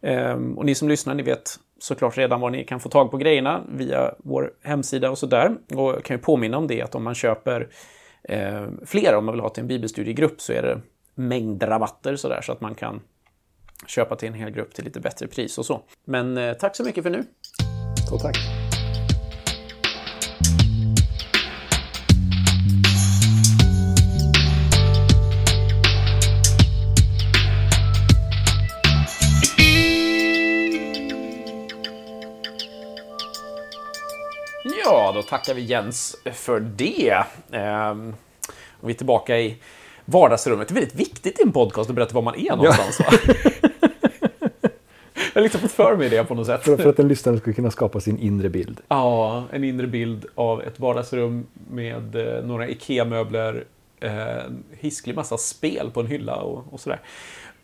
Eh, 0.00 0.36
och 0.56 0.64
ni 0.64 0.74
som 0.74 0.88
lyssnar, 0.88 1.14
ni 1.14 1.22
vet 1.22 1.58
såklart 1.78 2.18
redan 2.18 2.40
var 2.40 2.50
ni 2.50 2.64
kan 2.64 2.80
få 2.80 2.88
tag 2.88 3.10
på 3.10 3.16
grejerna 3.16 3.62
via 3.68 4.14
vår 4.18 4.52
hemsida 4.62 5.10
och 5.10 5.18
sådär. 5.18 5.56
Och 5.74 5.88
jag 5.88 6.04
kan 6.04 6.16
ju 6.16 6.22
påminna 6.22 6.58
om 6.58 6.66
det 6.66 6.82
att 6.82 6.94
om 6.94 7.04
man 7.04 7.14
köper 7.14 7.68
eh, 8.22 8.66
flera. 8.86 9.18
om 9.18 9.24
man 9.24 9.34
vill 9.34 9.40
ha 9.40 9.48
till 9.48 9.60
en 9.60 9.68
bibelstudiegrupp, 9.68 10.40
så 10.40 10.52
är 10.52 10.62
det 10.62 10.80
mängdrabatter 11.14 12.16
sådär 12.16 12.40
så 12.40 12.52
att 12.52 12.60
man 12.60 12.74
kan 12.74 13.00
köpa 13.86 14.16
till 14.16 14.28
en 14.28 14.34
hel 14.34 14.50
grupp 14.50 14.74
till 14.74 14.84
lite 14.84 15.00
bättre 15.00 15.26
pris 15.26 15.58
och 15.58 15.66
så. 15.66 15.82
Men 16.04 16.36
eh, 16.38 16.54
tack 16.54 16.76
så 16.76 16.84
mycket 16.84 17.02
för 17.02 17.10
nu. 17.10 17.24
Och 18.12 18.20
tack. 18.20 18.67
Då 35.14 35.22
tackar 35.22 35.54
vi 35.54 35.62
Jens 35.62 36.16
för 36.32 36.60
det. 36.60 37.24
Ehm, 37.52 38.14
och 38.80 38.88
vi 38.88 38.92
är 38.92 38.96
tillbaka 38.96 39.38
i 39.38 39.56
vardagsrummet. 40.04 40.68
Det 40.68 40.72
är 40.72 40.74
väldigt 40.74 40.94
viktigt 40.94 41.40
i 41.40 41.42
en 41.42 41.52
podcast 41.52 41.90
att 41.90 41.96
berätta 41.96 42.14
var 42.14 42.22
man 42.22 42.34
är 42.34 42.56
någonstans. 42.56 42.98
Ja. 42.98 43.34
Jag 45.34 45.40
har 45.40 45.42
liksom 45.42 45.60
fått 45.60 45.72
för 45.72 45.96
mig 45.96 46.08
det 46.08 46.24
på 46.24 46.34
något 46.34 46.46
sätt. 46.46 46.64
För, 46.64 46.76
för 46.76 46.88
att 46.88 46.98
en 46.98 47.08
lyssnare 47.08 47.38
ska 47.38 47.52
kunna 47.52 47.70
skapa 47.70 48.00
sin 48.00 48.18
inre 48.18 48.48
bild. 48.48 48.80
Ja, 48.88 49.44
en 49.52 49.64
inre 49.64 49.86
bild 49.86 50.26
av 50.34 50.62
ett 50.62 50.80
vardagsrum 50.80 51.46
med 51.70 52.16
eh, 52.16 52.44
några 52.44 52.68
IKEA-möbler, 52.68 53.64
eh, 54.00 54.12
hisklig 54.78 55.16
massa 55.16 55.38
spel 55.38 55.90
på 55.90 56.00
en 56.00 56.06
hylla 56.06 56.36
och, 56.36 56.72
och 56.72 56.80
sådär. 56.80 57.00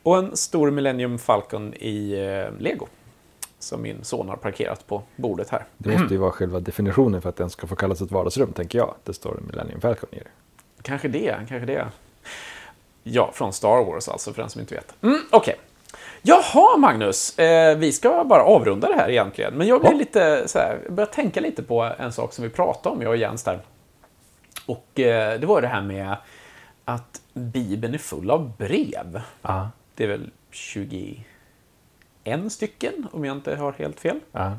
Och 0.02 0.18
en 0.18 0.36
stor 0.36 0.70
Millennium 0.70 1.18
Falcon 1.18 1.74
i 1.74 2.12
eh, 2.12 2.62
Lego 2.62 2.86
som 3.64 3.82
min 3.82 4.04
son 4.04 4.28
har 4.28 4.36
parkerat 4.36 4.86
på 4.86 5.02
bordet 5.16 5.50
här. 5.50 5.64
Det 5.78 5.98
måste 5.98 6.14
ju 6.14 6.20
vara 6.20 6.30
själva 6.30 6.60
definitionen 6.60 7.22
för 7.22 7.28
att 7.28 7.36
den 7.36 7.50
ska 7.50 7.66
få 7.66 7.76
kallas 7.76 8.00
ett 8.00 8.10
vardagsrum, 8.10 8.52
tänker 8.52 8.78
jag. 8.78 8.94
Det 9.04 9.14
står 9.14 9.40
Millennium 9.46 9.80
Falcon 9.80 10.08
i 10.12 10.18
det. 10.18 10.30
Kanske 10.82 11.08
det, 11.08 11.36
kanske 11.48 11.66
det. 11.66 11.86
Ja, 13.02 13.30
från 13.34 13.52
Star 13.52 13.84
Wars 13.84 14.08
alltså, 14.08 14.32
för 14.32 14.42
den 14.42 14.50
som 14.50 14.60
inte 14.60 14.74
vet. 14.74 15.02
Mm, 15.02 15.20
Okej. 15.30 15.38
Okay. 15.38 15.64
Jaha, 16.22 16.76
Magnus. 16.76 17.38
Eh, 17.38 17.78
vi 17.78 17.92
ska 17.92 18.24
bara 18.24 18.42
avrunda 18.44 18.88
det 18.88 18.94
här 18.94 19.10
egentligen. 19.10 19.54
Men 19.54 19.66
jag 19.66 19.80
blir 19.80 19.90
ja. 19.90 19.98
lite 19.98 20.48
så 20.48 20.58
här, 20.58 20.78
börjar 20.90 21.06
tänka 21.06 21.40
lite 21.40 21.62
på 21.62 21.92
en 21.98 22.12
sak 22.12 22.32
som 22.32 22.44
vi 22.44 22.50
pratade 22.50 22.96
om, 22.96 23.02
jag 23.02 23.10
och 23.10 23.16
Jens 23.16 23.42
där. 23.42 23.60
Och 24.66 25.00
eh, 25.00 25.40
det 25.40 25.46
var 25.46 25.60
det 25.62 25.68
här 25.68 25.82
med 25.82 26.16
att 26.84 27.20
Bibeln 27.32 27.94
är 27.94 27.98
full 27.98 28.30
av 28.30 28.56
brev. 28.56 29.20
Ja. 29.42 29.70
Det 29.94 30.04
är 30.04 30.08
väl 30.08 30.30
20 30.50 31.24
en 32.24 32.50
stycken, 32.50 33.06
om 33.12 33.24
jag 33.24 33.36
inte 33.36 33.56
har 33.56 33.72
helt 33.72 34.00
fel. 34.00 34.20
Ja. 34.32 34.58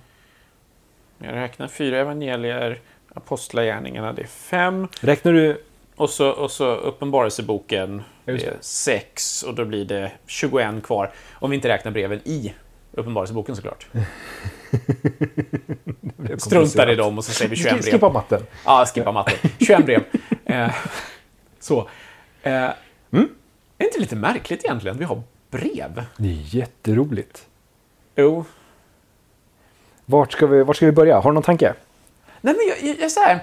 Jag 1.17 1.33
räknar 1.33 1.67
fyra 1.67 1.99
evangelier, 1.99 2.79
Apostlagärningarna, 3.13 4.13
det 4.13 4.21
är 4.21 4.27
fem. 4.27 4.87
Räknar 5.01 5.33
du... 5.33 5.63
Och 5.95 6.09
så, 6.09 6.29
och 6.29 6.51
så 6.51 6.75
Uppenbarelseboken, 6.75 8.03
det 8.25 8.31
är 8.31 8.53
sex 8.61 9.43
och 9.43 9.55
då 9.55 9.65
blir 9.65 9.85
det 9.85 10.11
21 10.25 10.83
kvar. 10.83 11.11
Om 11.33 11.49
vi 11.49 11.55
inte 11.55 11.67
räknar 11.67 11.91
breven 11.91 12.21
i 12.25 12.53
Uppenbarelseboken 12.91 13.55
såklart. 13.55 13.87
Struntar 16.37 16.89
i 16.89 16.95
dem 16.95 17.17
och 17.17 17.25
så 17.25 17.31
säger 17.31 17.49
vi 17.49 17.55
21 17.55 17.81
brev. 17.81 17.91
Skippa 17.91 18.09
matten. 18.09 18.41
Ja, 18.65 18.85
skippa 18.85 19.11
matten. 19.11 19.49
21 19.59 19.85
brev. 19.85 20.03
Eh, 20.47 20.73
så. 21.59 21.79
Eh, 22.43 22.69
mm. 23.11 23.29
Är 23.77 23.85
inte 23.85 23.99
lite 23.99 24.15
märkligt 24.15 24.65
egentligen? 24.65 24.97
Vi 24.97 25.05
har 25.05 25.21
brev. 25.51 26.05
Det 26.17 26.27
är 26.27 26.55
jätteroligt. 26.55 27.45
Jo. 28.15 28.45
Vart 30.05 30.31
ska 30.31 30.47
vi, 30.47 30.63
vart 30.63 30.75
ska 30.75 30.85
vi 30.85 30.91
börja? 30.91 31.19
Har 31.19 31.31
du 31.31 31.33
någon 31.33 31.43
tanke? 31.43 31.73
Nej, 32.41 32.55
men 32.57 32.67
jag, 32.67 32.89
jag, 32.89 33.01
jag, 33.01 33.11
så 33.11 33.19
här, 33.19 33.39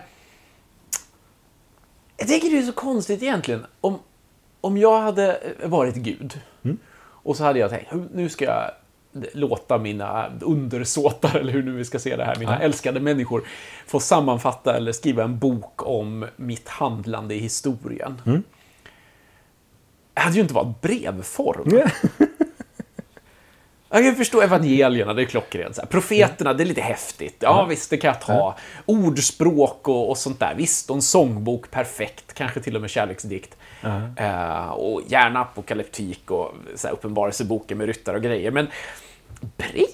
jag 2.16 2.28
tänker 2.28 2.50
det 2.50 2.58
är 2.58 2.62
så 2.62 2.72
konstigt 2.72 3.22
egentligen. 3.22 3.66
Om, 3.80 3.98
om 4.60 4.78
jag 4.78 5.00
hade 5.00 5.40
varit 5.64 5.94
Gud 5.94 6.40
och 7.24 7.36
så 7.36 7.44
hade 7.44 7.58
jag 7.58 7.70
tänkt, 7.70 7.92
nu 8.14 8.28
ska 8.28 8.44
jag 8.44 8.70
låta 9.32 9.78
mina 9.78 10.32
undersåtar, 10.40 11.36
eller 11.36 11.52
hur 11.52 11.62
nu 11.62 11.72
vi 11.72 11.84
ska 11.84 11.98
se 11.98 12.16
det 12.16 12.24
här, 12.24 12.36
mina 12.36 12.58
älskade 12.58 13.00
människor, 13.00 13.42
få 13.86 14.00
sammanfatta 14.00 14.76
eller 14.76 14.92
skriva 14.92 15.24
en 15.24 15.38
bok 15.38 15.86
om 15.86 16.26
mitt 16.36 16.68
handlande 16.68 17.34
i 17.34 17.38
historien. 17.38 18.22
Det 20.14 20.20
hade 20.20 20.34
ju 20.36 20.42
inte 20.42 20.54
varit 20.54 20.80
brevform. 20.80 21.68
Jag 23.94 24.04
kan 24.04 24.16
förstå 24.16 24.40
evangelierna, 24.40 25.14
det 25.14 25.22
är 25.22 25.26
klockrent. 25.26 25.78
Profeterna, 25.90 26.54
det 26.54 26.62
är 26.62 26.64
lite 26.64 26.80
häftigt. 26.80 27.36
Ja, 27.38 27.64
visst, 27.64 27.90
det 27.90 27.96
kan 27.96 28.08
jag 28.08 28.20
ta. 28.20 28.54
Ordspråk 28.86 29.88
och, 29.88 30.10
och 30.10 30.18
sånt 30.18 30.40
där. 30.40 30.54
Visst, 30.56 30.90
och 30.90 30.96
en 30.96 31.02
sångbok, 31.02 31.70
perfekt. 31.70 32.34
Kanske 32.34 32.60
till 32.60 32.74
och 32.76 32.80
med 32.80 32.90
kärleksdikt. 32.90 33.56
Eh, 34.16 34.68
och 34.68 35.02
gärna 35.06 35.40
apokalyptik 35.40 36.30
och 36.30 36.54
så 36.74 36.86
här, 36.86 36.94
uppenbarelseboken 36.94 37.78
med 37.78 37.86
ryttare 37.86 38.16
och 38.16 38.22
grejer. 38.22 38.50
Men 38.50 38.66
brev? 39.40 39.86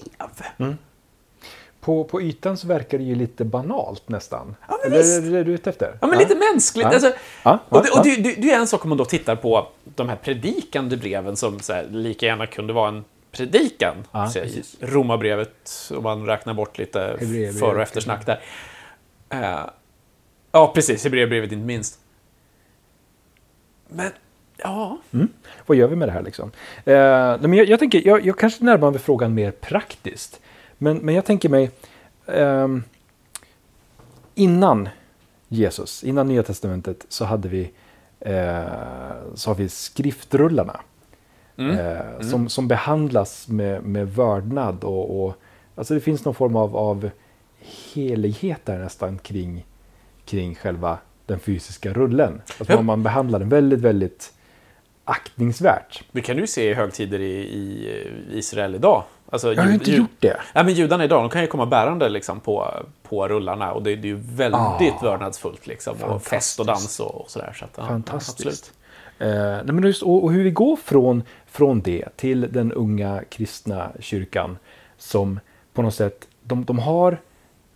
På, 1.81 2.03
på 2.03 2.21
ytan 2.21 2.57
så 2.57 2.67
verkar 2.67 2.97
det 2.97 3.03
ju 3.03 3.15
lite 3.15 3.45
banalt 3.45 4.09
nästan. 4.09 4.55
Ja, 4.67 4.77
men 4.83 4.91
Eller 4.91 5.03
visst. 5.03 5.23
är 5.23 5.31
det 5.31 5.43
du 5.43 5.51
ute 5.51 5.69
efter? 5.69 5.97
Ja, 6.01 6.07
men 6.07 6.17
lite 6.19 6.35
mänskligt. 6.35 6.87
Ja. 6.87 6.93
Alltså, 6.93 7.11
Ja, 7.43 7.59
och 7.69 7.83
det, 7.83 7.89
och 7.89 8.03
det, 8.03 8.15
det, 8.15 8.41
det 8.41 8.51
är 8.51 8.59
en 8.59 8.67
sak 8.67 8.83
om 8.83 8.89
man 8.89 8.97
då 8.97 9.05
tittar 9.05 9.35
på 9.35 9.67
de 9.95 10.09
här 10.09 10.15
predikande 10.15 10.97
breven 10.97 11.35
som 11.35 11.59
så 11.59 11.73
här, 11.73 11.87
lika 11.91 12.25
gärna 12.25 12.45
kunde 12.47 12.73
vara 12.73 12.89
en 12.89 13.03
predikan. 13.31 13.95
Ja. 14.11 14.31
Romarbrevet, 14.79 15.91
om 15.95 16.03
man 16.03 16.25
räknar 16.25 16.53
bort 16.53 16.77
lite 16.77 17.17
för 17.59 17.75
och 17.75 17.81
eftersnack 17.81 18.25
där. 18.25 18.41
Eh, 19.29 19.69
ja, 20.51 20.71
precis. 20.75 21.03
Hebreerbrevet 21.03 21.51
inte 21.51 21.65
minst. 21.65 21.99
Men, 23.87 24.11
ja. 24.57 24.97
Vad 25.65 25.77
gör 25.77 25.87
vi 25.87 25.95
med 25.95 26.07
det 26.07 26.11
här 26.11 26.21
liksom? 26.21 26.51
Nej, 26.83 27.39
men 27.39 27.53
jag, 27.53 27.67
jag, 27.67 27.79
tänker, 27.79 28.07
jag, 28.07 28.25
jag 28.25 28.37
kanske 28.37 28.63
närmar 28.63 28.91
mig 28.91 28.99
frågan 28.99 29.33
mer 29.33 29.51
praktiskt. 29.51 30.39
Men, 30.77 30.97
men 30.97 31.15
jag 31.15 31.25
tänker 31.25 31.49
mig 31.49 31.71
ehm, 32.25 32.83
innan 34.35 34.89
Jesus, 35.47 36.03
innan 36.03 36.27
Nya 36.27 36.43
Testamentet 36.43 37.05
så 37.09 37.25
hade 37.25 37.49
vi, 37.49 37.71
eh, 38.19 38.63
så 39.35 39.49
har 39.49 39.55
vi 39.55 39.69
skriftrullarna. 39.69 40.79
Eh, 41.59 42.21
Som, 42.21 42.49
som 42.49 42.67
behandlas 42.67 43.47
med, 43.47 43.83
med 43.83 44.07
vördnad 44.15 44.83
och, 44.83 45.25
och 45.25 45.35
alltså 45.75 45.93
det 45.93 45.99
finns 45.99 46.25
någon 46.25 46.35
form 46.35 46.55
av, 46.55 46.77
av 46.77 47.09
helighet 47.93 48.65
där 48.65 48.77
nästan 48.79 49.17
kring, 49.17 49.65
kring 50.25 50.55
själva 50.55 50.97
den 51.25 51.39
fysiska 51.39 51.93
rullen. 51.93 52.41
Alltså 52.59 52.73
Ja. 52.73 52.81
man, 52.81 53.03
behandlar 53.03 53.39
den 53.39 53.49
väldigt, 53.49 53.79
väldigt 53.81 54.33
aktningsvärt. 55.03 56.03
Det 56.11 56.21
kan 56.21 56.37
du 56.37 56.47
se 56.47 56.69
i 56.69 56.73
högtider 56.73 57.19
i, 57.19 57.33
i 57.33 58.03
Israel 58.33 58.75
idag. 58.75 59.03
Alltså, 59.31 59.53
Jag 59.53 59.61
har 59.61 59.69
jud- 59.71 59.73
inte 59.81 59.91
gjort 59.91 60.09
det. 60.19 60.37
Ja, 60.53 60.63
men 60.63 60.73
judarna 60.73 61.03
idag, 61.03 61.23
de 61.23 61.29
kan 61.29 61.41
ju 61.41 61.47
komma 61.47 61.65
bärande 61.65 62.09
liksom, 62.09 62.39
på, 62.39 62.73
på 63.03 63.27
rullarna 63.27 63.71
och 63.71 63.83
det, 63.83 63.95
det 63.95 64.07
är 64.07 64.09
ju 64.09 64.19
väldigt 64.23 64.59
Ah. 64.61 64.99
vördnadsfullt. 65.01 65.67
Liksom, 65.67 65.95
och 66.03 66.21
fest 66.23 66.59
och 66.59 66.65
dans 66.65 66.99
och, 66.99 67.21
och 67.21 67.29
sådär. 67.29 67.53
Så 67.59 67.65
att, 67.65 67.71
ja, 67.77 67.87
Fantastiskt. 67.87 68.39
absolut. 68.47 68.73
Eh, 69.19 69.29
nej 69.65 69.73
men 69.73 69.83
just, 69.83 70.03
och, 70.03 70.23
och 70.23 70.31
hur 70.31 70.43
vi 70.43 70.51
går 70.51 70.75
från, 70.75 71.23
från 71.51 71.81
det 71.81 72.05
till 72.15 72.47
den 72.51 72.71
unga 72.71 73.23
kristna 73.29 73.91
kyrkan 73.99 74.57
som 74.97 75.39
på 75.73 75.81
något 75.81 75.95
sätt, 75.95 76.27
de, 76.43 76.65
de 76.65 76.79
har 76.79 77.17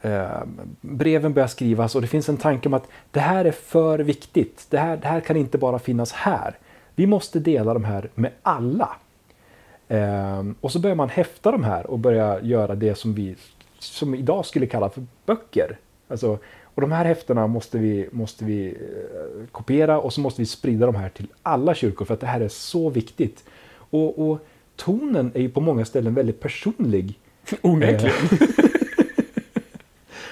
eh, 0.01 0.41
breven 0.81 1.33
börjar 1.33 1.47
skrivas 1.47 1.95
och 1.95 2.01
det 2.01 2.07
finns 2.07 2.29
en 2.29 2.37
tanke 2.37 2.69
om 2.69 2.73
att 2.73 2.87
det 3.11 3.19
här 3.19 3.45
är 3.45 3.51
för 3.51 3.99
viktigt. 3.99 4.65
Det 4.69 4.77
här, 4.77 4.97
det 4.97 5.07
här 5.07 5.19
kan 5.19 5.37
inte 5.37 5.57
bara 5.57 5.79
finnas 5.79 6.11
här. 6.11 6.57
Vi 6.95 7.07
måste 7.07 7.39
dela 7.39 7.73
de 7.73 7.83
här 7.83 8.09
med 8.15 8.31
alla. 8.41 8.89
Eh, 9.87 10.43
och 10.61 10.71
så 10.71 10.79
börjar 10.79 10.95
man 10.95 11.09
häfta 11.09 11.51
de 11.51 11.63
här 11.63 11.87
och 11.87 11.99
börja 11.99 12.41
göra 12.41 12.75
det 12.75 12.95
som 12.95 13.13
vi 13.13 13.35
som 13.79 14.15
idag 14.15 14.45
skulle 14.45 14.65
kalla 14.65 14.89
för 14.89 15.05
böcker. 15.25 15.77
Alltså, 16.07 16.37
och 16.75 16.81
de 16.81 16.91
här 16.91 17.05
häftena 17.05 17.47
måste 17.47 17.77
vi, 17.77 18.09
måste 18.11 18.45
vi 18.45 18.67
eh, 18.67 19.47
kopiera 19.51 19.99
och 19.99 20.13
så 20.13 20.21
måste 20.21 20.41
vi 20.41 20.45
sprida 20.45 20.85
de 20.85 20.95
här 20.95 21.09
till 21.09 21.27
alla 21.43 21.75
kyrkor 21.75 22.05
för 22.05 22.13
att 22.13 22.19
det 22.19 22.27
här 22.27 22.41
är 22.41 22.47
så 22.47 22.89
viktigt. 22.89 23.43
Och, 23.75 24.29
och 24.29 24.39
tonen 24.75 25.31
är 25.33 25.41
ju 25.41 25.49
på 25.49 25.61
många 25.61 25.85
ställen 25.85 26.13
väldigt 26.13 26.39
personlig. 26.39 27.19
Onekligen. 27.61 28.15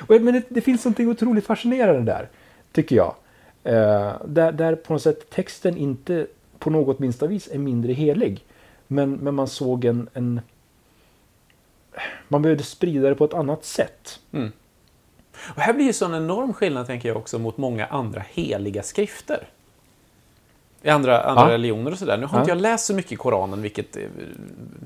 Och, 0.07 0.21
men 0.21 0.33
det, 0.33 0.43
det 0.49 0.61
finns 0.61 0.85
något 0.85 0.99
otroligt 0.99 1.45
fascinerande 1.45 2.11
där, 2.11 2.29
tycker 2.71 2.95
jag. 2.95 3.15
Eh, 3.63 4.13
där, 4.25 4.51
där 4.51 4.75
på 4.75 4.93
något 4.93 5.01
sätt 5.01 5.29
texten 5.29 5.77
inte 5.77 6.27
på 6.59 6.69
något 6.69 6.99
minsta 6.99 7.27
vis 7.27 7.49
är 7.51 7.57
mindre 7.57 7.93
helig. 7.93 8.45
Men, 8.87 9.11
men 9.11 9.35
man 9.35 9.47
såg 9.47 9.85
en, 9.85 10.09
en... 10.13 10.41
Man 12.27 12.41
behövde 12.41 12.63
sprida 12.63 13.09
det 13.09 13.15
på 13.15 13.25
ett 13.25 13.33
annat 13.33 13.65
sätt. 13.65 14.19
Och 15.55 15.61
här 15.61 15.73
blir 15.73 15.85
ju 15.85 15.93
sån 15.93 16.15
enorm 16.15 16.53
skillnad, 16.53 16.87
tänker 16.87 17.09
jag, 17.09 17.17
också 17.17 17.39
mot 17.39 17.57
många 17.57 17.85
andra 17.85 18.23
heliga 18.29 18.83
skrifter. 18.83 19.47
I 20.81 20.89
andra, 20.89 21.21
andra 21.23 21.43
Ja. 21.47 21.53
religioner 21.53 21.91
och 21.91 21.97
sådär. 21.97 22.17
Nu 22.17 22.25
har 22.25 22.37
Ja. 22.37 22.41
inte 22.41 22.51
jag 22.51 22.61
läst 22.61 22.85
så 22.85 22.93
mycket 22.93 23.11
i 23.11 23.15
Koranen, 23.15 23.61
vilket 23.61 23.95
eh, 23.95 24.03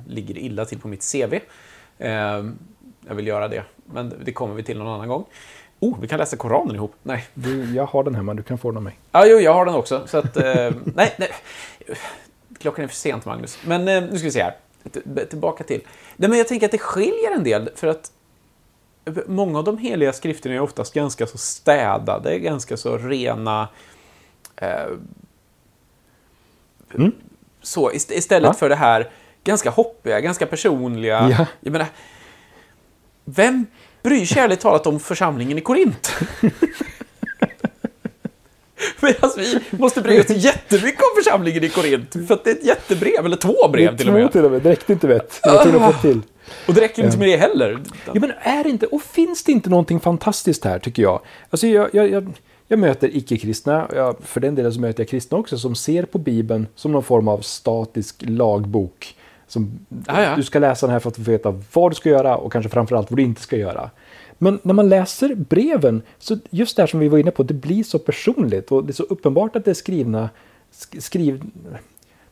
ligger 0.07 0.37
illa 0.37 0.65
till 0.65 0.79
på 0.79 0.87
mitt 0.87 1.11
CV. 1.11 1.33
Eh, 1.97 2.11
jag 3.07 3.15
vill 3.15 3.27
göra 3.27 3.47
det, 3.47 3.63
men 3.85 4.13
det 4.23 4.31
kommer 4.33 4.55
vi 4.55 4.63
till 4.63 4.77
någon 4.77 4.87
annan 4.87 5.07
gång. 5.07 5.25
Oh, 5.79 5.97
vi 6.01 6.07
kan 6.07 6.19
läsa 6.19 6.37
Koranen 6.37 6.75
ihop. 6.75 6.93
Nej. 7.03 7.25
Du, 7.33 7.75
jag 7.75 7.85
har 7.85 8.03
den 8.03 8.15
hemma, 8.15 8.33
du 8.33 8.43
kan 8.43 8.57
få 8.57 8.69
den 8.71 8.77
av 8.77 8.83
mig. 8.83 8.99
Ja, 9.11 9.25
jo, 9.27 9.37
jag 9.39 9.53
har 9.53 9.65
den 9.65 9.75
också. 9.75 10.07
Så 10.07 10.17
att, 10.17 10.37
eh, 10.37 10.43
nej, 10.83 11.13
nej. 11.17 11.29
Klockan 12.59 12.83
är 12.83 12.87
för 12.87 12.95
sent, 12.95 13.25
Magnus. 13.25 13.57
Men 13.65 13.87
eh, 13.87 14.03
nu 14.03 14.17
ska 14.17 14.25
vi 14.25 14.31
se 14.31 14.43
här. 14.43 14.55
T- 14.93 15.25
Tillbaka 15.29 15.63
till. 15.63 15.81
Nej, 16.15 16.29
men 16.29 16.37
jag 16.37 16.47
tänker 16.47 16.65
att 16.65 16.71
det 16.71 16.77
skiljer 16.77 17.31
en 17.35 17.43
del, 17.43 17.69
för 17.75 17.87
att 17.87 18.11
många 19.27 19.57
av 19.59 19.63
de 19.65 19.77
heliga 19.77 20.13
skrifterna 20.13 20.55
är 20.55 20.59
oftast 20.59 20.93
ganska 20.93 21.27
så 21.27 21.37
städade, 21.37 22.39
ganska 22.39 22.77
så 22.77 22.97
rena. 22.97 23.67
Eh, 24.55 24.69
Så 27.61 27.89
ist- 27.91 28.11
istället 28.13 28.47
Ja. 28.47 28.53
för 28.53 28.69
det 28.69 28.75
här 28.75 29.09
ganska 29.43 29.69
hoppiga, 29.69 30.19
ganska 30.19 30.45
personliga. 30.45 31.29
Ja. 31.37 31.45
Jag 31.59 31.71
menar, 31.71 31.87
vem 33.25 33.65
bryr 34.03 34.25
sig 34.25 34.41
ärligt 34.41 34.59
talat 34.59 34.87
om 34.87 34.99
församlingen 34.99 35.57
i 35.57 35.61
Korint? 35.61 36.11
Medan 39.01 39.31
vi 39.37 39.59
måste 39.71 40.01
bry 40.01 40.19
oss 40.21 40.29
jättemycket 40.29 40.99
om 41.01 41.23
församlingen 41.23 41.63
i 41.63 41.69
Korint. 41.69 42.13
För 42.27 42.33
att 42.33 42.43
det 42.43 42.49
är 42.49 42.55
ett 42.55 42.65
jättebrev, 42.65 43.25
eller 43.25 43.37
två 43.37 43.67
brev 43.71 43.97
till 43.97 44.07
och 44.07 44.13
med. 44.13 44.31
till 44.31 44.45
och 44.45 44.51
med, 44.51 44.61
det 44.61 44.69
räckte 44.69 44.93
inte 44.93 45.07
vet. 45.07 45.39
Jag 45.43 45.75
att 45.75 45.95
få 45.95 46.01
till. 46.01 46.21
Och 46.67 46.73
det 46.73 46.81
räcker 46.81 47.05
inte 47.05 47.17
med 47.17 47.27
det 47.27 47.37
heller. 47.37 47.79
Ja, 48.05 48.19
men 48.19 48.31
är 48.41 48.63
det 48.63 48.69
inte, 48.69 48.85
och 48.85 49.01
finns 49.01 49.43
det 49.43 49.51
inte 49.51 49.69
någonting 49.69 49.99
fantastiskt 49.99 50.65
här 50.65 50.79
tycker 50.79 51.03
jag? 51.03 51.19
Alltså 51.49 51.67
jag, 51.67 51.89
jag, 51.93 52.09
jag, 52.09 52.33
jag 52.67 52.79
möter 52.79 53.15
icke-kristna, 53.17 53.87
för 54.21 54.39
den 54.39 54.55
delen 54.55 54.73
så 54.73 54.79
möter 54.79 55.03
jag 55.03 55.09
kristna 55.09 55.37
också, 55.37 55.57
som 55.57 55.75
ser 55.75 56.03
på 56.03 56.17
Bibeln 56.17 56.67
som 56.75 56.91
någon 56.91 57.03
form 57.03 57.27
av 57.27 57.37
statisk 57.39 58.23
lagbok. 58.27 59.15
Som, 59.47 59.79
Ja, 60.07 60.21
ja. 60.23 60.35
Du 60.35 60.43
ska 60.43 60.59
läsa 60.59 60.85
den 60.85 60.93
här 60.93 60.99
för 60.99 61.09
att 61.09 61.15
få 61.15 61.21
veta 61.21 61.61
vad 61.73 61.91
du 61.91 61.95
ska 61.95 62.09
göra 62.09 62.37
och 62.37 62.51
kanske 62.51 62.69
framförallt 62.69 63.11
vad 63.11 63.19
du 63.19 63.23
inte 63.23 63.41
ska 63.41 63.57
göra. 63.57 63.89
Men 64.37 64.59
när 64.63 64.73
man 64.73 64.89
läser 64.89 65.35
breven, 65.35 66.01
så 66.19 66.37
just 66.49 66.75
det 66.75 66.81
här 66.81 66.87
som 66.87 66.99
vi 66.99 67.07
var 67.07 67.17
inne 67.17 67.31
på, 67.31 67.43
det 67.43 67.53
blir 67.53 67.83
så 67.83 67.99
personligt 67.99 68.71
och 68.71 68.83
det 68.85 68.91
är 68.91 68.93
så 68.93 69.03
uppenbart 69.03 69.55
att 69.55 69.65
det 69.65 69.71
är 69.71 69.75
skrivna, 69.75 70.29
sk- 70.73 70.99
skriv, 70.99 71.43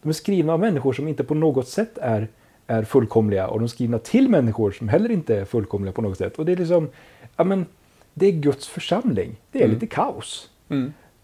de 0.01 0.09
är 0.09 0.13
skrivna 0.13 0.53
av 0.53 0.59
människor 0.59 0.93
som 0.93 1.07
inte 1.07 1.23
på 1.23 1.33
något 1.33 1.67
sätt 1.67 1.97
är, 2.01 2.27
är 2.67 2.83
fullkomliga 2.83 3.47
och 3.47 3.59
de 3.59 3.69
skrivna 3.69 3.99
till 3.99 4.29
människor 4.29 4.71
som 4.71 4.89
heller 4.89 5.11
inte 5.11 5.35
är 5.35 5.45
fullkomliga 5.45 5.93
på 5.93 6.01
något 6.01 6.17
sätt. 6.17 6.39
Och 6.39 6.45
det 6.45 6.51
är 6.51 6.55
liksom, 6.55 6.89
ja 7.35 7.43
men, 7.43 7.65
det 8.13 8.25
är 8.27 8.31
Guds 8.31 8.67
församling. 8.67 9.35
Det 9.51 9.63
är 9.63 9.67
lite 9.67 9.87
kaos. 9.87 10.49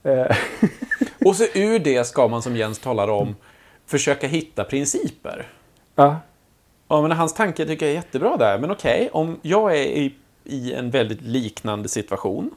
Eh, 0.03 0.37
Och 1.25 1.35
så 1.35 1.43
ur 1.53 1.79
det 1.79 2.07
ska 2.07 2.27
man, 2.27 2.41
som 2.41 2.55
Jens 2.55 2.79
talar 2.79 3.07
om, 3.07 3.35
försöka 3.85 4.27
hitta 4.27 4.63
principer. 4.63 5.47
ja, 5.95 6.19
Ja, 6.91 7.01
men 7.01 7.11
hans 7.11 7.33
tanke 7.33 7.65
tycker 7.65 7.85
jag 7.85 7.91
är 7.91 7.95
jättebra 7.95 8.37
där. 8.37 8.59
Men 8.59 8.71
okej, 8.71 9.09
om 9.13 9.39
jag 9.41 9.71
är 9.77 9.83
i, 9.83 10.15
i 10.43 10.73
en 10.73 10.89
väldigt 10.89 11.21
liknande 11.21 11.89
situation, 11.89 12.51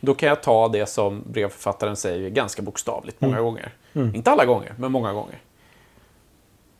då 0.00 0.14
kan 0.14 0.28
jag 0.28 0.42
ta 0.42 0.68
det 0.68 0.86
som 0.86 1.22
brevförfattaren 1.26 1.96
säger 1.96 2.30
ganska 2.30 2.62
bokstavligt 2.62 3.20
många 3.20 3.40
gånger. 3.40 3.72
Inte 4.14 4.30
alla 4.30 4.44
gånger, 4.44 4.74
men 4.78 4.92
många 4.92 5.12
gånger. 5.12 5.38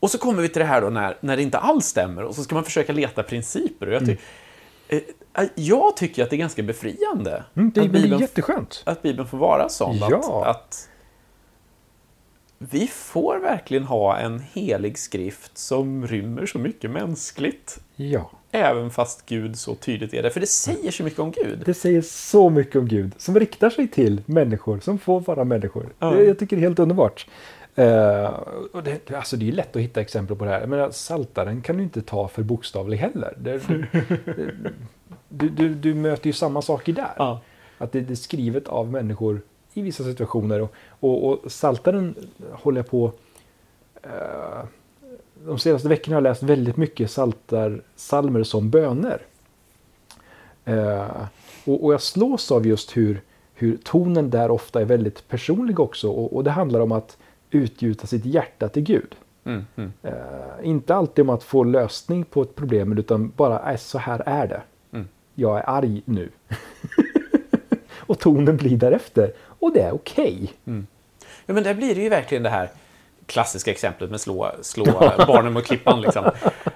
Och 0.01 0.11
så 0.11 0.19
kommer 0.19 0.43
vi 0.43 0.49
till 0.49 0.61
det 0.61 0.67
här 0.67 0.81
då 0.81 0.91
när, 0.91 1.17
när 1.21 1.37
det 1.37 1.43
inte 1.43 1.59
alls 1.59 1.87
stämmer 1.87 2.25
och 2.25 2.35
så 2.35 2.43
ska 2.43 2.55
man 2.55 2.65
försöka 2.65 2.93
leta 2.93 3.23
principer. 3.23 3.87
Och 3.87 3.93
jag, 3.95 4.07
ty- 4.07 4.17
eh, 4.89 5.45
jag 5.55 5.97
tycker 5.97 6.23
att 6.23 6.31
det 6.31 6.37
är 6.37 6.39
ganska 6.39 6.63
befriande 6.63 7.45
mm, 7.55 7.71
det, 7.75 7.81
att, 7.81 7.87
är 7.87 7.91
Bibeln, 7.91 8.21
jätteskönt. 8.21 8.83
att 8.87 9.03
Bibeln 9.03 9.29
får 9.29 9.39
vara 9.39 9.69
sån. 9.69 9.97
Ja. 9.97 10.17
Att, 10.47 10.57
att 10.57 10.89
vi 12.59 12.87
får 12.87 13.39
verkligen 13.39 13.85
ha 13.85 14.17
en 14.19 14.43
helig 14.53 14.99
skrift 14.99 15.59
som 15.59 16.07
rymmer 16.07 16.47
så 16.47 16.59
mycket 16.59 16.91
mänskligt. 16.91 17.79
Ja. 17.97 18.31
Även 18.51 18.91
fast 18.91 19.27
Gud 19.27 19.59
så 19.59 19.75
tydligt 19.75 20.15
är 20.15 20.23
det. 20.23 20.31
För 20.31 20.41
det 20.41 20.47
säger 20.47 20.91
så 20.91 21.03
mycket 21.03 21.19
om 21.19 21.31
Gud. 21.31 21.63
Det 21.67 21.75
säger 21.75 22.03
så 22.03 22.51
mycket 22.51 22.77
om 22.77 22.89
Gud 22.89 23.13
som 23.17 23.39
riktar 23.39 23.71
sig 23.71 23.89
till 23.89 24.23
människor 24.27 24.81
som 24.81 24.99
får 24.99 25.21
vara 25.21 25.45
människor. 25.45 25.95
Ja. 25.99 26.11
Det, 26.11 26.25
jag 26.25 26.39
tycker 26.39 26.57
det 26.57 26.61
är 26.61 26.65
helt 26.69 26.79
underbart. 26.79 27.27
Eh, 27.79 28.29
och 28.73 28.83
det, 28.83 29.11
alltså 29.11 29.37
det 29.37 29.49
är 29.49 29.53
lätt 29.53 29.77
att 29.77 29.83
hitta 29.83 30.01
exempel 30.01 30.37
på 30.37 30.45
det 30.45 30.51
här. 30.51 30.67
Men 30.67 30.93
saltaren 30.93 31.63
kan 31.63 31.77
du 31.77 31.83
inte 31.83 32.03
ta 32.03 32.29
för 32.29 32.43
bokstavlig 32.43 32.97
heller. 32.97 33.35
Det, 33.39 33.63
du, 35.29 35.49
du, 35.49 35.75
du 35.75 35.95
möter 35.95 36.27
ju 36.27 36.33
samma 36.33 36.63
saker 36.63 36.93
där. 36.93 37.13
Ja. 37.17 37.41
Att 37.79 37.93
det, 37.93 38.01
det 38.01 38.13
är 38.13 38.17
skrivet 38.17 38.69
av 38.69 38.91
människor 38.91 39.43
i 39.75 39.83
vissa 39.83 40.05
situationer. 40.05 40.61
Och, 40.61 40.73
och, 41.01 41.25
och 41.25 41.53
saltaren 41.53 42.15
håller 42.53 42.79
jag 42.79 42.91
på... 42.91 43.13
Eh, 44.03 44.65
de 45.47 45.59
senaste 45.59 45.89
veckorna 45.89 46.17
har 46.17 46.23
jag 46.23 46.31
läst 46.31 46.43
väldigt 46.43 46.77
mycket 46.77 47.11
saltar, 47.11 47.83
salmer 47.97 48.43
som 48.43 48.71
böner. 48.71 49.23
Eh, 50.65 51.23
och, 51.65 51.85
och 51.85 51.93
jag 51.93 52.03
slås 52.03 52.53
av 52.53 52.67
just 52.67 52.97
hur, 52.97 53.23
hur 53.55 53.77
tonen 53.77 54.31
där 54.31 54.51
ofta 54.51 54.81
är 54.81 54.85
väldigt 54.85 55.29
personlig 55.29 55.81
också. 55.81 56.11
Och, 56.11 56.37
och 56.37 56.45
det 56.45 56.51
handlar 56.51 56.81
om 56.81 56.93
att 56.93 57.17
utgjuta 57.51 58.07
sitt 58.07 58.25
hjärta 58.25 58.69
till 58.69 58.83
Gud. 58.83 59.15
Mm, 59.45 59.67
mm. 59.77 59.93
Eh, 60.03 60.13
inte 60.63 60.95
alltid 60.95 61.23
om 61.23 61.31
att 61.31 61.43
få 61.43 61.65
lösning 61.65 62.25
på 62.25 62.43
ett 62.43 62.55
problem 62.55 62.99
utan 62.99 63.33
bara 63.37 63.73
äh, 63.73 63.77
så 63.77 63.99
här 63.99 64.23
är 64.27 64.47
det. 64.47 64.63
Mm. 64.93 65.09
Jag 65.35 65.59
är 65.59 65.69
arg 65.71 66.03
nu. 66.05 66.31
och 67.97 68.19
tonen 68.19 68.57
blir 68.57 68.77
därefter. 68.77 69.33
Och 69.39 69.73
det 69.73 69.81
är 69.81 69.95
okej. 69.95 70.53
Ja, 71.47 71.55
men 71.55 71.63
där 71.63 71.75
blir 71.75 71.95
det 71.95 72.03
ju 72.03 72.09
verkligen 72.09 72.43
det 72.43 72.51
här 72.51 72.71
klassiska 73.27 73.71
exemplet 73.71 74.11
med 74.11 74.21
slå, 74.21 74.53
slå 74.63 74.85
barnen 75.27 75.53
mot 75.53 75.65
klippan. 75.65 76.01
Liksom. 76.01 76.31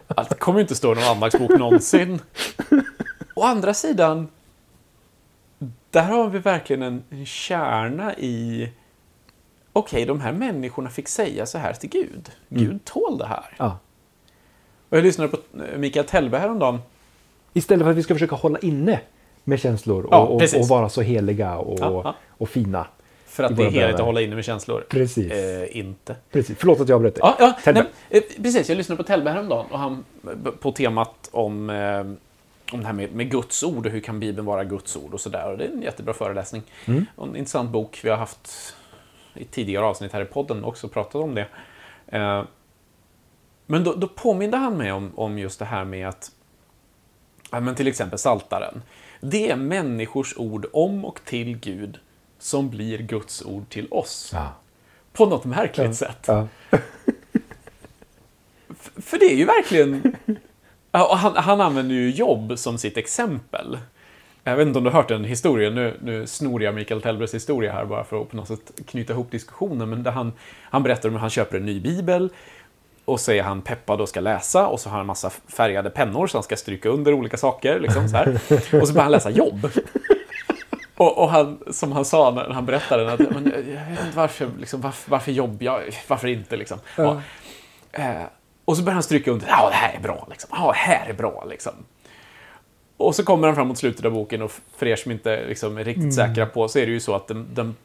Att 0.09 0.29
det 0.29 0.35
kommer 0.35 0.61
inte 0.61 0.75
stå 0.75 0.93
i 0.93 0.95
någon 0.95 1.05
andaktsbok 1.05 1.51
någonsin. 1.51 2.21
Å 3.35 3.43
andra 3.43 3.75
sidan, 3.75 4.29
där 5.91 6.03
har 6.03 6.29
vi 6.29 6.39
verkligen 6.39 6.83
en, 6.83 7.03
en 7.11 7.27
kärna 7.27 8.15
i... 8.15 8.73
Okej, 9.73 10.05
de 10.05 10.21
här 10.21 10.33
människorna 10.33 10.91
fick 10.91 11.09
säga 11.09 11.47
så 11.47 11.59
här 11.59 11.73
till 11.73 11.91
Gud. 11.91 12.31
Gud 12.49 12.85
tål 12.85 13.19
det 13.19 13.27
här. 13.27 13.55
Ja. 13.59 13.79
Och 14.89 14.97
jag 14.97 15.05
lyssnade 15.05 15.31
på 15.31 15.37
eh, 15.65 15.79
Mikael 15.79 16.07
Tellberg 16.07 16.41
häromdagen. 16.41 16.79
Istället 17.53 17.85
för 17.85 17.91
att 17.91 17.97
vi 17.97 18.03
ska 18.03 18.15
försöka 18.15 18.37
hålla 18.37 18.59
inne 18.59 19.01
med 19.45 19.61
känslor 19.61 20.05
och, 20.05 20.13
Ja, 20.13 20.21
och, 20.21 20.43
och 20.43 20.69
vara 20.69 20.89
så 20.89 21.03
heliga 21.03 21.57
och, 21.57 21.79
Ja, 21.81 22.15
och 22.29 22.49
fina. 22.49 22.87
För 23.27 23.45
att 23.45 23.57
det 23.57 23.65
är 23.65 23.71
heligt 23.71 23.95
att 23.95 24.05
hålla 24.05 24.21
inne 24.21 24.35
med 24.35 24.45
känslor. 24.45 24.85
Precis. 24.89 25.33
Eh, 25.33 25.77
inte. 25.77 26.17
Precis. 26.33 26.57
Förlåt 26.59 26.81
att 26.81 26.89
jag 26.89 26.97
avbröt 26.97 27.15
dig. 27.15 27.35
Ja, 27.39 27.57
nej, 27.67 27.85
eh, 28.11 28.23
precis. 28.43 28.69
Jag 28.69 28.77
lyssnade 28.77 28.97
på 28.97 29.07
Tellberg 29.07 29.35
häromdagen 29.35 29.67
och 29.71 29.79
han, 29.79 30.05
på 30.61 30.73
temat 30.73 31.29
om, 31.33 31.71
eh, 31.71 32.01
om 32.75 32.81
det 32.81 32.87
här 32.87 32.93
med, 32.93 33.13
med 33.15 33.31
Guds 33.31 33.63
ord 33.63 33.87
och 33.87 33.93
hur 33.93 34.01
kan 34.01 34.21
Bibeln 34.21 34.47
vara 34.47 34.65
Guds 34.65 34.97
ord 34.97 35.15
och 35.15 35.21
sådär. 35.21 35.57
Det 35.59 35.65
är 35.65 35.69
en 35.69 35.83
jättebra 35.83 36.15
föreläsning. 36.15 36.63
Mm. 36.85 37.07
Och 37.17 37.27
en 37.27 37.37
intressant 37.37 37.71
bok. 37.71 38.01
Vi 38.03 38.11
har 38.11 38.17
haft 38.17 38.75
i 39.35 39.45
tidigare 39.45 39.85
avsnitt 39.85 40.13
här 40.13 40.23
i 40.23 40.25
podden 40.25 40.65
också 40.65 40.89
pratat 40.89 41.15
om 41.15 41.35
det. 41.35 41.47
Eh, 42.07 42.45
men 43.67 43.85
då, 43.85 43.95
då 43.95 44.09
påminde 44.09 44.57
han 44.57 44.77
mig 44.77 44.93
om, 44.93 45.13
om 45.17 45.39
just 45.39 45.59
det 45.59 45.65
här 45.65 45.85
med 45.85 46.09
att 46.09 46.31
ja, 47.51 47.61
men 47.61 47.75
till 47.75 47.89
exempel 47.89 48.19
Saltaren. 48.19 48.83
Det 49.21 49.51
är 49.51 49.57
människors 49.57 50.37
ord 50.37 50.67
om 50.73 51.05
och 51.05 51.25
till 51.25 51.59
Gud 51.59 51.99
som 52.39 52.71
blir 52.71 52.99
Guds 52.99 53.43
ord 53.43 53.69
till 53.69 53.89
oss. 53.91 54.31
Ja. 54.35 54.53
På 55.13 55.27
något 55.27 55.45
märkligt 55.45 55.97
sätt. 55.97 56.25
Ja. 56.27 56.49
För 58.97 59.19
det 59.19 59.33
är 59.33 59.37
ju 59.37 59.45
verkligen... 59.45 60.17
Han, 60.91 61.37
han 61.37 61.61
använder 61.61 61.95
ju 61.95 62.11
jobb 62.11 62.59
som 62.59 62.79
sitt 62.79 62.97
exempel. 62.97 63.79
Jag 64.45 64.57
vet 64.57 64.67
inte 64.67 64.79
om 64.79 64.85
du 64.85 64.91
har 64.91 64.97
hört 64.97 65.09
den 65.09 65.25
historien, 65.25 65.75
nu, 65.75 65.97
nu 66.03 66.27
snor 66.27 66.63
jag 66.63 66.75
Mikael 66.75 67.03
Tellbergs 67.03 67.35
historia 67.35 67.73
här 67.73 67.85
bara 67.85 68.05
för 68.05 68.23
att 68.23 68.31
på 68.31 68.37
något 68.37 68.49
sätt 68.49 68.73
knyta 68.87 69.13
ihop 69.13 69.31
diskussionen, 69.31 69.91
men 69.91 70.03
där 70.03 70.11
han, 70.11 70.33
han 70.63 70.83
berättar 70.83 71.09
om 71.09 71.15
hur 71.15 71.21
han 71.21 71.31
köper 71.31 71.57
en 71.57 71.67
ny 71.67 71.81
bibel 71.81 72.31
och 73.05 73.21
så 73.21 73.33
är 73.33 73.43
han 73.43 73.63
peppad 73.63 74.01
och 74.01 74.09
ska 74.09 74.21
läsa 74.21 74.67
och 74.67 74.81
så 74.81 74.89
har 74.89 74.93
han 74.93 75.01
en 75.01 75.07
massa 75.07 75.31
färgade 75.31 75.91
pennor 75.91 76.27
så 76.27 76.39
han 76.39 76.43
ska 76.43 76.57
stryka 76.57 76.89
under 76.89 77.13
olika 77.13 77.37
saker. 77.37 77.81
Liksom, 77.81 78.09
så 78.09 78.17
här. 78.17 78.41
Och 78.81 78.89
så 78.89 78.95
börjar 78.95 79.03
han 79.03 79.13
läsa 79.13 79.31
jobb. 79.31 79.71
Och, 80.97 81.19
och 81.19 81.31
han, 81.31 81.59
som 81.71 81.93
han 81.93 82.05
sa 82.05 82.31
när 82.31 82.51
han 82.51 82.67
berättade, 82.67 83.13
att, 83.13 83.21
men, 83.21 83.53
jag 83.55 83.91
vet 83.91 84.05
inte 84.07 84.17
varför, 84.17 84.49
liksom, 84.59 84.81
varför, 84.81 85.11
varför 85.11 85.33
jobb, 85.33 85.63
ja, 85.63 85.81
varför 86.09 86.29
inte 86.29 86.57
liksom. 86.57 86.79
Ja. 86.97 87.21
Eh, 87.93 88.23
och 88.65 88.77
så 88.77 88.83
börjar 88.83 88.95
han 88.95 89.03
stryka 89.03 89.31
under, 89.31 89.47
ja 89.49 89.69
det 89.69 89.75
här 89.75 89.95
är 89.95 90.01
bra, 90.01 90.27
liksom. 90.31 90.51
ja 90.53 90.73
det 90.73 90.79
här 90.79 91.09
är 91.09 91.13
bra. 91.13 91.45
Liksom. 91.51 91.73
Och 93.07 93.15
så 93.15 93.25
kommer 93.25 93.49
han 93.49 93.55
fram 93.57 93.69
mot 93.69 93.79
slutet 93.79 94.05
av 94.05 94.13
boken 94.13 94.43
och 94.43 94.53
för 94.77 94.87
er 94.87 94.97
som 94.97 95.13
inte 95.13 95.47
liksom, 95.49 95.79
är 95.79 95.85
riktigt 95.85 96.15
säkra 96.15 96.47
på 96.47 96.69
så 96.69 96.79
är 96.79 96.87
det 96.87 96.93
ju 96.93 97.01
så 97.01 97.15
att 97.15 97.29
den, 97.29 97.47
den, 97.55 97.77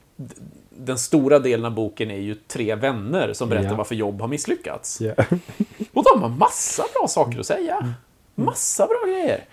den 0.70 0.98
stora 0.98 1.40
delen 1.40 1.66
av 1.66 1.72
boken 1.72 2.12
är 2.12 2.18
ju 2.20 2.36
tre 2.36 2.76
vänner 2.76 3.34
som 3.34 3.50
berättar 3.50 3.70
Ja. 3.70 3.76
varför 3.76 3.96
jobb 3.96 4.22
har 4.22 4.28
misslyckats. 4.28 5.02
Ja. 5.02 5.14
Och 5.94 6.04
de 6.04 6.22
har 6.22 6.30
massa 6.30 6.84
bra 7.00 7.08
saker 7.08 7.40
att 7.40 7.46
säga. 7.46 7.94
Massa 8.36 8.88
bra 8.88 8.98
grejer. 9.12 9.44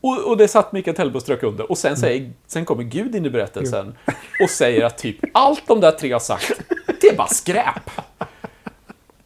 Och, 0.00 0.18
och 0.18 0.36
det 0.36 0.48
satt 0.48 0.72
Mikael 0.72 0.96
Tellberg 0.96 1.16
och 1.16 1.22
strök 1.22 1.42
under. 1.42 1.70
Och 1.70 1.78
sen, 1.78 1.96
säger, 1.96 2.32
sen 2.46 2.64
kommer 2.64 2.82
Gud 2.82 3.14
in 3.14 3.26
i 3.26 3.30
berättelsen 3.30 3.94
och 4.42 4.50
säger 4.50 4.84
att 4.84 4.98
typ 4.98 5.16
allt 5.34 5.62
de 5.66 5.80
där 5.80 5.90
tre 5.92 6.12
har 6.12 6.20
sagt, 6.20 6.52
det 7.00 7.06
är 7.06 7.16
bara 7.16 7.28
skräp. 7.28 7.90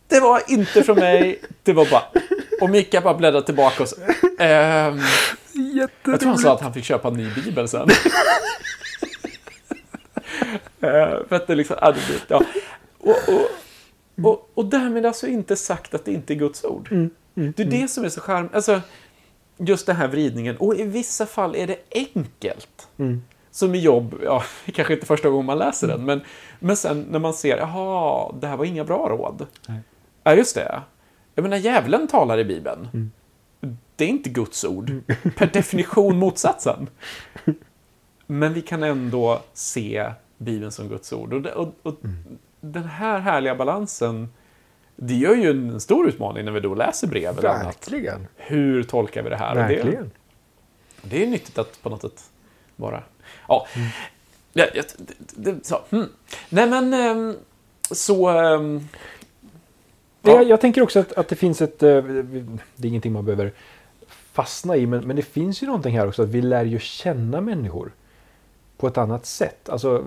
Det 0.08 0.20
var 0.20 0.42
inte 0.48 0.82
från 0.82 0.96
mig, 0.98 1.40
det 1.62 1.72
var 1.72 1.86
bara... 1.90 2.02
Och 2.60 2.70
Mikael 2.70 3.02
bara 3.04 3.14
bläddrade 3.14 3.46
tillbaka 3.46 3.82
och 3.82 3.88
så, 3.88 3.96
ehm, 4.38 5.00
Jag 6.04 6.20
tror 6.20 6.28
han 6.28 6.38
sa 6.38 6.54
att 6.54 6.60
han 6.60 6.74
fick 6.74 6.84
köpa 6.84 7.08
en 7.08 7.14
ny 7.14 7.30
bibel 7.34 7.68
sen. 7.68 7.88
Eh, 10.80 11.26
för 11.28 11.36
att 11.36 11.46
det 11.46 11.54
liksom... 11.54 11.76
Ja. 12.28 12.42
Och, 12.98 13.16
och, 13.28 13.48
och, 14.24 14.50
och 14.54 14.64
därmed 14.64 15.06
alltså 15.06 15.26
inte 15.26 15.56
sagt 15.56 15.94
att 15.94 16.04
det 16.04 16.12
inte 16.12 16.32
är 16.32 16.34
Guds 16.34 16.64
ord. 16.64 16.88
Det 17.34 17.62
är 17.62 17.66
det 17.66 17.88
som 17.88 18.04
är 18.04 18.08
så 18.08 18.20
charmigt. 18.20 18.54
Alltså, 18.54 18.80
just 19.56 19.86
den 19.86 19.96
här 19.96 20.08
vridningen. 20.08 20.56
Och 20.56 20.76
i 20.76 20.82
vissa 20.82 21.26
fall 21.26 21.56
är 21.56 21.66
det 21.66 21.78
enkelt. 21.90 22.88
Som 23.50 23.74
i 23.74 23.78
jobb, 23.78 24.14
ja, 24.24 24.42
kanske 24.72 24.94
inte 24.94 25.06
första 25.06 25.28
gången 25.28 25.46
man 25.46 25.58
läser 25.58 25.88
den, 25.88 26.04
men, 26.04 26.20
men 26.58 26.76
sen 26.76 27.06
när 27.10 27.18
man 27.18 27.34
ser, 27.34 27.56
jaha, 27.56 28.32
det 28.40 28.46
här 28.46 28.56
var 28.56 28.64
inga 28.64 28.84
bra 28.84 29.08
råd. 29.08 29.46
Ja, 30.22 30.34
just 30.34 30.54
det. 30.54 30.82
Jag 31.34 31.42
menar, 31.42 31.56
djävulen 31.56 32.08
talar 32.08 32.38
i 32.38 32.44
Bibeln. 32.44 33.10
Det 33.96 34.04
är 34.04 34.08
inte 34.08 34.30
Guds 34.30 34.64
ord. 34.64 34.92
Per 35.36 35.46
definition 35.46 36.18
motsatsen. 36.18 36.88
Men 38.26 38.54
vi 38.54 38.62
kan 38.62 38.82
ändå 38.82 39.42
se 39.52 40.12
Bibeln 40.38 40.72
som 40.72 40.88
Guds 40.88 41.12
ord. 41.12 41.32
Och, 41.32 41.46
och, 41.46 41.74
och 41.82 41.96
den 42.60 42.84
här 42.84 43.18
härliga 43.18 43.54
balansen, 43.54 44.28
det 44.96 45.14
gör 45.14 45.34
ju 45.34 45.50
en 45.50 45.80
stor 45.80 46.08
utmaning 46.08 46.44
när 46.44 46.52
vi 46.52 46.60
då 46.60 46.74
läser 46.74 47.06
brev 47.08 47.38
eller 47.38 47.48
annat. 47.48 47.66
Verkligen. 47.66 48.26
Hur 48.36 48.82
tolkar 48.82 49.22
vi 49.22 49.30
det 49.30 49.36
här? 49.36 49.50
Och 49.50 49.68
det, 49.68 49.74
Verkligen. 49.74 50.10
det 51.02 51.22
är 51.22 51.26
nyttigt 51.26 51.58
att 51.58 51.82
på 51.82 51.90
något 51.90 52.02
sätt 52.02 52.30
vara... 52.76 53.02
Ja, 53.48 53.66
ja 54.52 54.66
det, 54.72 54.96
det, 55.36 55.66
så. 55.66 55.80
Hmm. 55.90 56.08
Nej 56.48 56.66
men, 56.66 56.94
ehm, 56.94 57.36
så... 57.90 58.30
Ja. 60.26 60.32
Ja. 60.34 60.42
Jag, 60.42 60.60
tänker 60.60 60.82
också 60.82 61.00
att, 61.00 61.12
att 61.12 61.28
det 61.28 61.36
finns 61.36 61.62
ett... 61.62 61.82
eh, 61.82 62.02
Det 62.76 62.82
är 62.82 62.86
ingenting 62.86 63.12
man 63.12 63.24
behöver 63.24 63.52
fastna 64.32 64.76
i, 64.76 64.86
men, 64.86 65.06
men 65.06 65.16
det 65.16 65.22
finns 65.22 65.62
ju 65.62 65.66
någonting 65.66 65.98
här 65.98 66.08
också 66.08 66.22
att 66.22 66.28
vi 66.28 66.42
lär 66.42 66.64
ju 66.64 66.78
känna 66.78 67.40
människor 67.40 67.92
på 68.76 68.86
ett 68.86 68.98
annat 68.98 69.26
sätt. 69.26 69.68
Alltså, 69.68 70.04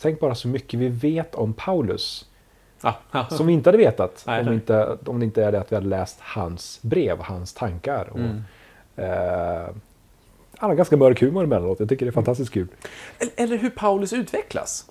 tänk 0.00 0.20
bara 0.20 0.34
så 0.34 0.48
mycket 0.48 0.80
vi 0.80 0.88
vet 0.88 1.34
om 1.34 1.52
Paulus 1.52 2.26
ja, 2.80 2.94
ja. 3.10 3.26
som 3.30 3.46
vi 3.46 3.52
inte 3.52 3.68
hade 3.68 3.78
vetat 3.78 4.24
Nej, 4.26 4.46
om, 4.48 4.52
inte, 4.52 4.98
om 5.06 5.18
det 5.18 5.24
inte 5.24 5.44
är 5.44 5.52
det 5.52 5.60
att 5.60 5.72
vi 5.72 5.76
hade 5.76 5.88
läst 5.88 6.16
hans 6.20 6.78
brev, 6.82 7.18
hans 7.20 7.52
tankar. 7.54 8.08
Och, 8.12 8.18
Mm. 8.18 8.42
eh, 8.96 9.68
han 10.58 10.70
har 10.70 10.74
ganska 10.76 10.96
mörk 10.96 11.20
humor 11.20 11.44
emellanåt. 11.44 11.80
Jag 11.80 11.88
tycker 11.88 12.06
det 12.06 12.10
är 12.10 12.12
fantastiskt 12.12 12.52
kul. 12.52 12.68
Eller- 13.18 13.32
Eller 13.36 13.56
hur 13.58 13.70
Paulus 13.70 14.12
utvecklas. 14.12 14.90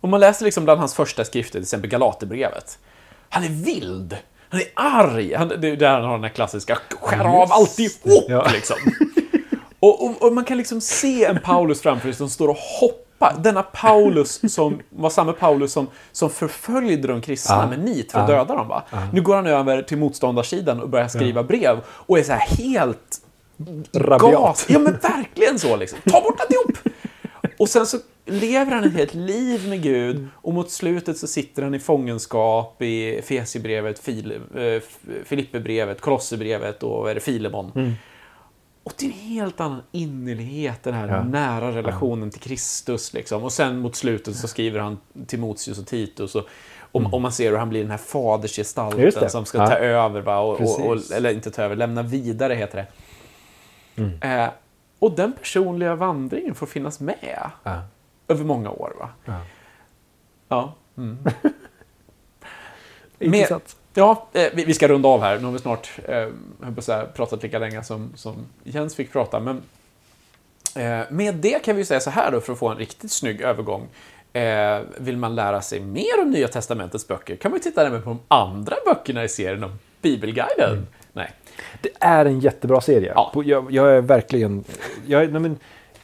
Om 0.00 0.10
man 0.10 0.20
läser 0.20 0.44
liksom 0.44 0.64
bland 0.64 0.80
hans 0.80 0.94
första 0.94 1.24
skrifter, 1.24 1.52
till 1.52 1.62
exempel 1.62 1.90
Galaterbrevet. 1.90 2.78
Han 3.32 3.44
är 3.44 3.48
vild. 3.48 4.16
Han 4.48 4.60
är 4.60 4.66
arg. 4.74 5.34
Han, 5.34 5.48
det 5.48 5.68
är 5.68 5.76
där 5.76 5.92
han 5.92 6.04
har 6.04 6.12
den 6.12 6.22
här 6.24 6.30
klassiska 6.30 6.78
skär 7.00 7.24
av 7.42 7.52
alltihop 7.52 8.24
Ja. 8.28 8.46
liksom. 8.52 8.76
Och, 9.80 10.04
och, 10.04 10.22
och 10.22 10.32
man 10.32 10.44
kan 10.44 10.56
liksom 10.58 10.80
se 10.80 11.24
en 11.24 11.38
Paulus 11.40 11.80
framför 11.80 12.08
sig 12.08 12.14
som 12.14 12.30
står 12.30 12.48
och 12.48 12.56
hoppar. 12.80 13.34
Denna 13.38 13.62
Paulus 13.62 14.54
som 14.54 14.80
var 14.90 15.10
samma 15.10 15.32
Paulus 15.32 15.72
som, 15.72 15.86
som 16.12 16.30
förföljde 16.30 17.08
de 17.08 17.20
kristna 17.20 17.54
Ja. 17.56 17.66
med 17.66 17.78
nit 17.84 18.12
för 18.12 18.18
att 18.18 18.28
Ja. 18.28 18.36
döda 18.36 18.54
dem. 18.54 18.68
Va? 18.68 18.82
Nu 19.12 19.22
går 19.22 19.34
han 19.36 19.46
över 19.46 19.82
till 19.82 19.98
motståndarsidan 19.98 20.80
och 20.80 20.88
börjar 20.88 21.08
skriva 21.08 21.42
brev 21.42 21.76
och 21.86 22.18
är 22.18 22.22
så 22.22 22.32
här 22.32 22.56
helt 22.56 23.18
Rabiat. 23.94 24.32
gas. 24.32 24.66
Ja, 24.68 24.78
men 24.78 24.92
verkligen 25.02 25.58
så 25.58 25.76
liksom. 25.76 25.98
Ta 26.10 26.20
bort 26.20 26.40
alltihop! 26.40 26.94
Och 27.58 27.68
sen 27.68 27.86
så 27.86 27.98
lever 28.26 28.72
han 28.72 28.84
ett 28.84 28.92
helt 28.92 29.14
liv 29.32 29.68
med 29.68 29.82
Gud 29.82 30.28
och 30.34 30.54
mot 30.54 30.70
slutet 30.70 31.18
så 31.18 31.26
sitter 31.26 31.62
han 31.62 31.74
i 31.74 31.78
fångenskap 31.78 32.82
i 32.82 33.18
Efesierbrevet, 33.18 33.98
Fil, 33.98 34.32
eh, 34.54 34.82
Filipperbrevet, 35.24 36.00
Kolosserbrevet 36.00 36.82
och 36.82 36.90
vad 37.02 37.10
är 37.10 37.14
det, 37.14 37.20
Filemon. 37.20 37.94
Och 38.84 38.92
det 38.98 39.04
är 39.06 39.08
en 39.08 39.12
helt 39.18 39.60
annan 39.60 39.82
innerlighet, 39.92 40.82
den 40.82 40.94
här 40.94 41.08
Ja. 41.08 41.24
nära 41.24 41.70
relationen 41.76 42.30
till 42.30 42.40
Kristus. 42.40 43.12
Liksom. 43.12 43.44
Och 43.44 43.52
sen 43.52 43.78
mot 43.78 43.96
slutet 43.96 44.36
så 44.36 44.48
skriver 44.48 44.78
han 44.80 44.98
Timoteus 45.26 45.78
och 45.78 45.86
Titus. 45.86 46.34
Och, 46.34 46.46
Och, 46.92 47.14
och 47.14 47.20
man 47.20 47.32
ser 47.32 47.50
hur 47.50 47.56
han 47.58 47.68
blir 47.68 47.80
den 47.82 47.90
här 47.90 47.98
fadersgestalten 47.98 49.30
som 49.30 49.44
ska 49.44 49.58
Ja. 49.58 49.66
ta 49.66 49.74
över, 49.74 50.20
va? 50.20 50.38
Och, 50.38 50.60
och, 50.60 50.86
och, 50.86 50.98
eller 51.14 51.30
inte 51.34 51.50
ta 51.50 51.62
över, 51.62 51.76
lämna 51.76 52.02
vidare 52.02 52.54
heter 52.54 52.76
det. 52.76 52.86
Mm. 54.02 54.40
Eh, 54.44 54.50
och 54.98 55.12
den 55.16 55.32
personliga 55.32 55.94
vandringen 55.94 56.54
får 56.54 56.66
finnas 56.66 57.00
med 57.00 57.14
Ja. 57.62 57.82
Över 58.32 58.44
många 58.44 58.70
år. 58.70 58.94
Va? 58.98 59.08
Ja. 59.24 59.40
Ja. 60.48 60.74
Mm. 60.96 61.18
Intressant. 63.18 63.76
Ja, 63.94 64.28
eh, 64.32 64.48
vi, 64.52 64.74
ska 64.74 64.88
runda 64.88 65.08
av 65.08 65.20
här. 65.20 65.38
Nu 65.38 65.44
har 65.44 65.52
vi 65.52 65.58
snart 65.58 65.90
eh, 66.08 66.28
pratat 67.14 67.42
lika 67.42 67.58
länge 67.58 67.82
som, 67.84 68.12
som 68.14 68.34
Jens 68.64 68.94
fick 68.94 69.12
prata. 69.12 69.40
Men 69.40 69.62
eh, 70.76 71.00
med 71.10 71.34
det 71.34 71.64
kan 71.64 71.76
vi 71.76 71.84
säga 71.84 72.00
så 72.00 72.10
här 72.10 72.30
då, 72.32 72.40
för 72.40 72.52
att 72.52 72.58
få 72.58 72.68
en 72.68 72.76
riktigt 72.78 73.12
snygg 73.12 73.40
övergång. 73.40 73.88
Eh, 74.32 74.80
vill 74.98 75.16
man 75.16 75.34
lära 75.34 75.60
sig 75.60 75.80
mer 75.80 76.22
om 76.22 76.30
Nya 76.30 76.48
Testamentets 76.48 77.08
böcker 77.08 77.36
kan 77.36 77.50
man 77.50 77.60
titta 77.60 77.86
även 77.86 78.02
på 78.02 78.08
de 78.08 78.18
andra 78.28 78.76
böckerna 78.86 79.24
i 79.24 79.28
serien 79.28 79.64
om 79.64 79.78
Bibelguiden. 80.02 80.86
Nej. 81.12 81.30
Det 81.80 81.90
är 82.00 82.24
en 82.24 82.40
jättebra 82.40 82.80
serie. 82.80 83.12
Ja. 83.14 83.32
Jag, 83.44 83.72
jag 83.72 83.96
är 83.96 84.00
verkligen... 84.00 84.64
Jag, 85.06 85.22
är- 85.22 85.28
nej, 85.28 85.40
men, 85.40 85.58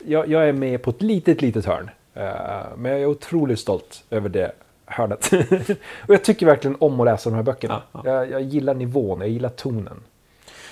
jag, 0.06 0.28
jag 0.28 0.48
är 0.48 0.52
med 0.52 0.82
på 0.82 0.90
ett 0.90 1.02
litet, 1.02 1.42
litet 1.42 1.64
hörn. 1.64 1.90
Eh, 2.18 2.76
men 2.76 2.92
jag 2.92 3.00
är 3.00 3.06
otroligt 3.06 3.58
stolt 3.58 4.04
över 4.10 4.28
det 4.28 4.52
hörnet. 4.86 5.32
och 6.06 6.14
jag 6.14 6.24
tycker 6.24 6.46
verkligen 6.46 6.76
om 6.80 7.00
att 7.00 7.04
läsa 7.06 7.30
de 7.30 7.36
här 7.36 7.42
böckerna. 7.42 7.82
Ja, 7.92 8.00
ja. 8.04 8.10
Jag, 8.10 8.30
jag 8.30 8.42
gillar 8.42 8.74
nivån, 8.74 9.20
jag 9.20 9.30
gillar 9.30 9.48
tonen. 9.48 10.00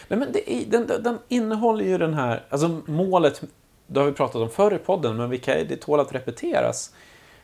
Nej, 0.09 0.19
men 0.19 0.33
det 0.33 0.65
den, 0.71 0.87
den, 0.87 1.19
innehåller 1.29 1.85
ju 1.85 1.99
den 1.99 2.15
här, 2.15 2.45
alltså 2.49 2.81
målet, 2.87 3.43
det 3.87 4.01
har 4.01 4.07
vi 4.07 4.13
pratat 4.13 4.37
om 4.37 4.51
förr 4.51 4.75
i 4.75 4.79
podden, 4.79 5.17
men 5.17 5.31
vi 5.31 5.39
kan, 5.39 5.55
det 5.69 5.77
tål 5.77 6.01
att 6.01 6.15
repeteras. 6.15 6.95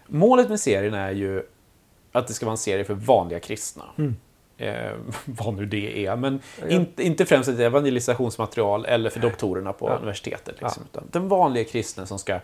Målet 0.06 0.48
med 0.48 0.60
serien 0.60 0.94
är 0.94 1.10
ju 1.10 1.42
att 2.12 2.26
det 2.26 2.32
ska 2.32 2.46
vara 2.46 2.52
en 2.52 2.58
serie 2.58 2.84
för 2.84 2.94
vanliga 2.94 3.40
kristna. 3.40 3.84
Eh, 4.56 4.92
vad 5.24 5.54
nu 5.54 5.66
det 5.66 6.06
är, 6.06 6.16
men 6.16 6.40
inte, 6.68 7.02
inte 7.02 7.26
främst 7.26 7.48
ett 7.48 7.58
evangelisationsmaterial 7.58 8.84
eller 8.84 9.10
för 9.10 9.20
doktorerna 9.20 9.72
på 9.72 9.88
universitetet. 9.88 10.60
Liksom, 10.60 10.82
den 11.10 11.28
vanliga 11.28 11.64
kristna 11.64 12.06
som 12.06 12.18
ska 12.18 12.40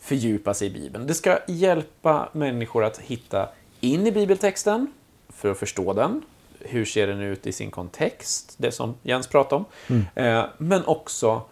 fördjupa 0.00 0.54
sig 0.54 0.68
i 0.68 0.70
Bibeln. 0.70 1.06
Det 1.06 1.14
ska 1.14 1.38
hjälpa 1.48 2.28
människor 2.32 2.84
att 2.84 2.98
hitta 2.98 3.48
in 3.80 4.06
i 4.06 4.12
bibeltexten 4.12 4.86
för 5.28 5.50
att 5.50 5.58
förstå 5.58 5.92
den. 5.92 6.22
Hur 6.60 6.84
ser 6.84 7.06
den 7.06 7.20
ut 7.20 7.46
i 7.46 7.52
sin 7.52 7.70
kontext? 7.70 8.54
Det 8.56 8.72
som 8.72 8.94
Jens 9.02 9.26
pratade 9.26 9.64
om. 9.86 10.04
Eh, 10.14 10.44
men 10.58 10.84
också 10.84 11.42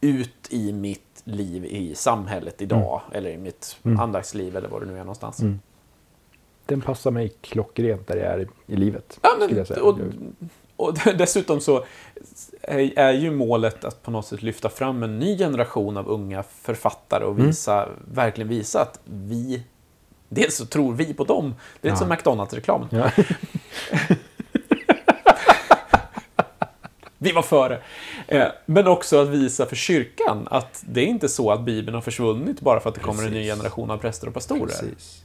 ut 0.00 0.48
i 0.50 0.72
mitt 0.72 1.22
liv 1.24 1.64
i 1.64 1.94
samhället 1.94 2.62
idag. 2.62 3.00
Eller 3.12 3.30
i 3.30 3.38
mitt 3.38 3.76
andaktsliv 3.98 4.56
eller 4.56 4.68
vad 4.68 4.82
det 4.82 4.86
nu 4.86 4.94
är 4.94 4.98
någonstans. 4.98 5.42
Den 6.66 6.80
passar 6.80 7.10
mig 7.10 7.28
klockrent 7.40 8.06
där 8.06 8.16
jag 8.16 8.26
är 8.26 8.48
i, 8.66 8.76
livet. 8.76 9.18
Ja, 9.22 9.28
skulle 9.28 9.46
men, 9.46 9.56
jag 9.56 9.66
säga. 9.66 9.82
och, 9.82 9.98
och 10.78 10.94
dessutom 11.18 11.60
så 11.60 11.84
är 12.62 13.12
ju 13.12 13.30
målet 13.30 13.84
att 13.84 14.02
på 14.02 14.10
något 14.10 14.26
sätt 14.26 14.42
lyfta 14.42 14.68
fram 14.68 15.02
en 15.02 15.18
ny 15.18 15.38
generation 15.38 15.96
av 15.96 16.08
unga 16.08 16.42
författare 16.62 17.24
och 17.24 17.38
visa, 17.38 17.88
verkligen 18.14 18.48
visa 18.48 18.80
att 18.82 19.00
vi, 19.04 19.62
dels 20.28 20.56
så 20.56 20.66
tror 20.66 20.92
vi 20.94 21.14
på 21.14 21.24
dem, 21.24 21.54
det 21.80 21.88
är 21.88 21.92
lite 21.92 22.02
Ja. 22.04 22.08
som 22.08 22.08
McDonalds-reklamen. 22.12 22.88
Ja. 22.90 23.10
Vi 27.20 27.32
var 27.32 27.42
före. 27.42 27.80
Eh, 28.28 28.46
Men 28.66 28.86
också 28.88 29.22
att 29.22 29.28
visa 29.28 29.66
för 29.66 29.76
kyrkan 29.76 30.48
att 30.50 30.84
det 30.88 31.00
är 31.00 31.04
inte 31.06 31.28
så 31.28 31.50
att 31.50 31.60
Bibeln 31.64 31.94
har 31.94 32.02
försvunnit 32.02 32.60
bara 32.60 32.80
för 32.80 32.88
att 32.88 32.94
det 32.94 33.00
kommer 33.00 33.26
en 33.26 33.32
ny 33.32 33.44
generation 33.44 33.90
av 33.90 33.98
präster 33.98 34.26
och 34.28 34.34
pastorer. 34.34 34.66
Precis. 34.66 35.24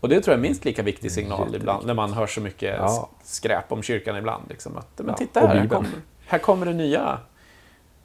Och 0.00 0.08
det 0.08 0.20
tror 0.20 0.32
jag 0.32 0.38
är 0.38 0.42
minst 0.42 0.64
lika 0.64 0.82
viktig 0.82 1.12
signal 1.12 1.54
ibland, 1.54 1.86
när 1.86 1.94
man 1.94 2.12
hör 2.12 2.26
så 2.26 2.40
mycket 2.40 2.74
Ja. 2.78 3.08
skräp 3.22 3.72
om 3.72 3.82
kyrkan 3.82 4.16
ibland. 4.16 4.44
Liksom, 4.48 4.76
att, 4.76 5.00
men 5.04 5.14
titta 5.14 5.40
här, 5.40 5.46
här 5.56 5.66
kommer, 5.68 5.90
här 6.26 6.38
kommer 6.38 6.66
det 6.66 6.72
nya, 6.72 7.18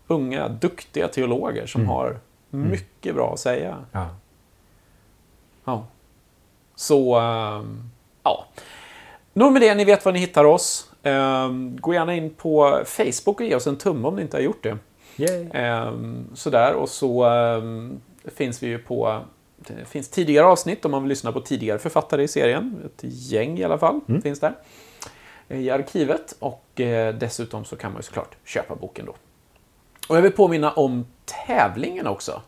unga, 0.08 0.48
duktiga 0.48 1.08
teologer 1.08 1.66
som 1.66 1.82
Mm. 1.82 1.92
har 1.94 2.20
mycket 2.50 3.16
bra 3.16 3.34
att 3.34 3.40
säga. 3.40 3.78
Ja. 3.92 4.08
Ja. 5.66 5.86
Så, 6.76 7.16
ehm, 7.20 7.90
ja. 8.24 8.46
Nog 9.34 9.52
med 9.54 9.62
det, 9.62 9.76
ni 9.76 9.86
vet 9.86 10.06
var 10.06 10.12
ni 10.12 10.20
hittar 10.20 10.44
oss. 10.44 10.92
Ehm, 11.04 11.78
gå 11.82 11.94
gärna 11.94 12.16
in 12.16 12.30
på 12.34 12.82
Facebook 12.86 13.40
och 13.40 13.46
ge 13.46 13.56
oss 13.56 13.68
en 13.68 13.78
tumme 13.78 14.08
om 14.08 14.16
ni 14.16 14.22
inte 14.22 14.38
har 14.38 14.42
gjort 14.42 14.64
det. 14.64 14.78
Yay. 15.18 15.50
Ehm, 15.54 16.26
sådär, 16.34 16.74
och 16.74 16.90
så 16.90 17.26
finns 18.36 18.64
vi 18.64 18.68
ju 18.68 18.78
på... 18.78 19.22
Det 19.68 19.86
finns 19.86 20.10
tidigare 20.10 20.46
avsnitt 20.46 20.86
om 20.86 20.92
man 20.92 21.04
vill 21.04 21.10
lyssna 21.10 21.32
på 21.32 21.42
tidigare 21.42 21.80
författare 21.80 22.24
i 22.24 22.28
serien. 22.28 22.82
Ett 22.86 23.00
gäng 23.04 23.58
i 23.60 23.64
alla 23.64 23.78
fall 23.78 24.02
finns 24.24 24.40
där. 24.40 24.54
eh, 25.48 25.60
I 25.60 25.70
arkivet. 25.70 26.36
Och 26.40 26.82
eh, 26.82 27.16
dessutom 27.16 27.66
så 27.66 27.76
kan 27.76 27.92
man 27.92 28.00
ju 28.00 28.04
såklart 28.04 28.36
köpa 28.46 28.76
boken 28.76 29.06
då. 29.06 29.16
Och 30.08 30.18
jag 30.18 30.22
vill 30.22 30.32
påminna 30.32 30.72
om 30.72 31.06
tävlingen 31.48 32.08
också. 32.08 32.42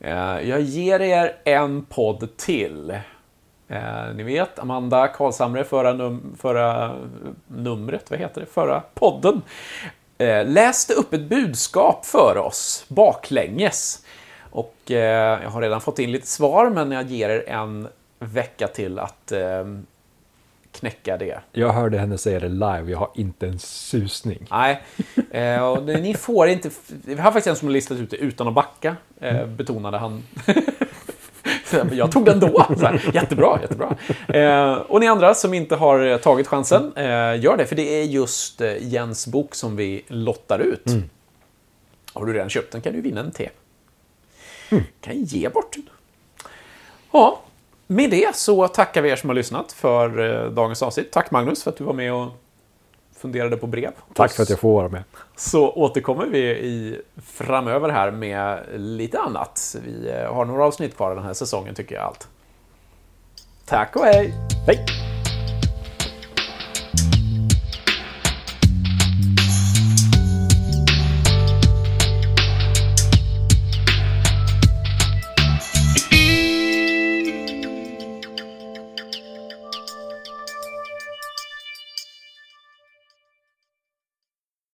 Eh, 0.00 0.40
jag 0.40 0.60
ger 0.60 1.00
er 1.00 1.36
en 1.44 1.84
podd 1.84 2.36
till. 2.36 2.98
Ni 4.14 4.22
vet, 4.22 4.58
Amanda 4.58 5.08
Karlshamre, 5.08 5.64
förra, 5.64 5.92
num 5.92 6.36
förra 6.38 6.96
numret, 7.46 8.10
vad 8.10 8.18
heter 8.18 8.40
det, 8.40 8.46
förra 8.46 8.80
podden, 8.94 9.42
läste 10.44 10.94
upp 10.94 11.12
ett 11.12 11.28
budskap 11.28 12.06
för 12.06 12.36
oss 12.38 12.84
baklänges. 12.88 14.04
Och 14.50 14.90
eh, 14.90 15.42
jag 15.42 15.50
har 15.50 15.62
redan 15.62 15.80
fått 15.80 15.98
in 15.98 16.12
lite 16.12 16.26
svar, 16.26 16.70
men 16.70 16.92
jag 16.92 17.06
ger 17.06 17.28
er 17.28 17.48
en 17.48 17.88
vecka 18.18 18.68
till 18.68 18.98
att 18.98 19.32
eh, 19.32 19.64
knäcka 20.72 21.16
det. 21.16 21.40
Jag 21.52 21.72
hörde 21.72 21.98
henne 21.98 22.18
säga 22.18 22.40
det 22.40 22.48
live, 22.48 22.84
jag 22.86 22.98
har 22.98 23.10
inte 23.14 23.46
en 23.46 23.58
susning. 23.58 24.46
Nej, 24.50 24.82
eh, 25.30 25.62
och 25.62 25.84
ni 25.84 26.14
får 26.14 26.48
inte... 26.48 26.70
Vi 27.04 27.14
har 27.14 27.22
faktiskt 27.22 27.46
en 27.46 27.56
som 27.56 27.68
har 27.68 27.72
listat 27.72 27.98
ut 27.98 28.10
det 28.10 28.16
utan 28.16 28.48
att 28.48 28.54
backa, 28.54 28.96
eh, 29.20 29.46
betonade 29.46 29.98
han. 29.98 30.22
Jag 31.92 32.12
tog 32.12 32.24
den 32.24 32.40
då. 32.40 32.66
Så 32.78 32.86
här, 32.86 33.10
jättebra, 33.14 33.58
jättebra. 33.60 33.96
Eh, 34.28 34.72
och 34.72 35.00
ni 35.00 35.08
andra 35.08 35.34
som 35.34 35.54
inte 35.54 35.76
har 35.76 36.18
tagit 36.18 36.46
chansen, 36.46 36.92
eh, 36.96 37.40
gör 37.40 37.56
det. 37.56 37.66
För 37.66 37.76
det 37.76 38.00
är 38.00 38.04
just 38.04 38.60
eh, 38.60 38.72
Jens 38.80 39.26
bok 39.26 39.54
som 39.54 39.76
vi 39.76 40.04
lottar 40.08 40.58
ut. 40.58 40.84
Har 42.12 42.26
du 42.26 42.32
redan 42.32 42.48
köpt 42.48 42.72
den 42.72 42.80
kan 42.80 42.92
du 42.92 43.00
vinna 43.00 43.20
en 43.20 43.30
te. 43.30 43.48
Kan 45.00 45.24
ge 45.24 45.48
bort 45.48 45.72
den. 45.72 45.88
Ja, 47.10 47.40
med 47.86 48.10
det 48.10 48.36
så 48.36 48.68
tackar 48.68 49.02
vi 49.02 49.10
er 49.10 49.16
som 49.16 49.30
har 49.30 49.34
lyssnat 49.34 49.72
för 49.72 50.18
eh, 50.44 50.50
dagens 50.50 50.82
avsnitt. 50.82 51.12
Tack 51.12 51.30
Magnus 51.30 51.62
för 51.62 51.70
att 51.70 51.76
du 51.76 51.84
var 51.84 51.92
med 51.92 52.14
och 52.14 52.28
funderade 53.16 53.56
på 53.56 53.66
brev. 53.66 53.90
Tack 54.14 54.32
för 54.32 54.42
att 54.42 54.50
jag 54.50 54.58
får 54.58 54.74
vara 54.74 54.88
med. 54.88 55.02
Så 55.36 55.72
återkommer 55.72 56.26
vi 56.26 56.38
i, 56.40 57.00
framöver 57.22 57.88
här 57.88 58.10
med 58.10 58.64
lite 58.76 59.18
annat. 59.18 59.76
Vi 59.84 60.10
eh, 60.10 60.34
har 60.34 60.44
några 60.44 60.64
avsnitt 60.64 60.96
kvar 60.96 61.14
den 61.14 61.24
här 61.24 61.34
säsongen 61.34 61.74
tycker 61.74 61.94
jag 61.94 62.04
allt. 62.04 62.28
Tack 63.66 63.96
och 63.96 64.04
hej! 64.04 64.34
Hej! 64.66 65.07